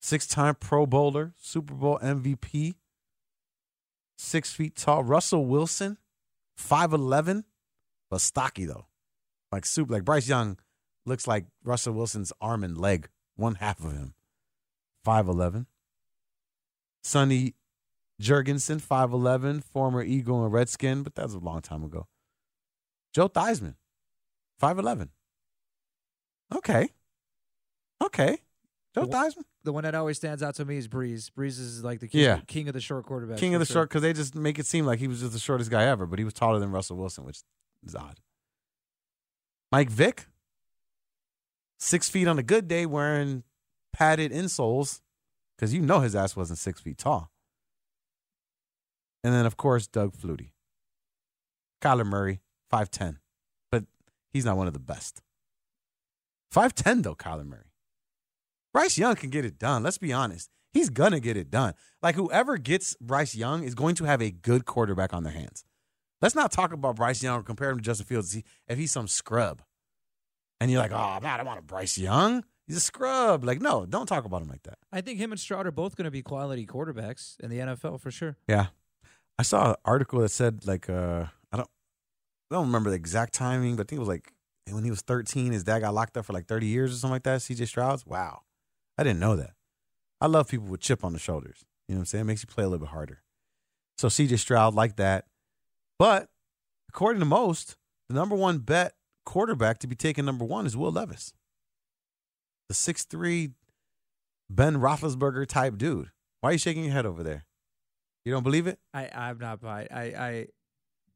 six-time 0.00 0.56
Pro 0.56 0.86
Bowler, 0.86 1.34
Super 1.36 1.74
Bowl 1.74 1.98
MVP, 2.02 2.74
six 4.16 4.52
feet 4.52 4.74
tall. 4.76 5.04
Russell 5.04 5.44
Wilson, 5.44 5.98
five 6.56 6.92
eleven, 6.92 7.44
but 8.10 8.20
stocky 8.20 8.64
though, 8.64 8.86
like 9.52 9.66
soup. 9.66 9.90
Like 9.90 10.04
Bryce 10.04 10.28
Young 10.28 10.58
looks 11.04 11.26
like 11.26 11.44
Russell 11.62 11.94
Wilson's 11.94 12.32
arm 12.40 12.64
and 12.64 12.78
leg, 12.78 13.08
one 13.36 13.56
half 13.56 13.84
of 13.84 13.92
him. 13.92 14.14
Five 15.04 15.28
eleven. 15.28 15.66
Sonny 17.02 17.54
Jurgensen, 18.20 18.82
5'11, 18.82 19.64
former 19.64 20.02
Eagle 20.02 20.44
and 20.44 20.52
Redskin, 20.52 21.02
but 21.02 21.14
that 21.14 21.24
was 21.24 21.34
a 21.34 21.38
long 21.38 21.62
time 21.62 21.82
ago. 21.82 22.06
Joe 23.14 23.28
Theismann, 23.28 23.74
5'11. 24.62 25.08
Okay. 26.54 26.88
Okay. 28.02 28.38
Joe 28.94 29.06
the, 29.06 29.16
Theismann. 29.16 29.44
The 29.62 29.72
one 29.72 29.84
that 29.84 29.94
always 29.94 30.16
stands 30.16 30.42
out 30.42 30.54
to 30.56 30.64
me 30.64 30.76
is 30.76 30.88
Brees. 30.88 31.30
Brees 31.30 31.60
is 31.60 31.84
like 31.84 32.00
the 32.00 32.08
king, 32.08 32.22
Yeah. 32.22 32.40
king 32.46 32.66
of 32.68 32.74
the 32.74 32.80
short 32.80 33.04
quarterback. 33.06 33.38
King 33.38 33.54
of 33.54 33.60
the 33.60 33.66
short, 33.66 33.88
because 33.88 34.02
they 34.02 34.12
just 34.12 34.34
make 34.34 34.58
it 34.58 34.66
seem 34.66 34.86
like 34.86 34.98
he 34.98 35.06
was 35.08 35.20
just 35.20 35.32
the 35.32 35.38
shortest 35.38 35.70
guy 35.70 35.84
ever, 35.84 36.06
but 36.06 36.18
he 36.18 36.24
was 36.24 36.34
taller 36.34 36.58
than 36.58 36.70
Russell 36.70 36.96
Wilson, 36.96 37.24
which 37.24 37.40
is 37.84 37.94
odd. 37.94 38.20
Mike 39.70 39.90
Vick, 39.90 40.26
six 41.78 42.08
feet 42.08 42.26
on 42.26 42.38
a 42.38 42.42
good 42.42 42.66
day, 42.66 42.86
wearing 42.86 43.44
padded 43.92 44.32
insoles, 44.32 45.00
because 45.56 45.72
you 45.74 45.80
know 45.82 46.00
his 46.00 46.16
ass 46.16 46.34
wasn't 46.34 46.58
six 46.58 46.80
feet 46.80 46.98
tall. 46.98 47.30
And 49.22 49.34
then, 49.34 49.46
of 49.46 49.56
course, 49.56 49.86
Doug 49.86 50.16
Flutie. 50.16 50.52
Kyler 51.82 52.06
Murray, 52.06 52.40
5'10. 52.72 53.16
But 53.70 53.84
he's 54.32 54.44
not 54.44 54.56
one 54.56 54.66
of 54.66 54.72
the 54.72 54.78
best. 54.78 55.22
5'10, 56.54 57.02
though, 57.02 57.14
Kyler 57.14 57.46
Murray. 57.46 57.72
Bryce 58.72 58.98
Young 58.98 59.16
can 59.16 59.30
get 59.30 59.44
it 59.44 59.58
done. 59.58 59.82
Let's 59.82 59.98
be 59.98 60.12
honest. 60.12 60.50
He's 60.72 60.90
going 60.90 61.12
to 61.12 61.20
get 61.20 61.36
it 61.36 61.50
done. 61.50 61.74
Like, 62.02 62.14
whoever 62.14 62.56
gets 62.56 62.96
Bryce 63.00 63.34
Young 63.34 63.64
is 63.64 63.74
going 63.74 63.96
to 63.96 64.04
have 64.04 64.22
a 64.22 64.30
good 64.30 64.64
quarterback 64.64 65.12
on 65.12 65.24
their 65.24 65.32
hands. 65.32 65.64
Let's 66.22 66.34
not 66.34 66.52
talk 66.52 66.72
about 66.72 66.96
Bryce 66.96 67.22
Young 67.22 67.40
or 67.40 67.42
compare 67.42 67.70
him 67.70 67.78
to 67.78 67.82
Justin 67.82 68.06
Fields 68.06 68.40
if 68.68 68.78
he's 68.78 68.92
some 68.92 69.08
scrub. 69.08 69.62
And 70.60 70.70
you're 70.70 70.80
like, 70.80 70.92
oh, 70.92 71.18
man, 71.20 71.40
I 71.40 71.42
want 71.42 71.58
a 71.58 71.62
Bryce 71.62 71.98
Young. 71.98 72.44
He's 72.66 72.76
a 72.76 72.80
scrub. 72.80 73.42
Like, 73.44 73.60
no, 73.60 73.84
don't 73.86 74.06
talk 74.06 74.24
about 74.24 74.42
him 74.42 74.48
like 74.48 74.62
that. 74.64 74.78
I 74.92 75.00
think 75.00 75.18
him 75.18 75.32
and 75.32 75.40
Stroud 75.40 75.66
are 75.66 75.72
both 75.72 75.96
going 75.96 76.04
to 76.04 76.10
be 76.10 76.22
quality 76.22 76.66
quarterbacks 76.66 77.40
in 77.40 77.50
the 77.50 77.58
NFL 77.58 78.00
for 78.00 78.12
sure. 78.12 78.36
Yeah. 78.46 78.66
I 79.40 79.42
saw 79.42 79.70
an 79.70 79.76
article 79.86 80.20
that 80.20 80.28
said 80.28 80.66
like 80.66 80.90
uh 80.90 81.24
I 82.50 82.54
don't 82.56 82.66
remember 82.66 82.90
the 82.90 82.96
exact 82.96 83.32
timing, 83.32 83.76
but 83.76 83.86
I 83.86 83.88
think 83.88 83.98
it 83.98 84.00
was 84.00 84.08
like 84.08 84.32
when 84.70 84.84
he 84.84 84.90
was 84.90 85.02
13, 85.02 85.52
his 85.52 85.64
dad 85.64 85.80
got 85.80 85.94
locked 85.94 86.16
up 86.16 86.26
for 86.26 86.32
like 86.32 86.46
30 86.46 86.66
years 86.66 86.92
or 86.92 86.96
something 86.96 87.12
like 87.12 87.22
that. 87.24 87.40
CJ 87.40 87.66
Stroud's. 87.68 88.06
Wow. 88.06 88.42
I 88.98 89.04
didn't 89.04 89.20
know 89.20 89.36
that. 89.36 89.54
I 90.20 90.26
love 90.26 90.48
people 90.48 90.66
with 90.66 90.80
chip 90.80 91.04
on 91.04 91.12
the 91.12 91.18
shoulders. 91.18 91.64
You 91.88 91.94
know 91.94 92.00
what 92.00 92.02
I'm 92.02 92.06
saying? 92.06 92.22
It 92.22 92.26
makes 92.26 92.42
you 92.42 92.46
play 92.46 92.64
a 92.64 92.68
little 92.68 92.84
bit 92.84 92.92
harder. 92.92 93.22
So 93.98 94.08
CJ 94.08 94.38
Stroud 94.38 94.74
like 94.74 94.96
that. 94.96 95.26
But 95.98 96.28
according 96.88 97.20
to 97.20 97.26
most, 97.26 97.76
the 98.08 98.14
number 98.14 98.34
one 98.34 98.58
bet 98.58 98.94
quarterback 99.24 99.78
to 99.78 99.86
be 99.86 99.94
taken 99.94 100.24
number 100.24 100.44
one 100.44 100.66
is 100.66 100.76
Will 100.76 100.92
Levis. 100.92 101.32
The 102.68 102.74
6'3 102.74 103.52
Ben 104.48 104.76
Roethlisberger 104.76 105.46
type 105.46 105.78
dude. 105.78 106.10
Why 106.40 106.50
are 106.50 106.52
you 106.52 106.58
shaking 106.58 106.84
your 106.84 106.92
head 106.92 107.06
over 107.06 107.22
there? 107.22 107.44
You 108.24 108.32
don't 108.32 108.42
believe 108.42 108.66
it? 108.66 108.78
I 108.92 109.08
I'm 109.14 109.38
not 109.38 109.60
buying. 109.60 109.88
I 109.90 110.02
I 110.02 110.46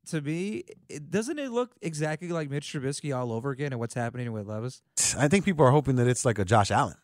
to 0.06 0.20
me, 0.20 0.64
it, 0.88 1.10
doesn't 1.10 1.38
it 1.38 1.50
look 1.50 1.72
exactly 1.82 2.28
like 2.28 2.50
Mitch 2.50 2.72
Trubisky 2.72 3.16
all 3.16 3.32
over 3.32 3.50
again 3.50 3.72
and 3.72 3.80
what's 3.80 3.94
happening 3.94 4.30
with 4.32 4.46
Levis? 4.46 4.82
I 5.18 5.28
think 5.28 5.44
people 5.44 5.64
are 5.64 5.70
hoping 5.70 5.96
that 5.96 6.06
it's 6.06 6.24
like 6.24 6.38
a 6.38 6.44
Josh 6.44 6.70
Allen. 6.70 6.96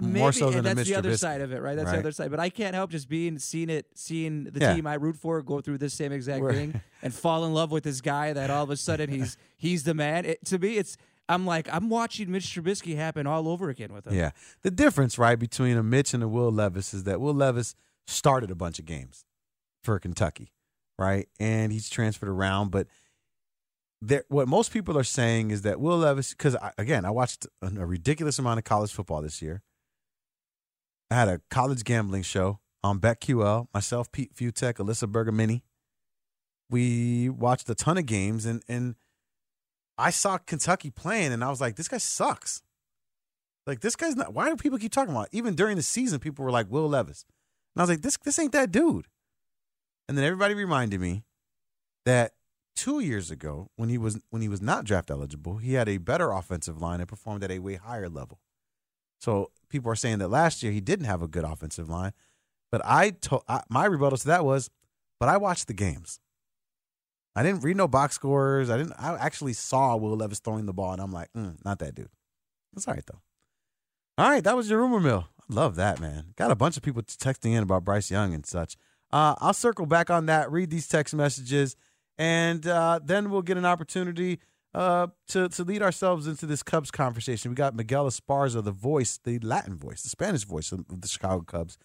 Maybe, 0.00 0.18
More 0.20 0.32
so 0.32 0.50
than 0.50 0.64
that's 0.64 0.88
the 0.88 0.94
other 0.94 1.10
Trubisky, 1.10 1.18
side 1.18 1.40
of 1.42 1.52
it, 1.52 1.60
right? 1.60 1.74
That's 1.76 1.86
right? 1.86 1.92
the 1.92 1.98
other 1.98 2.12
side. 2.12 2.30
But 2.30 2.40
I 2.40 2.48
can't 2.48 2.74
help 2.74 2.90
just 2.90 3.10
being 3.10 3.38
seeing 3.38 3.68
it, 3.68 3.86
seeing 3.94 4.44
the 4.44 4.58
Yeah. 4.60 4.74
team 4.74 4.86
I 4.86 4.94
root 4.94 5.16
for 5.16 5.42
go 5.42 5.60
through 5.60 5.78
this 5.78 5.92
same 5.92 6.12
exact 6.12 6.42
Right. 6.42 6.54
thing 6.54 6.80
and 7.02 7.12
fall 7.12 7.44
in 7.44 7.52
love 7.52 7.70
with 7.70 7.84
this 7.84 8.00
guy 8.00 8.32
that 8.32 8.48
all 8.48 8.64
of 8.64 8.70
a 8.70 8.76
sudden 8.78 9.10
he's 9.10 9.36
he's 9.58 9.82
the 9.84 9.92
man. 9.92 10.24
It, 10.24 10.44
to 10.46 10.58
me, 10.58 10.78
it's 10.78 10.96
I'm 11.28 11.44
like 11.46 11.68
I'm 11.70 11.90
watching 11.90 12.30
Mitch 12.30 12.44
Trubisky 12.46 12.96
happen 12.96 13.26
all 13.26 13.46
over 13.48 13.68
again 13.68 13.92
with 13.92 14.06
him. 14.06 14.14
Yeah. 14.14 14.30
The 14.62 14.70
difference, 14.70 15.18
right, 15.18 15.38
between 15.38 15.76
a 15.76 15.82
Mitch 15.82 16.14
and 16.14 16.22
a 16.22 16.28
Will 16.28 16.50
Levis 16.50 16.94
is 16.94 17.04
that 17.04 17.20
Will 17.20 17.34
Levis 17.34 17.74
started 18.06 18.50
a 18.50 18.54
bunch 18.54 18.78
of 18.78 18.86
games 18.86 19.26
for 19.84 19.98
Kentucky, 19.98 20.52
right? 20.98 21.28
And 21.40 21.72
he's 21.72 21.88
transferred 21.88 22.28
around. 22.28 22.70
But 22.70 22.86
there, 24.00 24.24
what 24.28 24.48
most 24.48 24.72
people 24.72 24.98
are 24.98 25.04
saying 25.04 25.50
is 25.50 25.62
that 25.62 25.80
Will 25.80 25.98
Levis, 25.98 26.30
because 26.30 26.56
again, 26.76 27.04
I 27.04 27.10
watched 27.10 27.46
a, 27.62 27.86
ridiculous 27.86 28.38
amount 28.38 28.58
of 28.58 28.64
college 28.64 28.92
football 28.92 29.22
this 29.22 29.40
year. 29.40 29.62
I 31.10 31.14
had 31.14 31.28
a 31.28 31.40
college 31.50 31.84
gambling 31.84 32.22
show 32.22 32.60
on 32.82 32.98
BetQL, 32.98 33.68
myself, 33.72 34.10
Pete 34.10 34.34
Futek, 34.34 34.74
Alyssa 34.74 35.10
Bergamini. 35.10 35.62
We 36.70 37.28
watched 37.28 37.68
a 37.68 37.74
ton 37.74 37.98
of 37.98 38.06
games, 38.06 38.46
and 38.46 38.62
and 38.66 38.96
I 39.98 40.10
saw 40.10 40.38
Kentucky 40.38 40.90
playing, 40.90 41.32
and 41.32 41.44
I 41.44 41.50
was 41.50 41.60
like, 41.60 41.76
this 41.76 41.88
guy 41.88 41.98
sucks. 41.98 42.62
Like 43.66 43.80
this 43.80 43.94
guy's 43.94 44.16
not. 44.16 44.32
Why 44.34 44.48
do 44.48 44.56
people 44.56 44.78
keep 44.78 44.92
talking 44.92 45.14
about? 45.14 45.28
It? 45.32 45.36
Even 45.36 45.54
during 45.54 45.76
the 45.76 45.82
season, 45.82 46.18
people 46.18 46.44
were 46.44 46.50
like 46.50 46.70
Will 46.70 46.88
Levis, 46.88 47.24
and 47.74 47.80
I 47.80 47.84
was 47.84 47.90
like, 47.90 48.02
this 48.02 48.16
this 48.24 48.38
ain't 48.38 48.52
that 48.52 48.72
dude. 48.72 49.06
And 50.12 50.18
then 50.18 50.26
everybody 50.26 50.52
reminded 50.52 51.00
me 51.00 51.24
that 52.04 52.32
two 52.76 53.00
years 53.00 53.30
ago, 53.30 53.70
when 53.76 53.88
he 53.88 53.96
was 53.96 54.20
when 54.28 54.42
he 54.42 54.48
was 54.50 54.60
not 54.60 54.84
draft 54.84 55.10
eligible, 55.10 55.56
he 55.56 55.72
had 55.72 55.88
a 55.88 55.96
better 55.96 56.32
offensive 56.32 56.82
line 56.82 57.00
and 57.00 57.08
performed 57.08 57.42
at 57.42 57.50
a 57.50 57.60
way 57.60 57.76
higher 57.76 58.10
level. 58.10 58.38
So 59.22 59.52
people 59.70 59.90
are 59.90 59.96
saying 59.96 60.18
that 60.18 60.28
last 60.28 60.62
year 60.62 60.70
he 60.70 60.82
didn't 60.82 61.06
have 61.06 61.22
a 61.22 61.28
good 61.28 61.44
offensive 61.44 61.88
line. 61.88 62.12
But 62.70 62.82
I 62.84 63.08
told 63.08 63.44
my 63.70 63.86
rebuttal 63.86 64.18
to 64.18 64.26
that 64.26 64.44
was, 64.44 64.68
but 65.18 65.30
I 65.30 65.38
watched 65.38 65.66
the 65.66 65.72
games. 65.72 66.20
I 67.34 67.42
didn't 67.42 67.64
read 67.64 67.78
no 67.78 67.88
box 67.88 68.14
scores. 68.14 68.68
I 68.68 68.76
didn't. 68.76 68.92
I 68.98 69.14
actually 69.14 69.54
saw 69.54 69.96
Will 69.96 70.14
Levis 70.14 70.40
throwing 70.40 70.66
the 70.66 70.74
ball, 70.74 70.92
and 70.92 71.00
I'm 71.00 71.10
like, 71.10 71.32
mm, 71.34 71.56
not 71.64 71.78
that 71.78 71.94
dude. 71.94 72.10
That's 72.74 72.86
all 72.86 72.92
right 72.92 73.06
though. 73.06 73.22
All 74.18 74.28
right, 74.28 74.44
that 74.44 74.56
was 74.56 74.68
your 74.68 74.80
rumor 74.80 75.00
mill. 75.00 75.28
I 75.40 75.54
love 75.54 75.76
that 75.76 76.00
man. 76.00 76.34
Got 76.36 76.50
a 76.50 76.54
bunch 76.54 76.76
of 76.76 76.82
people 76.82 77.00
texting 77.00 77.52
in 77.52 77.62
about 77.62 77.86
Bryce 77.86 78.10
Young 78.10 78.34
and 78.34 78.44
such. 78.44 78.76
Uh, 79.12 79.34
I'll 79.38 79.52
circle 79.52 79.86
back 79.86 80.08
on 80.08 80.26
that. 80.26 80.50
Read 80.50 80.70
these 80.70 80.88
text 80.88 81.14
messages, 81.14 81.76
and 82.16 82.66
uh, 82.66 82.98
then 83.04 83.30
we'll 83.30 83.42
get 83.42 83.58
an 83.58 83.66
opportunity 83.66 84.40
uh, 84.74 85.08
to 85.28 85.48
to 85.50 85.64
lead 85.64 85.82
ourselves 85.82 86.26
into 86.26 86.46
this 86.46 86.62
Cubs 86.62 86.90
conversation. 86.90 87.50
We 87.50 87.54
got 87.54 87.74
Miguel 87.74 88.06
Esparza, 88.06 88.64
the 88.64 88.70
voice, 88.70 89.18
the 89.22 89.38
Latin 89.40 89.76
voice, 89.76 90.02
the 90.02 90.08
Spanish 90.08 90.44
voice 90.44 90.72
of 90.72 90.84
the 90.88 91.08
Chicago 91.08 91.42
Cubs, 91.42 91.76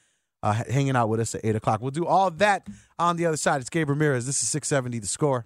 uh, 0.41 0.53
hanging 0.53 0.95
out 0.95 1.09
with 1.09 1.19
us 1.19 1.35
at 1.35 1.41
eight 1.43 1.55
o'clock. 1.55 1.81
We'll 1.81 1.91
do 1.91 2.05
all 2.05 2.31
that 2.31 2.65
on 2.97 3.17
the 3.17 3.25
other 3.25 3.37
side. 3.37 3.59
It's 3.59 3.69
Gabe 3.69 3.89
Ramirez. 3.89 4.25
This 4.25 4.41
is 4.41 4.47
six 4.47 4.69
seventy. 4.69 4.99
The 4.99 5.07
score. 5.07 5.45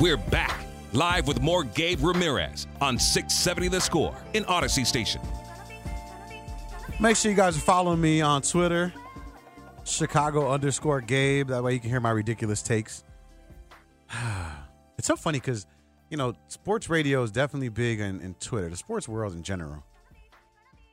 We're 0.00 0.16
back 0.16 0.66
live 0.92 1.28
with 1.28 1.40
more 1.40 1.62
Gabe 1.62 2.02
Ramirez 2.02 2.66
on 2.80 2.98
six 2.98 3.34
seventy. 3.34 3.68
The 3.68 3.80
score 3.80 4.16
in 4.32 4.42
Audacy 4.44 4.84
Station. 4.84 5.20
Make 6.98 7.16
sure 7.16 7.30
you 7.30 7.36
guys 7.36 7.56
are 7.56 7.60
following 7.60 8.00
me 8.00 8.20
on 8.20 8.42
Twitter, 8.42 8.92
Chicago 9.84 10.50
underscore 10.50 11.00
Gabe. 11.00 11.48
That 11.48 11.62
way 11.62 11.74
you 11.74 11.80
can 11.80 11.90
hear 11.90 12.00
my 12.00 12.10
ridiculous 12.10 12.62
takes. 12.62 13.04
It's 14.96 15.08
so 15.08 15.16
funny 15.16 15.40
because, 15.40 15.66
you 16.08 16.16
know, 16.16 16.34
sports 16.46 16.88
radio 16.88 17.24
is 17.24 17.32
definitely 17.32 17.68
big 17.68 17.98
in, 17.98 18.20
in, 18.20 18.34
Twitter, 18.34 18.68
the 18.70 18.76
sports 18.76 19.08
world 19.08 19.34
in 19.34 19.42
general. 19.42 19.82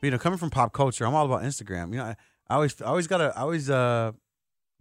But, 0.02 0.08
you 0.08 0.12
know, 0.12 0.18
coming 0.18 0.40
from 0.40 0.50
pop 0.50 0.74
culture, 0.74 1.06
I'm 1.06 1.14
all 1.14 1.28
about 1.28 1.44
Instagram. 1.44 1.92
You 1.92 1.98
know, 1.98 2.06
I, 2.06 2.16
I 2.50 2.56
always, 2.56 2.82
I 2.82 2.86
always 2.86 3.06
gotta, 3.06 3.32
I 3.38 3.42
always 3.42 3.70
uh, 3.70 4.14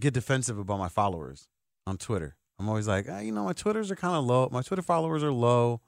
get 0.00 0.14
defensive 0.14 0.58
about 0.58 0.78
my 0.78 0.88
followers 0.88 1.48
on 1.86 1.98
Twitter. 1.98 2.34
I'm 2.58 2.66
always 2.66 2.88
like, 2.88 3.06
ah, 3.11 3.18
you 3.18 3.30
know, 3.30 3.44
my 3.44 3.52
Twitters 3.52 3.90
are 3.90 3.96
kind 3.96 4.16
of 4.16 4.24
low. 4.24 4.48
My 4.50 4.62
Twitter 4.62 4.82
followers 4.82 5.22
are 5.22 5.30
low. 5.30 5.82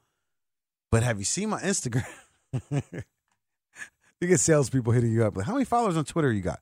But 0.91 1.03
have 1.03 1.19
you 1.19 1.25
seen 1.25 1.49
my 1.49 1.63
Instagram? 1.63 2.05
you 2.71 4.29
get 4.29 4.41
salespeople 4.41 4.93
hitting 4.93 5.11
you 5.11 5.25
up. 5.25 5.39
Like, 5.39 5.47
how 5.47 5.55
many 5.55 5.65
followers 5.65 5.97
on 5.97 6.05
Twitter 6.05 6.31
you 6.31 6.43
got? 6.43 6.61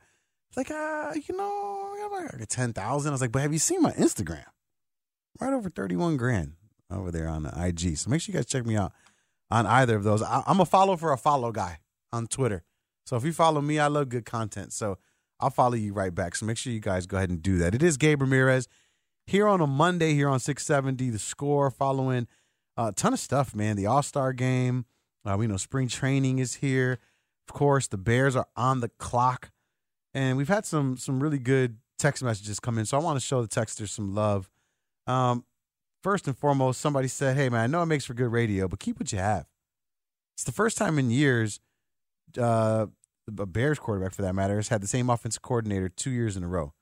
It's 0.51 0.57
like, 0.57 0.71
uh, 0.71 1.13
you 1.15 1.37
know, 1.37 1.95
I 1.95 2.09
got 2.09 2.39
like 2.41 2.49
10,000. 2.49 2.75
I 3.09 3.13
was 3.13 3.21
like, 3.21 3.31
but 3.31 3.43
have 3.43 3.53
you 3.53 3.61
seen 3.61 3.83
my 3.83 3.93
Instagram? 3.93 4.45
Right 5.41 5.53
over 5.53 5.71
31 5.71 6.17
grand 6.17 6.55
over 6.91 7.13
there 7.13 7.29
on 7.29 7.45
the 7.45 7.53
IG. 7.57 7.97
So 7.97 8.11
make 8.11 8.21
sure 8.21 8.33
you 8.33 8.39
guys 8.39 8.47
check 8.47 8.67
me 8.67 8.77
out 8.77 8.93
on 9.49 9.65
either 9.65 9.97
of 9.97 10.03
those. 10.03 10.23
I, 10.23 10.43
am 10.47 10.61
a 10.61 10.67
follow 10.67 10.97
for 10.97 11.13
a 11.13 11.17
follow 11.17 11.53
guy 11.53 11.79
on 12.13 12.27
Twitter. 12.27 12.65
So 13.07 13.17
if 13.17 13.25
you 13.25 13.33
follow 13.33 13.61
me, 13.61 13.79
I 13.79 13.87
love 13.87 14.09
good 14.09 14.27
content. 14.27 14.73
So 14.73 14.99
I'll 15.39 15.51
follow 15.51 15.75
you 15.75 15.93
right 15.93 16.15
back. 16.15 16.35
So 16.35 16.47
make 16.47 16.59
sure 16.59 16.73
you 16.73 16.81
guys 16.81 17.07
go 17.07 17.17
ahead 17.17 17.31
and 17.31 17.41
do 17.41 17.59
that. 17.59 17.75
It 17.75 17.83
is 17.83 17.97
Gabe 17.97 18.21
Ramirez 18.21 18.67
here 19.27 19.47
on 19.47 19.61
a 19.61 19.67
Monday 19.67 20.15
here 20.15 20.29
on 20.29 20.41
670. 20.41 21.11
The 21.11 21.19
score 21.19 21.71
following 21.71 22.27
a 22.77 22.93
ton 22.93 23.13
of 23.13 23.21
stuff, 23.21 23.55
man. 23.55 23.77
The 23.77 23.87
All 23.87 24.03
Star 24.03 24.33
game. 24.33 24.85
Uh, 25.25 25.37
we 25.39 25.47
know 25.47 25.57
spring 25.57 25.89
training 25.89 26.39
is 26.39 26.57
here. 26.57 26.99
Of 27.49 27.55
course, 27.55 27.87
the 27.87 27.99
Bears 27.99 28.37
are 28.37 28.47
on 28.57 28.81
the 28.81 28.89
clock, 28.89 29.51
and 30.15 30.37
we've 30.37 30.49
had 30.49 30.67
some 30.67 30.97
some 30.97 31.23
really 31.23 31.39
good 31.39 31.79
text 31.99 32.23
messages 32.23 32.61
come 32.61 32.79
in. 32.79 32.87
So 32.87 32.97
I 32.99 33.01
want 33.01 33.21
to 33.21 33.25
show 33.25 33.43
the 33.43 33.49
texters 33.49 33.89
some 33.89 34.15
love. 34.15 34.51
Um, 35.07 35.45
first 36.03 36.27
and 36.27 36.37
foremost, 36.37 36.81
somebody 36.81 37.09
said, 37.09 37.37
"Hey 37.37 37.49
man, 37.49 37.61
I 37.61 37.67
know 37.67 37.83
it 37.83 37.87
makes 37.87 38.05
for 38.05 38.15
good 38.15 38.33
radio, 38.33 38.69
but 38.69 38.81
keep 38.81 38.99
what 38.99 39.13
you 39.13 39.19
have." 39.19 39.47
It's 40.35 40.45
the 40.45 40.53
first 40.53 40.79
time 40.79 40.99
in 40.99 41.11
years 41.11 41.61
uh, 42.39 42.87
a 43.39 43.47
Bears 43.47 43.79
quarterback, 43.79 44.15
for 44.15 44.23
that 44.23 44.35
matter, 44.35 44.57
has 44.57 44.69
had 44.69 44.83
the 44.83 44.89
same 44.89 45.11
offensive 45.11 45.43
coordinator 45.43 45.89
two 45.89 46.11
years 46.11 46.37
in 46.37 46.43
a 46.43 46.49
row, 46.49 46.73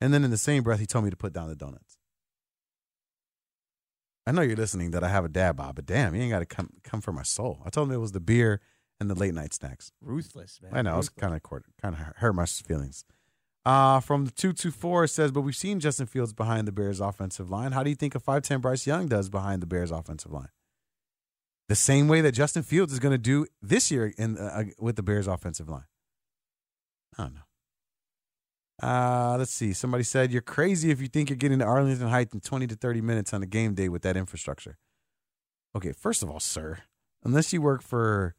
and 0.00 0.12
then 0.12 0.24
in 0.24 0.30
the 0.30 0.38
same 0.38 0.62
breath, 0.62 0.80
he 0.80 0.86
told 0.86 1.04
me 1.04 1.10
to 1.10 1.16
put 1.16 1.32
down 1.32 1.48
the 1.48 1.56
donuts. 1.56 1.98
I 4.26 4.32
know 4.32 4.42
you're 4.42 4.56
listening 4.56 4.90
that 4.90 5.02
I 5.02 5.08
have 5.08 5.24
a 5.24 5.28
dad 5.28 5.56
bod, 5.56 5.74
but 5.74 5.86
damn, 5.86 6.14
you 6.14 6.20
ain't 6.20 6.32
got 6.32 6.40
to 6.40 6.46
come 6.46 6.70
come 6.82 7.00
for 7.00 7.12
my 7.12 7.22
soul. 7.22 7.62
I 7.64 7.70
told 7.70 7.88
him 7.88 7.94
it 7.94 7.98
was 7.98 8.12
the 8.12 8.20
beer 8.20 8.60
and 9.00 9.08
the 9.08 9.14
late 9.14 9.34
night 9.34 9.54
snacks. 9.54 9.92
Ruthless, 10.00 10.60
man. 10.62 10.72
I 10.74 10.82
know. 10.82 10.90
Ruthless. 10.90 11.08
It 11.08 11.14
was 11.14 11.22
kind 11.22 11.34
of 11.34 11.62
kind 11.80 11.94
of 11.94 12.00
hurt 12.16 12.32
my 12.34 12.46
feelings. 12.46 13.04
Uh, 13.64 14.00
from 14.00 14.24
the 14.24 14.30
224, 14.30 15.04
it 15.04 15.08
says, 15.08 15.30
but 15.30 15.42
we've 15.42 15.54
seen 15.54 15.78
Justin 15.78 16.06
Fields 16.06 16.32
behind 16.32 16.66
the 16.66 16.72
Bears 16.72 17.00
offensive 17.00 17.50
line. 17.50 17.72
How 17.72 17.82
do 17.82 17.90
you 17.90 17.96
think 17.96 18.14
a 18.14 18.20
5'10 18.20 18.62
Bryce 18.62 18.86
Young 18.86 19.08
does 19.08 19.28
behind 19.28 19.60
the 19.60 19.66
Bears 19.66 19.90
offensive 19.90 20.32
line? 20.32 20.48
The 21.68 21.74
same 21.74 22.08
way 22.08 22.22
that 22.22 22.32
Justin 22.32 22.62
Fields 22.62 22.94
is 22.94 22.98
going 22.98 23.12
to 23.12 23.18
do 23.18 23.46
this 23.60 23.90
year 23.90 24.14
in 24.16 24.38
uh, 24.38 24.64
with 24.78 24.96
the 24.96 25.02
Bears 25.02 25.26
offensive 25.26 25.68
line. 25.68 25.84
I 27.18 27.24
don't 27.24 27.34
know. 27.34 28.88
Uh, 28.88 29.36
let's 29.36 29.50
see. 29.50 29.74
Somebody 29.74 30.04
said, 30.04 30.32
you're 30.32 30.40
crazy 30.40 30.90
if 30.90 31.02
you 31.02 31.08
think 31.08 31.28
you're 31.28 31.36
getting 31.36 31.58
to 31.58 31.64
Arlington 31.64 32.08
Heights 32.08 32.32
in 32.32 32.40
20 32.40 32.68
to 32.68 32.74
30 32.74 33.00
minutes 33.02 33.34
on 33.34 33.42
a 33.42 33.46
game 33.46 33.74
day 33.74 33.90
with 33.90 34.02
that 34.02 34.16
infrastructure. 34.16 34.78
Okay, 35.74 35.92
first 35.92 36.22
of 36.22 36.30
all, 36.30 36.40
sir, 36.40 36.78
unless 37.22 37.52
you 37.52 37.60
work 37.60 37.82
for 37.82 38.34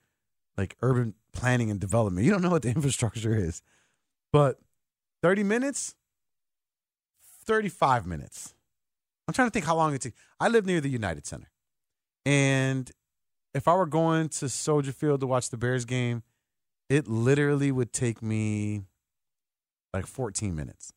like 0.60 0.76
urban 0.82 1.14
planning 1.32 1.72
and 1.72 1.80
development, 1.80 2.26
you 2.26 2.32
don't 2.32 2.41
know 2.41 2.49
what 2.49 2.64
the 2.64 2.70
infrastructure 2.76 3.34
is. 3.34 3.62
But 4.34 4.60
30 5.24 5.43
minutes? 5.43 5.95
35 7.45 8.05
minutes. 8.05 8.53
I'm 9.28 9.34
trying 9.34 9.47
to 9.47 9.51
think 9.51 9.66
how 9.66 9.76
long 9.76 9.93
it 9.93 10.01
takes. 10.01 10.20
I 10.39 10.49
live 10.49 10.66
near 10.66 10.82
the 10.82 10.89
United 10.89 11.26
Center. 11.26 11.49
And 12.26 12.91
if 13.53 13.68
I 13.68 13.74
were 13.74 13.86
going 13.86 14.30
to 14.30 14.49
Soldier 14.49 14.91
Field 14.91 15.22
to 15.22 15.28
watch 15.28 15.49
the 15.49 15.57
Bears 15.57 15.86
game, 15.86 16.24
it 16.89 17.07
literally 17.07 17.72
would 17.72 17.93
take 17.93 18.22
me 18.22 18.84
like 19.93 20.05
14 20.05 20.53
minutes. 20.53 20.91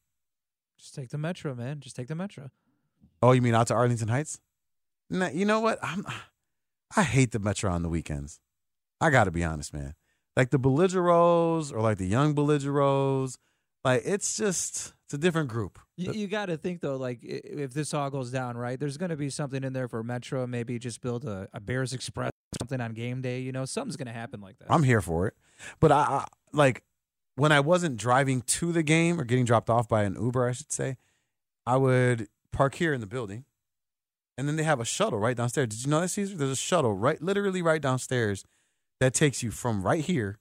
Just 0.77 0.95
take 0.95 1.11
the 1.11 1.19
metro, 1.19 1.55
man. 1.55 1.79
Just 1.81 1.95
take 1.95 2.09
the 2.09 2.17
metro. 2.17 2.51
Oh, 3.23 3.31
you 3.31 3.41
mean 3.41 3.55
out 3.55 3.69
to 3.69 3.75
Arlington 3.75 4.09
Heights? 4.09 4.41
Nah, 5.09 5.29
you 5.29 5.45
know 5.45 5.61
what? 5.61 5.79
I'm, 5.83 6.05
I 6.97 7.05
hate 7.05 7.31
the 7.31 7.39
metro 7.39 7.71
on 7.71 7.83
the 7.83 7.89
weekends. 7.89 8.41
I 9.03 9.11
got 9.11 9.25
to 9.25 9.31
be 9.31 9.45
honest, 9.45 9.75
man. 9.75 9.95
Like 10.37 10.51
the 10.51 10.59
belligeros 10.59 11.73
or 11.73 11.81
like 11.81 11.99
the 11.99 12.07
young 12.07 12.35
belligeros 12.35 13.37
like 13.85 14.03
it's 14.05 14.37
just 14.37 14.95
it's 15.05 15.15
a 15.15 15.19
different 15.19 15.49
group. 15.49 15.79
You, 15.97 16.13
you 16.13 16.27
got 16.29 16.47
to 16.47 16.57
think 16.57 16.81
though, 16.81 16.97
like 16.97 17.19
if 17.23 17.73
this 17.75 17.93
all 17.93 18.11
goes 18.11 18.31
down, 18.31 18.57
right? 18.57 18.79
There's 18.79 18.97
going 18.97 19.11
to 19.11 19.17
be 19.17 19.29
something 19.29 19.65
in 19.65 19.73
there 19.73 19.89
for 19.89 20.03
Metro. 20.03 20.47
Maybe 20.47 20.79
just 20.79 21.01
build 21.01 21.25
a, 21.25 21.49
a 21.53 21.61
Bears 21.61 21.93
Express 21.93 22.31
something 22.61 22.81
on 22.81 22.93
game 22.93 23.23
day. 23.23 23.41
You 23.41 23.53
know, 23.53 23.65
something's 23.65 23.97
going 23.97 24.07
to 24.07 24.13
happen 24.13 24.41
like 24.41 24.59
that. 24.59 24.71
I'm 24.71 24.85
here 24.85 25.01
for 25.01 25.27
it, 25.27 25.35
but 25.81 25.91
I, 25.91 26.01
I 26.01 26.27
like 26.53 26.85
when 27.35 27.51
I 27.51 27.61
wasn't 27.61 27.97
driving 27.97 28.43
to 28.43 28.73
the 28.73 28.83
game 28.83 29.21
or 29.21 29.25
getting 29.25 29.45
dropped 29.45 29.71
off 29.71 29.89
by 29.89 30.05
an 30.05 30.17
Uber, 30.21 30.49
I 30.49 30.53
should 30.53 30.71
say, 30.71 30.97
I 31.67 31.77
would 31.77 32.29
park 32.53 32.77
here 32.77 32.93
in 32.93 33.01
the 33.01 33.07
building, 33.07 33.47
and 34.39 34.47
then 34.47 34.57
they 34.57 34.63
have 34.63 34.81
a 34.81 34.85
shuttle 34.85 35.19
right 35.19 35.37
downstairs. 35.37 35.69
Did 35.69 35.85
you 35.85 35.91
know 35.91 36.01
that, 36.01 36.09
Caesar? 36.09 36.37
There's 36.37 36.51
a 36.51 36.57
shuttle 36.57 36.95
right, 36.95 37.21
literally 37.21 37.63
right 37.63 37.83
downstairs, 37.83 38.45
that 39.03 39.15
takes 39.15 39.43
you 39.43 39.51
from 39.51 39.83
right 39.83 40.05
here 40.05 40.39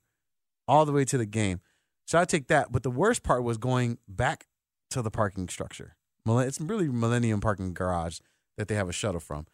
all 0.67 0.85
the 0.85 0.91
way 0.91 1.03
to 1.03 1.17
the 1.17 1.25
game. 1.25 1.61
So 2.05 2.19
I 2.19 2.25
take 2.25 2.47
that. 2.49 2.71
But 2.71 2.83
the 2.83 2.91
worst 2.91 3.23
part 3.23 3.43
was 3.43 3.57
going 3.57 3.97
back 4.07 4.45
to 4.91 5.01
the 5.01 5.09
parking 5.09 5.49
structure. 5.49 5.95
It's 6.27 6.61
really 6.61 6.87
Millennium 6.87 7.41
Parking 7.41 7.73
Garage 7.73 8.19
that 8.57 8.67
they 8.67 8.75
have 8.75 8.87
a 8.87 8.93
shuttle 8.93 9.19
from. 9.19 9.47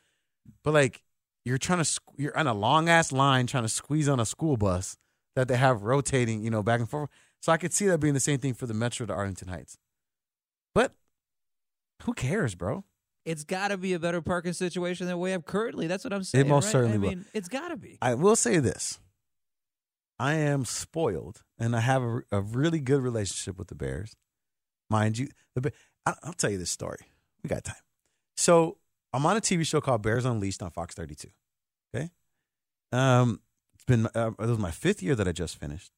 But 0.62 0.74
like 0.74 1.03
you're 1.45 1.58
trying 1.58 1.82
to 1.82 1.99
you're 2.18 2.38
on 2.38 2.47
a 2.47 2.53
long 2.53 2.89
ass 2.89 3.14
line 3.14 3.47
trying 3.47 3.64
to 3.64 3.70
squeeze 3.70 4.10
on 4.10 4.20
a 4.20 4.26
school 4.26 4.58
bus 4.58 4.97
that 5.38 5.47
they 5.47 5.55
have 5.55 5.84
rotating, 5.84 6.43
you 6.43 6.49
know, 6.49 6.62
back 6.62 6.82
and 6.82 6.89
forth. 6.89 7.10
So 7.41 7.53
I 7.53 7.58
could 7.58 7.72
see 7.72 7.86
that 7.88 7.99
being 7.99 8.14
the 8.14 8.20
same 8.20 8.39
thing 8.39 8.55
for 8.55 8.66
the 8.66 8.74
Metro 8.74 9.05
to 9.05 9.14
Arlington 9.14 9.47
Heights. 9.47 9.78
But 10.76 10.91
who 12.03 12.14
cares, 12.14 12.55
bro? 12.55 12.84
It's 13.28 13.43
got 13.43 13.67
to 13.67 13.78
be 13.78 13.91
a 13.91 13.99
better 13.99 14.21
parking 14.21 14.53
situation 14.53 15.05
than 15.05 15.19
we 15.19 15.32
have 15.32 15.45
currently. 15.45 15.88
That's 15.88 16.05
what 16.05 16.13
I'm 16.13 16.23
saying. 16.23 16.45
It 16.45 16.47
most 16.47 16.67
right? 16.67 16.71
certainly 16.71 16.95
I 16.95 16.99
will. 16.99 17.09
mean, 17.09 17.25
it's 17.34 17.49
got 17.49 17.67
to 17.67 17.75
be. 17.75 17.97
I 18.01 18.13
will 18.13 18.38
say 18.38 18.59
this. 18.59 19.01
I 20.17 20.36
am 20.36 20.63
spoiled, 20.63 21.43
and 21.59 21.75
I 21.75 21.82
have 21.82 22.01
a, 22.01 22.21
a 22.32 22.39
really 22.39 22.80
good 22.80 23.01
relationship 23.01 23.59
with 23.59 23.67
the 23.67 23.75
Bears, 23.75 24.15
mind 24.89 25.17
you. 25.17 25.28
The 25.55 25.73
I, 26.05 26.13
I'll 26.23 26.32
tell 26.32 26.49
you 26.49 26.57
this 26.57 26.71
story. 26.71 26.99
We 27.43 27.49
got 27.49 27.65
time. 27.65 27.75
So 28.38 28.78
I'm 29.11 29.25
on 29.25 29.36
a 29.36 29.41
TV 29.41 29.67
show 29.67 29.82
called 29.82 30.03
Bears 30.03 30.23
Unleashed 30.23 30.63
on 30.63 30.71
Fox 30.71 30.95
32. 30.95 31.28
Okay, 31.93 32.09
um, 32.93 33.41
it's 33.75 33.84
been 33.84 34.07
uh, 34.15 34.32
it 34.39 34.47
was 34.47 34.57
my 34.57 34.71
fifth 34.71 35.03
year 35.03 35.15
that 35.15 35.28
I 35.28 35.34
just 35.34 35.59
finished, 35.59 35.91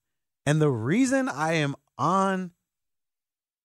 and 0.47 0.59
the 0.59 0.71
reason 0.71 1.29
I 1.29 1.53
am 1.53 1.75
on 1.95 2.53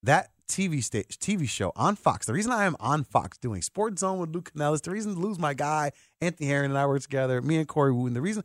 that 0.02 0.33
TV 0.48 0.82
stage 0.82 1.18
TV 1.18 1.48
show 1.48 1.72
on 1.76 1.96
Fox, 1.96 2.26
the 2.26 2.32
reason 2.32 2.52
I 2.52 2.64
am 2.64 2.76
on 2.80 3.04
Fox 3.04 3.38
doing 3.38 3.62
Sports 3.62 4.00
Zone 4.00 4.18
with 4.18 4.34
Lou 4.34 4.42
Canellis, 4.42 4.82
the 4.82 4.90
reason 4.90 5.14
to 5.14 5.20
lose 5.20 5.38
my 5.38 5.54
guy 5.54 5.92
Anthony 6.20 6.48
Herron 6.48 6.70
and 6.70 6.78
I 6.78 6.86
work 6.86 7.02
together, 7.02 7.40
me 7.42 7.56
and 7.56 7.68
Corey 7.68 7.92
Wootton, 7.92 8.14
the 8.14 8.20
reason 8.22 8.44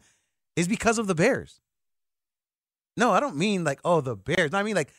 is 0.56 0.68
because 0.68 0.98
of 0.98 1.08
the 1.08 1.16
Bears. 1.16 1.62
No, 2.98 3.12
I 3.12 3.20
don't 3.20 3.38
mean 3.38 3.64
like, 3.64 3.80
oh, 3.86 4.02
the 4.02 4.16
Bears. 4.16 4.52
No, 4.52 4.58
I 4.60 4.64
mean 4.64 4.76
like 4.76 4.92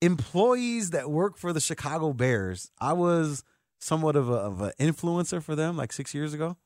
employees 0.00 0.90
that 0.90 1.10
work 1.10 1.36
for 1.38 1.52
the 1.52 1.60
Chicago 1.60 2.12
Bears. 2.12 2.70
I 2.80 2.92
was 2.94 3.44
somewhat 3.80 4.16
of 4.16 4.28
a 4.28 4.34
of 4.34 4.60
an 4.62 4.72
influencer 4.80 5.42
for 5.42 5.54
them 5.54 5.76
like 5.76 5.92
six 5.92 6.14
years 6.14 6.34
ago. 6.34 6.56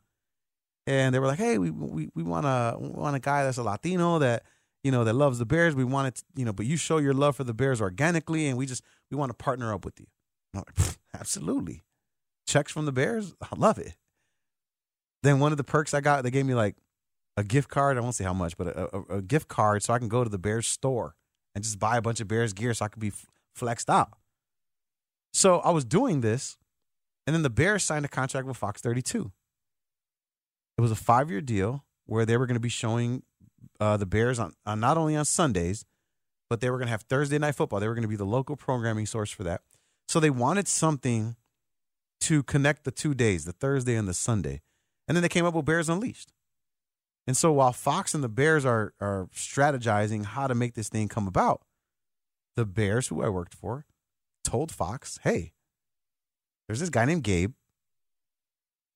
and 0.87 1.15
they 1.15 1.19
were 1.19 1.27
like, 1.27 1.39
"Hey, 1.39 1.59
we 1.59 1.71
we 1.71 2.09
we 2.15 2.23
want 2.23 2.47
a 2.47 2.77
we 2.79 2.89
want 2.89 3.17
a 3.17 3.21
guy 3.21 3.45
that's 3.45 3.59
a 3.59 3.63
Latino 3.63 4.19
that 4.21 4.45
you 4.87 4.93
know 4.93 5.03
that 5.03 5.15
loves 5.15 5.41
the 5.41 5.45
Bears. 5.45 5.75
We 5.75 5.83
want 5.83 6.07
it, 6.07 6.23
you 6.37 6.45
know, 6.45 6.53
but 6.53 6.65
you 6.65 6.77
show 6.77 6.99
your 6.99 7.13
love 7.13 7.35
for 7.35 7.43
the 7.43 7.53
Bears 7.53 7.81
organically, 7.81 8.47
and 8.47 8.57
we 8.57 8.67
just 8.67 8.85
we 9.11 9.17
want 9.17 9.31
to 9.31 9.35
partner 9.35 9.75
up 9.75 9.85
with 9.85 9.99
you." 9.99 10.07
Like, 10.55 10.71
Absolutely, 11.13 11.83
checks 12.47 12.71
from 12.71 12.87
the 12.87 12.93
Bears. 12.93 13.35
I 13.43 13.57
love 13.57 13.79
it. 13.79 13.97
Then 15.25 15.41
one 15.41 15.51
of 15.51 15.59
the 15.59 15.65
perks 15.65 15.93
I 15.93 16.01
got, 16.01 16.23
they 16.23 16.31
gave 16.31 16.47
me 16.47 16.55
like 16.55 16.77
a 17.37 17.43
gift 17.43 17.69
card. 17.69 17.97
I 17.97 18.01
won't 18.01 18.15
say 18.15 18.23
how 18.23 18.33
much, 18.33 18.57
but 18.57 18.69
a, 18.69 18.97
a, 18.97 19.17
a 19.17 19.23
gift 19.23 19.49
card 19.49 19.83
so 19.83 19.93
I 19.93 19.99
can 19.99 20.07
go 20.07 20.23
to 20.23 20.31
the 20.31 20.39
Bears 20.39 20.69
store 20.69 21.17
and 21.53 21.65
just 21.65 21.81
buy 21.81 21.97
a 21.97 22.03
bunch 22.03 22.21
of 22.21 22.29
Bears 22.29 22.53
gear 22.53 22.73
so 22.73 22.85
I 22.85 22.89
could 22.89 23.01
be 23.01 23.13
flexed 23.57 23.91
out. 23.91 24.11
So 25.33 25.59
I 25.59 25.71
was 25.71 25.85
doing 25.85 26.21
this, 26.21 26.59
and 27.27 27.35
then 27.35 27.43
the 27.43 27.51
Bears 27.51 27.83
signed 27.83 28.05
a 28.05 28.09
contract 28.09 28.47
with 28.47 28.57
Fox 28.57 28.81
32. 28.83 29.33
It 30.79 30.81
was 30.81 30.93
a 30.93 30.97
five 30.97 31.29
year 31.29 31.41
deal 31.41 31.85
where 32.05 32.25
they 32.25 32.37
were 32.37 32.47
going 32.47 32.55
to 32.55 32.61
be 32.61 32.69
showing 32.69 33.25
uh, 33.81 33.97
the 33.97 34.07
Bears 34.07 34.39
on, 34.39 34.55
on 34.65 34.81
not 34.81 34.97
only 34.97 35.17
on 35.17 35.25
Sundays, 35.25 35.85
but 36.49 36.61
they 36.61 36.71
were 36.71 36.79
going 36.79 36.87
to 36.87 36.93
have 36.93 37.03
Thursday 37.03 37.39
night 37.39 37.55
football. 37.55 37.81
They 37.81 37.89
were 37.89 37.95
going 37.95 38.03
to 38.03 38.09
be 38.09 38.17
the 38.17 38.25
local 38.25 38.57
programming 38.57 39.07
source 39.07 39.31
for 39.31 39.45
that. 39.45 39.63
So 40.09 40.21
they 40.21 40.31
wanted 40.31 40.69
something 40.69 41.37
to 42.21 42.43
connect 42.45 42.85
the 42.85 42.91
two 42.91 43.15
days, 43.15 43.45
the 43.45 43.53
Thursday 43.53 43.97
and 43.97 44.07
the 44.09 44.15
Sunday. 44.15 44.63
And 45.09 45.17
then 45.17 45.23
they 45.23 45.29
came 45.29 45.45
up 45.45 45.55
with 45.55 45.65
Bears 45.65 45.89
Unleashed. 45.89 46.33
And 47.27 47.37
so 47.37 47.53
while 47.53 47.73
Fox 47.73 48.15
and 48.15 48.23
the 48.23 48.29
Bears 48.29 48.65
are 48.65 48.95
are 49.01 49.29
strategizing 49.35 50.25
how 50.25 50.47
to 50.47 50.55
make 50.55 50.75
this 50.75 50.89
thing 50.89 51.09
come 51.09 51.27
about, 51.27 51.63
the 52.55 52.65
Bears, 52.65 53.09
who 53.09 53.23
I 53.23 53.29
worked 53.29 53.55
for, 53.55 53.85
told 54.45 54.71
Fox, 54.71 55.19
"Hey, 55.25 55.53
there's 56.67 56.81
this 56.81 56.91
guy 56.91 57.05
named 57.05 57.25
Gabe. 57.25 57.55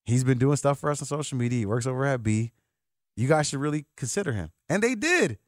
He's 0.04 0.24
been 0.24 0.38
doing 0.38 0.56
stuff 0.56 0.78
for 0.78 0.90
us 0.90 1.02
on 1.02 1.06
social 1.06 1.38
media. 1.38 1.60
He 1.60 1.66
works 1.66 1.86
over 1.86 2.04
at 2.06 2.22
B. 2.22 2.52
You 3.20 3.28
guys 3.28 3.48
should 3.48 3.60
really 3.60 3.86
consider 3.96 4.32
him." 4.32 4.50
And 4.68 4.82
they 4.82 4.94
did. 4.94 5.38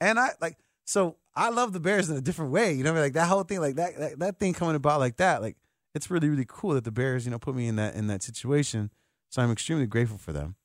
And 0.00 0.18
I 0.18 0.30
like 0.40 0.58
so 0.84 1.16
I 1.34 1.50
love 1.50 1.72
the 1.72 1.80
Bears 1.80 2.10
in 2.10 2.16
a 2.16 2.20
different 2.20 2.50
way. 2.50 2.72
You 2.72 2.82
know, 2.84 2.92
like 2.92 3.12
that 3.12 3.28
whole 3.28 3.44
thing, 3.44 3.60
like 3.60 3.76
that, 3.76 3.96
that 3.98 4.18
that 4.18 4.38
thing 4.38 4.54
coming 4.54 4.74
about 4.74 5.00
like 5.00 5.16
that, 5.16 5.42
like 5.42 5.56
it's 5.94 6.10
really 6.10 6.28
really 6.28 6.46
cool 6.48 6.74
that 6.74 6.84
the 6.84 6.90
Bears, 6.90 7.24
you 7.24 7.30
know, 7.30 7.38
put 7.38 7.54
me 7.54 7.68
in 7.68 7.76
that 7.76 7.94
in 7.94 8.06
that 8.08 8.22
situation. 8.22 8.90
So 9.30 9.40
I'm 9.42 9.52
extremely 9.52 9.86
grateful 9.86 10.18
for 10.18 10.32
them. 10.32 10.56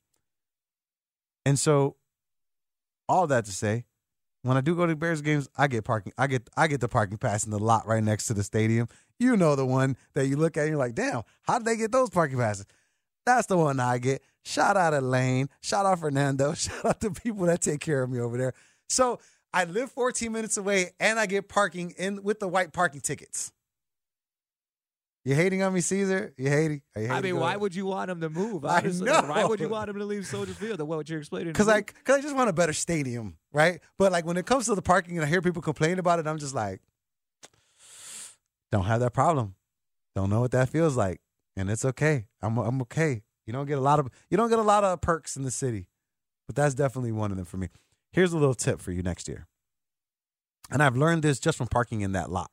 And 1.46 1.60
so, 1.60 1.98
all 3.08 3.28
that 3.28 3.46
to 3.46 3.52
say, 3.52 3.86
when 4.42 4.58
I 4.58 4.62
do 4.62 4.76
go 4.76 4.88
to 4.88 4.96
Bears 4.96 5.22
games, 5.22 5.48
I 5.56 5.68
get 5.68 5.84
parking. 5.84 6.14
I 6.18 6.28
get 6.28 6.50
I 6.58 6.68
get 6.68 6.82
the 6.82 6.88
parking 6.88 7.18
pass 7.18 7.46
in 7.46 7.52
the 7.52 7.60
lot 7.60 7.88
right 7.88 8.04
next 8.04 8.28
to 8.28 8.34
the 8.34 8.44
stadium. 8.44 8.88
You 9.20 9.38
know 9.38 9.56
the 9.56 9.66
one 9.66 9.96
that 10.14 10.28
you 10.28 10.38
look 10.38 10.58
at 10.58 10.62
and 10.62 10.70
you're 10.70 10.80
like, 10.80 10.96
damn, 10.96 11.22
how 11.44 11.60
did 11.60 11.66
they 11.66 11.78
get 11.78 11.92
those 11.92 12.10
parking 12.10 12.38
passes? 12.38 12.66
That's 13.26 13.48
the 13.48 13.58
one 13.58 13.80
I 13.80 13.98
get. 13.98 14.22
Shout 14.46 14.78
out 14.78 14.94
Elaine. 14.94 15.50
Shout 15.62 15.86
out 15.86 16.00
Fernando. 16.00 16.54
Shout 16.56 16.86
out 16.86 17.00
the 17.00 17.12
people 17.12 17.46
that 17.48 17.62
take 17.62 17.80
care 17.80 18.04
of 18.04 18.10
me 18.10 18.20
over 18.20 18.38
there. 18.38 18.54
So 18.88 19.20
I 19.52 19.64
live 19.66 19.92
14 19.92 20.32
minutes 20.32 20.58
away 20.58 20.92
and 21.00 21.20
I 21.20 21.26
get 21.26 21.50
parking 21.50 21.94
in 21.98 22.24
with 22.24 22.40
the 22.40 22.48
white 22.48 22.72
parking 22.72 23.02
tickets. 23.02 23.52
You 25.24 25.34
hating 25.34 25.64
on 25.64 25.74
me, 25.74 25.82
Caesar? 25.82 26.36
You 26.38 26.50
hating? 26.50 26.84
You 26.96 27.02
hating 27.02 27.12
I 27.12 27.22
mean, 27.22 27.40
why 27.40 27.56
would 27.56 27.74
you 27.74 27.88
want 27.88 28.12
him 28.12 28.22
to 28.22 28.30
move? 28.30 28.64
Honestly? 28.64 29.08
know. 29.08 29.24
Why 29.26 29.44
would 29.44 29.60
you 29.60 29.70
want 29.70 29.90
him 29.90 29.98
to 29.98 30.06
leave 30.06 30.28
Soldier 30.28 30.54
Field? 30.54 30.80
What 30.82 31.10
you're 31.10 31.18
explaining? 31.18 31.54
Because? 31.54 31.68
I, 31.68 31.82
cause 31.82 32.20
I 32.20 32.22
just 32.22 32.36
want 32.36 32.48
a 32.48 32.54
better 32.54 32.74
stadium, 32.74 33.38
right? 33.52 33.80
But 33.98 34.12
like 34.12 34.28
when 34.28 34.38
it 34.38 34.46
comes 34.46 34.66
to 34.66 34.76
the 34.76 34.84
parking 34.84 35.18
and 35.18 35.26
I 35.26 35.28
hear 35.28 35.42
people 35.42 35.64
complain 35.64 35.98
about 35.98 36.20
it, 36.20 36.28
I'm 36.28 36.38
just 36.38 36.54
like, 36.54 36.80
don't 38.72 38.86
have 38.86 39.00
that 39.00 39.14
problem. 39.14 39.56
Don't 40.16 40.30
know 40.30 40.42
what 40.42 40.52
that 40.52 40.70
feels 40.70 40.96
like, 40.96 41.22
and 41.58 41.72
it's 41.72 41.86
okay. 41.86 42.28
I'm 42.42 42.58
I'm 42.60 42.82
okay. 42.84 43.24
You 43.46 43.54
don't 43.54 43.68
get 43.68 43.78
a 43.78 43.82
lot 43.82 44.00
of 44.00 44.10
you 44.30 44.38
don't 44.38 44.50
get 44.50 44.60
a 44.60 44.64
lot 44.64 44.84
of 44.84 45.02
perks 45.02 45.36
in 45.38 45.44
the 45.44 45.52
city, 45.52 45.88
but 46.48 46.56
that's 46.56 46.74
definitely 46.74 47.12
one 47.12 47.32
of 47.32 47.38
them 47.38 47.46
for 47.46 47.58
me. 47.58 47.70
Here's 48.12 48.34
a 48.34 48.38
little 48.38 48.56
tip 48.56 48.82
for 48.82 48.92
you 48.92 49.02
next 49.02 49.28
year, 49.28 49.48
and 50.72 50.82
I've 50.82 50.96
learned 50.96 51.24
this 51.24 51.40
just 51.40 51.58
from 51.58 51.68
parking 51.68 52.02
in 52.02 52.14
that 52.14 52.32
lot. 52.32 52.52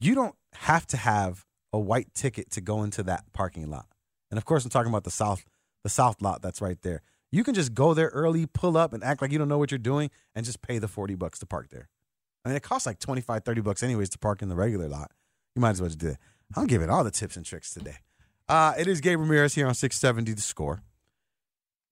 You 0.00 0.14
don't 0.14 0.34
have 0.54 0.86
to 0.88 0.96
have 0.96 1.44
a 1.72 1.78
white 1.78 2.12
ticket 2.14 2.50
to 2.50 2.60
go 2.60 2.82
into 2.82 3.02
that 3.04 3.24
parking 3.32 3.68
lot, 3.68 3.86
and 4.30 4.38
of 4.38 4.44
course, 4.44 4.64
I'm 4.64 4.70
talking 4.70 4.90
about 4.90 5.04
the 5.04 5.10
south 5.10 5.44
the 5.82 5.90
south 5.90 6.22
lot 6.22 6.42
that's 6.42 6.60
right 6.60 6.80
there. 6.82 7.02
You 7.32 7.44
can 7.44 7.54
just 7.54 7.74
go 7.74 7.94
there 7.94 8.08
early, 8.08 8.46
pull 8.46 8.76
up, 8.76 8.92
and 8.92 9.02
act 9.02 9.22
like 9.22 9.32
you 9.32 9.38
don't 9.38 9.48
know 9.48 9.58
what 9.58 9.70
you're 9.70 9.78
doing, 9.78 10.10
and 10.34 10.44
just 10.44 10.62
pay 10.62 10.78
the 10.78 10.86
40 10.86 11.14
bucks 11.14 11.38
to 11.40 11.46
park 11.46 11.70
there. 11.70 11.88
I 12.44 12.48
mean, 12.48 12.56
it 12.56 12.62
costs 12.62 12.86
like 12.86 12.98
25, 12.98 13.42
30 13.42 13.60
bucks 13.62 13.82
anyways 13.82 14.10
to 14.10 14.18
park 14.18 14.42
in 14.42 14.48
the 14.48 14.54
regular 14.54 14.88
lot. 14.88 15.12
You 15.54 15.62
might 15.62 15.70
as 15.70 15.80
well 15.80 15.88
just 15.88 15.98
do 15.98 16.08
it. 16.08 16.18
I'm 16.54 16.66
giving 16.66 16.90
all 16.90 17.04
the 17.04 17.10
tips 17.10 17.36
and 17.36 17.46
tricks 17.46 17.72
today. 17.72 17.96
Uh, 18.48 18.74
it 18.78 18.88
is 18.88 19.00
Gabe 19.00 19.18
Ramirez 19.18 19.54
here 19.54 19.66
on 19.66 19.74
670 19.74 20.32
The 20.32 20.40
Score. 20.40 20.82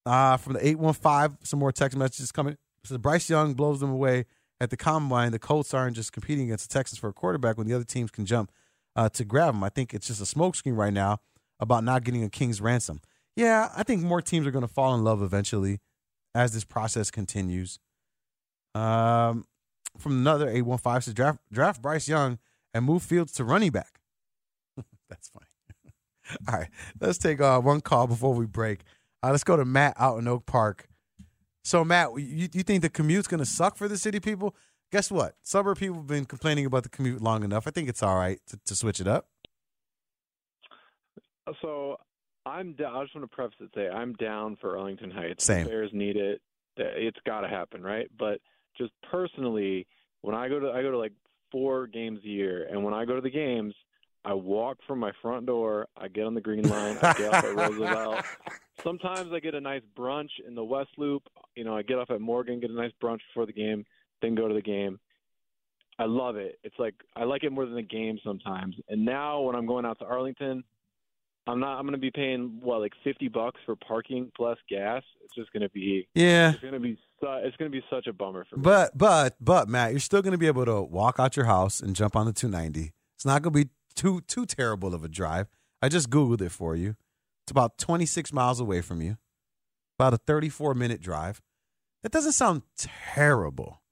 Uh, 0.07 0.37
from 0.37 0.55
the 0.55 0.67
815, 0.67 1.39
some 1.45 1.59
more 1.61 1.73
text 1.73 1.97
messages 1.97 2.33
coming. 2.33 2.57
Says 2.85 2.99
Bryce 2.99 3.29
Young 3.29 3.55
blows 3.55 3.81
them 3.81 3.91
away 3.91 4.25
at 4.61 4.71
the 4.71 4.77
combine. 4.77 5.33
The 5.33 5.39
Colts 5.39 5.75
aren't 5.75 5.97
just 5.97 6.13
competing 6.13 6.47
against 6.47 6.69
the 6.69 6.73
Texans 6.73 6.99
for 6.99 7.09
a 7.09 7.13
quarterback 7.13 7.59
when 7.59 7.67
the 7.67 7.75
other 7.75 7.85
teams 7.85 8.11
can 8.11 8.25
jump 8.27 8.51
uh, 8.97 9.09
to 9.11 9.25
grab 9.25 9.55
him. 9.55 9.63
I 9.63 9.69
think 9.69 9.93
it's 9.95 10.07
just 10.07 10.21
a 10.21 10.37
smokescreen 10.37 10.77
right 10.77 10.93
now 10.93 11.19
about 11.59 11.85
not 11.85 12.05
getting 12.05 12.25
a 12.25 12.31
king's 12.31 12.61
ransom. 12.61 13.01
Yeah, 13.37 13.71
I 13.77 13.83
think 13.83 14.03
more 14.03 14.23
teams 14.23 14.47
are 14.47 14.51
going 14.51 14.67
to 14.67 14.73
fall 14.73 14.95
in 14.95 15.05
love 15.05 15.23
eventually 15.23 15.79
as 16.35 16.53
this 16.53 16.65
process 16.65 17.11
continues. 17.11 17.79
Um, 18.75 19.45
from 19.99 20.13
another 20.13 20.49
815 20.49 21.03
says 21.03 21.15
draft, 21.15 21.41
draft 21.53 21.83
Bryce 21.83 22.09
Young 22.09 22.39
and 22.73 22.85
move 22.85 23.03
Fields 23.03 23.33
to 23.33 23.45
running 23.45 23.71
back. 23.71 24.01
That's 25.09 25.29
funny. 25.29 25.47
All 26.49 26.59
right, 26.59 26.69
let's 27.01 27.19
take 27.19 27.41
uh, 27.41 27.61
one 27.61 27.81
call 27.81 28.07
before 28.07 28.35
we 28.35 28.47
break. 28.47 28.81
Uh, 29.23 29.31
let's 29.31 29.45
go 29.45 29.57
to 29.57 29.65
Matt 29.65 29.95
out 29.99 30.19
in 30.19 30.29
Oak 30.29 30.47
Park. 30.47 30.89
So, 31.63 31.85
Matt, 31.85 32.11
you, 32.17 32.49
you 32.53 32.63
think 32.63 32.83
the 32.83 32.89
commute's 32.89 33.29
going 33.29 33.41
to 33.41 33.47
suck 33.47 33.77
for 33.77 33.87
the 33.87 33.99
city 33.99 34.19
people? 34.19 34.55
Guess 34.93 35.11
what? 35.11 35.35
Suburb 35.43 35.79
people 35.79 35.97
have 35.99 36.07
been 36.07 36.25
complaining 36.25 36.67
about 36.67 36.83
the 36.83 36.89
commute 36.89 37.21
long 37.21 37.45
enough. 37.45 37.67
I 37.67 37.71
think 37.71 37.89
it's 37.89 38.03
all 38.03 38.17
right 38.17 38.41
to, 38.49 38.59
to 38.67 38.75
switch 38.75 39.01
it 39.01 39.07
up. 39.07 39.27
So 41.63 41.97
I'm 42.47 42.75
down. 42.75 42.97
I 42.97 43.03
just 43.03 43.15
want 43.15 43.31
to 43.31 43.35
preface 43.35 43.57
it 43.61 43.71
say 43.75 43.89
I'm 43.89 44.15
down 44.15 44.57
for 44.61 44.79
Arlington 44.79 45.11
Heights. 45.11 45.45
Same. 45.45 45.65
The 45.65 45.71
Bears 45.71 45.91
need 45.93 46.17
it. 46.17 46.41
It's 46.77 47.19
got 47.27 47.43
to 47.43 47.49
happen, 47.49 47.83
right? 47.83 48.09
But 48.19 48.41
just 48.79 48.93
personally, 49.11 49.87
when 50.23 50.35
I 50.35 50.49
go 50.49 50.59
to 50.61 50.71
I 50.71 50.83
go 50.83 50.91
to 50.91 50.99
like 50.99 51.13
four 51.53 51.87
games 51.87 52.21
a 52.25 52.29
year, 52.29 52.67
and 52.71 52.83
when 52.83 52.95
I 52.95 53.05
go 53.05 53.15
to 53.15 53.21
the 53.21 53.31
games, 53.31 53.75
I 54.25 54.35
walk 54.35 54.79
from 54.87 54.99
my 54.99 55.13
front 55.23 55.47
door. 55.47 55.89
I 55.97 56.09
get 56.09 56.25
on 56.25 56.35
the 56.35 56.41
green 56.41 56.69
line. 56.69 56.99
I 57.03 57.13
get 57.15 57.33
off 57.33 57.45
at 57.45 57.55
Roosevelt. 57.57 58.25
Sometimes 58.85 59.33
I 59.33 59.41
get 59.41 59.55
a 59.55 59.61
nice 59.61 59.83
brunch 59.97 60.31
in 60.47 60.55
the 60.55 60.65
West 60.65 60.91
Loop. 60.99 61.23
You 61.57 61.65
know, 61.65 61.77
I 61.77 61.83
get 61.83 61.99
off 61.99 62.11
at 62.11 62.21
Morgan, 62.21 62.61
get 62.61 62.71
a 62.71 62.75
nice 62.75 62.93
brunch 63.03 63.21
before 63.29 63.47
the 63.47 63.53
game, 63.53 63.85
then 64.23 64.35
go 64.35 64.49
to 64.49 64.55
the 64.55 64.63
game. 64.63 64.99
I 65.99 66.05
love 66.05 66.37
it. 66.37 66.59
It's 66.65 66.79
like 66.79 66.95
I 67.15 67.25
like 67.25 67.45
it 67.45 67.53
more 67.53 67.67
than 67.67 67.75
the 67.75 67.83
game 67.83 68.19
sometimes. 68.25 68.77
And 68.89 69.05
now 69.05 69.41
when 69.43 69.55
I'm 69.55 69.67
going 69.67 69.85
out 69.85 69.99
to 69.99 70.07
Arlington, 70.07 70.65
I'm 71.47 71.61
not. 71.61 71.79
I'm 71.79 71.83
going 71.83 71.93
to 71.93 71.99
be 71.99 72.11
paying 72.11 72.59
what 72.63 72.81
like 72.81 72.93
fifty 73.05 73.29
bucks 73.29 73.61
for 73.67 73.77
parking 73.77 74.31
plus 74.37 74.57
gas. 74.69 75.03
It's 75.23 75.35
just 75.35 75.53
going 75.53 75.63
to 75.63 75.69
be 75.69 76.09
Yeah. 76.15 76.53
It's 76.53 76.61
going 76.61 76.75
to 76.75 76.81
be 76.81 76.99
su- 77.21 77.41
it's 77.43 77.57
going 77.57 77.71
to 77.71 77.77
be 77.77 77.85
such 77.91 78.07
a 78.07 78.13
bummer 78.13 78.47
for 78.49 78.57
me. 78.57 78.63
But 78.63 78.97
but 78.97 79.37
but 79.41 79.69
Matt, 79.69 79.91
you're 79.91 80.01
still 80.01 80.23
going 80.23 80.33
to 80.33 80.39
be 80.39 80.47
able 80.47 80.65
to 80.65 80.81
walk 80.81 81.17
out 81.19 81.37
your 81.37 81.47
house 81.47 81.81
and 81.81 81.95
jump 81.95 82.17
on 82.17 82.25
the 82.27 82.33
290. 82.33 82.93
It's 83.17 83.27
not 83.27 83.43
going 83.43 83.53
to 83.53 83.65
be 83.65 83.71
too 83.95 84.21
too 84.23 84.47
terrible 84.47 84.95
of 84.95 85.05
a 85.05 85.09
drive. 85.09 85.49
I 85.83 85.89
just 85.89 86.11
googled 86.11 86.41
it 86.41 86.53
for 86.53 86.77
you. 86.77 86.97
It's 87.45 87.51
about 87.51 87.79
26 87.79 88.33
miles 88.33 88.61
away 88.61 88.81
from 88.81 89.01
you. 89.01 89.17
About 89.99 90.15
a 90.15 90.19
34 90.19 90.75
minute 90.75 91.01
drive. 91.01 91.41
That 92.03 92.13
doesn't 92.13 92.33
sound 92.33 92.63
terrible. 92.79 93.83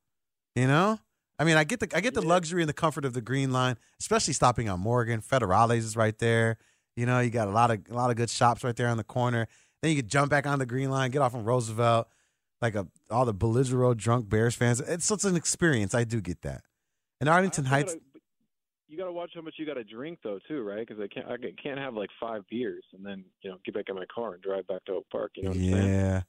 You 0.54 0.66
know? 0.66 0.98
I 1.38 1.44
mean, 1.44 1.56
I 1.56 1.64
get 1.64 1.80
the 1.80 1.88
I 1.94 2.00
get 2.00 2.14
the 2.14 2.22
luxury 2.22 2.62
and 2.62 2.68
the 2.68 2.74
comfort 2.74 3.04
of 3.04 3.12
the 3.12 3.20
green 3.20 3.52
line, 3.52 3.76
especially 4.00 4.34
stopping 4.34 4.68
on 4.68 4.80
Morgan. 4.80 5.20
Federales 5.20 5.78
is 5.78 5.96
right 5.96 6.18
there. 6.18 6.58
You 6.96 7.06
know, 7.06 7.20
you 7.20 7.30
got 7.30 7.46
a 7.46 7.52
lot 7.52 7.70
of 7.70 7.80
a 7.90 7.94
lot 7.94 8.10
of 8.10 8.16
good 8.16 8.30
shops 8.30 8.64
right 8.64 8.74
there 8.74 8.88
on 8.88 8.96
the 8.96 9.04
corner. 9.04 9.46
Then 9.82 9.90
you 9.90 9.96
could 9.96 10.10
jump 10.10 10.30
back 10.30 10.46
on 10.46 10.58
the 10.58 10.66
green 10.66 10.90
line, 10.90 11.12
get 11.12 11.22
off 11.22 11.34
on 11.34 11.44
Roosevelt, 11.44 12.08
like 12.60 12.74
a 12.74 12.88
all 13.10 13.24
the 13.24 13.32
belligerent 13.32 13.98
drunk 13.98 14.28
Bears 14.28 14.56
fans. 14.56 14.80
It's 14.80 15.10
it's 15.10 15.24
an 15.24 15.36
experience. 15.36 15.94
I 15.94 16.02
do 16.02 16.20
get 16.20 16.42
that. 16.42 16.62
And 17.20 17.28
Arlington 17.28 17.66
Heights, 17.66 17.96
you 18.88 18.96
got 18.96 19.04
to 19.04 19.12
watch 19.12 19.32
how 19.34 19.42
much 19.42 19.54
you 19.58 19.66
got 19.66 19.74
to 19.74 19.84
drink 19.84 20.18
though 20.22 20.38
too, 20.48 20.62
right? 20.62 20.86
Because 20.86 21.02
I 21.02 21.06
can't 21.06 21.26
I 21.26 21.36
can't 21.62 21.78
have 21.78 21.94
like 21.94 22.10
five 22.18 22.42
beers 22.50 22.84
and 22.94 23.04
then 23.04 23.24
you 23.42 23.50
know 23.50 23.58
get 23.64 23.74
back 23.74 23.84
in 23.88 23.94
my 23.94 24.06
car 24.12 24.34
and 24.34 24.42
drive 24.42 24.66
back 24.66 24.84
to 24.86 24.92
Oak 24.92 25.06
Park. 25.10 25.32
You 25.36 25.44
know 25.44 25.50
what 25.50 25.58
I'm 25.58 25.72
saying? 25.72 25.94
yeah, 25.94 26.22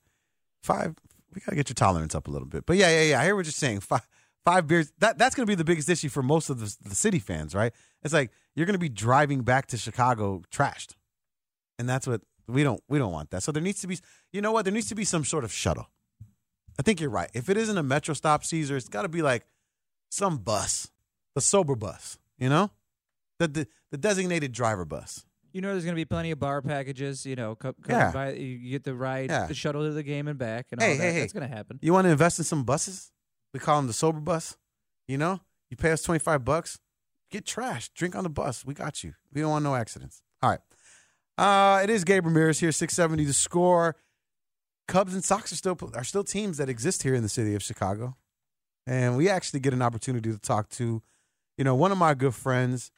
five. 0.64 0.96
We 1.34 1.42
gotta 1.42 1.56
get 1.56 1.70
your 1.70 1.76
tolerance 1.76 2.16
up 2.16 2.28
a 2.28 2.32
little 2.32 2.48
bit. 2.48 2.66
But 2.66 2.78
yeah, 2.78 2.90
yeah, 2.90 3.04
yeah. 3.04 3.22
I 3.22 3.26
hear 3.26 3.36
what 3.36 3.46
you're 3.46 3.52
saying. 3.52 3.80
Five 3.82 4.08
five 4.46 4.68
beers. 4.68 4.92
That 5.00 5.18
that's 5.18 5.36
gonna 5.36 5.46
be 5.46 5.56
the 5.56 5.64
biggest 5.64 5.90
issue 5.90 6.10
for 6.10 6.22
most 6.22 6.50
of 6.50 6.60
the, 6.60 6.90
the 6.90 6.96
city 6.96 7.20
fans, 7.20 7.56
right? 7.56 7.72
It's 8.04 8.14
like 8.14 8.32
you're 8.56 8.66
gonna 8.66 8.78
be 8.78 8.90
driving 8.90 9.42
back 9.42 9.68
to 9.68 9.78
Chicago 9.78 10.44
trashed, 10.52 10.96
and 11.78 11.88
that's 11.88 12.08
what 12.08 12.22
we 12.48 12.64
don't 12.64 12.82
we 12.90 13.00
don't 13.00 13.12
want 13.12 13.30
that. 13.32 13.44
So 13.44 13.52
there 13.52 13.64
needs 13.64 13.82
to 13.82 13.88
be. 13.88 14.00
You 14.34 14.42
know 14.42 14.52
what? 14.52 14.66
There 14.66 14.74
needs 14.74 14.90
to 14.90 14.96
be 14.96 15.06
some 15.06 15.24
sort 15.24 15.44
of 15.44 15.54
shuttle. 15.54 15.88
I 16.78 16.82
think 16.82 17.02
you're 17.02 17.10
right. 17.10 17.30
If 17.34 17.50
it 17.50 17.58
isn't 17.58 17.78
a 17.78 17.84
Metro 17.84 18.14
stop, 18.14 18.46
Caesar, 18.46 18.78
it's 18.78 18.88
got 18.88 19.02
to 19.02 19.10
be 19.10 19.22
like 19.22 19.46
some 20.10 20.38
bus, 20.38 20.90
the 21.36 21.42
sober 21.42 21.76
bus. 21.76 22.18
You 22.40 22.50
know, 22.50 22.72
the 23.40 23.48
the, 23.48 23.68
the 23.92 23.98
designated 23.98 24.52
driver 24.52 24.86
bus. 24.86 25.26
You 25.52 25.62
know, 25.62 25.70
there's 25.72 25.84
going 25.84 25.96
to 25.96 26.00
be 26.00 26.06
plenty 26.06 26.30
of 26.32 26.40
bar 26.40 26.62
packages. 26.62 27.26
You 27.26 27.36
know, 27.36 27.56
co- 27.56 27.74
Yeah. 27.88 28.12
by, 28.12 28.34
you 28.34 28.70
get 28.72 28.84
the 28.84 28.94
ride, 28.94 29.30
Yeah. 29.30 29.48
the 29.48 29.54
shuttle 29.56 29.84
to 29.84 29.92
the 29.92 30.04
game 30.04 30.28
and 30.28 30.38
back, 30.38 30.68
and 30.72 30.80
Hey, 30.82 30.92
all 30.92 30.98
that. 30.98 31.04
hey, 31.04 31.14
hey. 31.14 31.20
That's 31.22 31.34
going 31.34 31.50
to 31.50 31.56
happen. 31.56 31.80
You 31.82 31.92
want 31.92 32.06
to 32.06 32.12
invest 32.12 32.38
in 32.40 32.46
some 32.46 32.64
buses? 32.64 33.12
We 33.54 33.60
call 33.60 33.78
them 33.78 33.88
the 33.88 33.94
sober 33.94 34.20
bus. 34.20 34.58
You 35.08 35.18
know, 35.18 35.40
you 35.72 35.76
pay 35.78 35.92
us 35.92 36.02
twenty 36.04 36.20
five 36.20 36.46
bucks, 36.46 36.80
get 37.32 37.46
trash, 37.46 37.90
drink 37.90 38.16
on 38.16 38.24
the 38.24 38.30
bus. 38.30 38.64
We 38.64 38.74
got 38.76 39.04
you. 39.04 39.16
We 39.34 39.42
don't 39.42 39.50
want 39.50 39.64
no 39.64 39.76
accidents. 39.76 40.22
All 40.44 40.52
right. 40.52 40.60
Uh, 41.38 41.82
it 41.84 41.90
is 41.90 42.04
Gabe 42.04 42.26
Ramirez 42.26 42.60
here, 42.60 42.72
six 42.72 42.94
seventy. 42.94 43.26
The 43.26 43.34
score. 43.34 43.96
Cubs 44.88 45.14
and 45.14 45.24
Sox 45.24 45.52
are 45.52 45.56
still 45.56 45.78
are 45.94 46.04
still 46.04 46.24
teams 46.24 46.58
that 46.58 46.68
exist 46.70 47.04
here 47.04 47.14
in 47.14 47.22
the 47.24 47.30
city 47.30 47.54
of 47.56 47.62
Chicago, 47.64 48.18
and 48.88 49.16
we 49.18 49.30
actually 49.30 49.60
get 49.60 49.72
an 49.74 49.82
opportunity 49.84 50.32
to 50.32 50.38
talk 50.40 50.68
to, 50.72 51.02
you 51.60 51.66
know, 51.66 51.76
one 51.76 51.92
of 51.92 51.98
my 51.98 52.14
good 52.14 52.34
friends. 52.34 52.90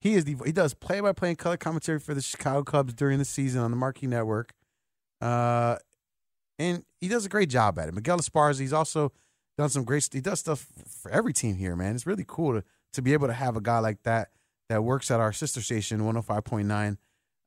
He 0.00 0.14
is 0.14 0.24
the 0.24 0.34
he 0.46 0.52
does 0.52 0.72
play 0.72 1.00
by 1.00 1.12
play 1.12 1.28
and 1.28 1.38
color 1.38 1.58
commentary 1.58 2.00
for 2.00 2.14
the 2.14 2.22
Chicago 2.22 2.64
Cubs 2.64 2.94
during 2.94 3.18
the 3.18 3.26
season 3.26 3.60
on 3.60 3.70
the 3.70 3.76
Marquee 3.76 4.06
Network. 4.06 4.54
Uh, 5.20 5.76
and 6.58 6.82
he 6.98 7.08
does 7.08 7.26
a 7.26 7.28
great 7.28 7.50
job 7.50 7.78
at 7.78 7.88
it. 7.88 7.94
Miguel 7.94 8.18
Esparza, 8.18 8.60
he's 8.60 8.72
also 8.72 9.12
done 9.58 9.68
some 9.68 9.84
great. 9.84 10.08
He 10.10 10.22
does 10.22 10.40
stuff 10.40 10.66
for 10.88 11.10
every 11.10 11.34
team 11.34 11.56
here, 11.56 11.76
man. 11.76 11.94
It's 11.94 12.06
really 12.06 12.24
cool 12.26 12.54
to 12.54 12.64
to 12.94 13.02
be 13.02 13.12
able 13.12 13.26
to 13.26 13.34
have 13.34 13.54
a 13.54 13.60
guy 13.60 13.80
like 13.80 14.02
that 14.04 14.30
that 14.70 14.82
works 14.82 15.10
at 15.10 15.20
our 15.20 15.34
sister 15.34 15.60
station, 15.60 16.02
one 16.02 16.14
hundred 16.14 16.24
five 16.24 16.44
point 16.44 16.68
nine 16.68 16.96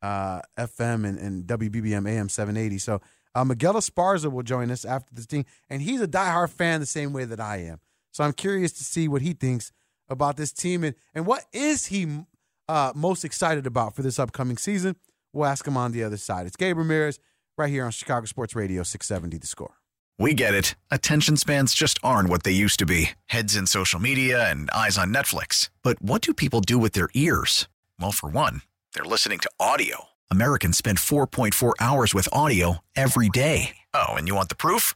uh, 0.04 0.42
FM 0.56 1.08
and, 1.08 1.18
and 1.18 1.46
WBBM 1.48 2.08
AM 2.08 2.30
seven 2.30 2.58
eighty. 2.58 2.78
So 2.78 3.02
uh, 3.34 3.44
Miguel 3.44 3.74
Esparza 3.74 4.32
will 4.32 4.44
join 4.44 4.70
us 4.70 4.86
after 4.86 5.16
this 5.16 5.26
team, 5.26 5.46
and 5.68 5.82
he's 5.82 6.02
a 6.02 6.08
diehard 6.08 6.52
fan 6.52 6.80
the 6.80 6.86
same 6.86 7.12
way 7.12 7.26
that 7.26 7.40
I 7.40 7.58
am. 7.58 7.80
So 8.12 8.24
I'm 8.24 8.34
curious 8.34 8.72
to 8.74 8.84
see 8.84 9.08
what 9.08 9.24
he 9.24 9.34
thinks 9.34 9.72
about 10.10 10.38
this 10.38 10.52
team 10.52 10.84
and 10.84 10.96
and 11.14 11.26
what 11.26 11.46
is 11.54 11.88
he 11.88 12.26
uh, 12.68 12.94
most 12.96 13.26
excited 13.26 13.68
about 13.68 13.96
for 13.96 14.02
this 14.02 14.20
upcoming 14.20 14.58
season. 14.58 14.96
We'll 15.32 15.46
ask 15.46 15.68
him 15.68 15.78
on 15.78 15.92
the 15.92 16.04
other 16.04 16.18
side. 16.18 16.46
It's 16.46 16.56
Gabe 16.56 16.78
Ramirez 16.78 17.20
right 17.58 17.70
here 17.70 17.86
on 17.86 17.92
Chicago 17.92 18.26
Sports 18.26 18.56
Radio 18.56 18.84
670 18.84 19.38
The 19.38 19.48
Score. 19.48 19.76
We 20.20 20.34
get 20.34 20.54
it. 20.54 20.76
Attention 20.92 21.38
spans 21.38 21.74
just 21.74 21.98
aren't 22.04 22.30
what 22.30 22.44
they 22.44 22.52
used 22.52 22.80
to 22.80 22.86
be 22.86 23.12
heads 23.26 23.56
in 23.56 23.66
social 23.66 24.00
media 24.00 24.50
and 24.50 24.70
eyes 24.72 24.98
on 24.98 25.14
Netflix. 25.14 25.70
But 25.82 26.02
what 26.02 26.22
do 26.22 26.34
people 26.34 26.62
do 26.62 26.78
with 26.78 26.94
their 26.94 27.10
ears? 27.14 27.68
Well, 28.00 28.12
for 28.12 28.30
one, 28.30 28.62
they're 28.94 29.04
listening 29.04 29.40
to 29.40 29.52
audio. 29.60 30.10
Americans 30.30 30.78
spend 30.78 31.00
4.4 31.00 31.74
hours 31.80 32.14
with 32.14 32.30
audio 32.32 32.78
every 32.96 33.30
day. 33.30 33.78
Oh, 33.94 34.14
and 34.14 34.28
you 34.28 34.36
want 34.36 34.50
the 34.50 34.56
proof? 34.56 34.96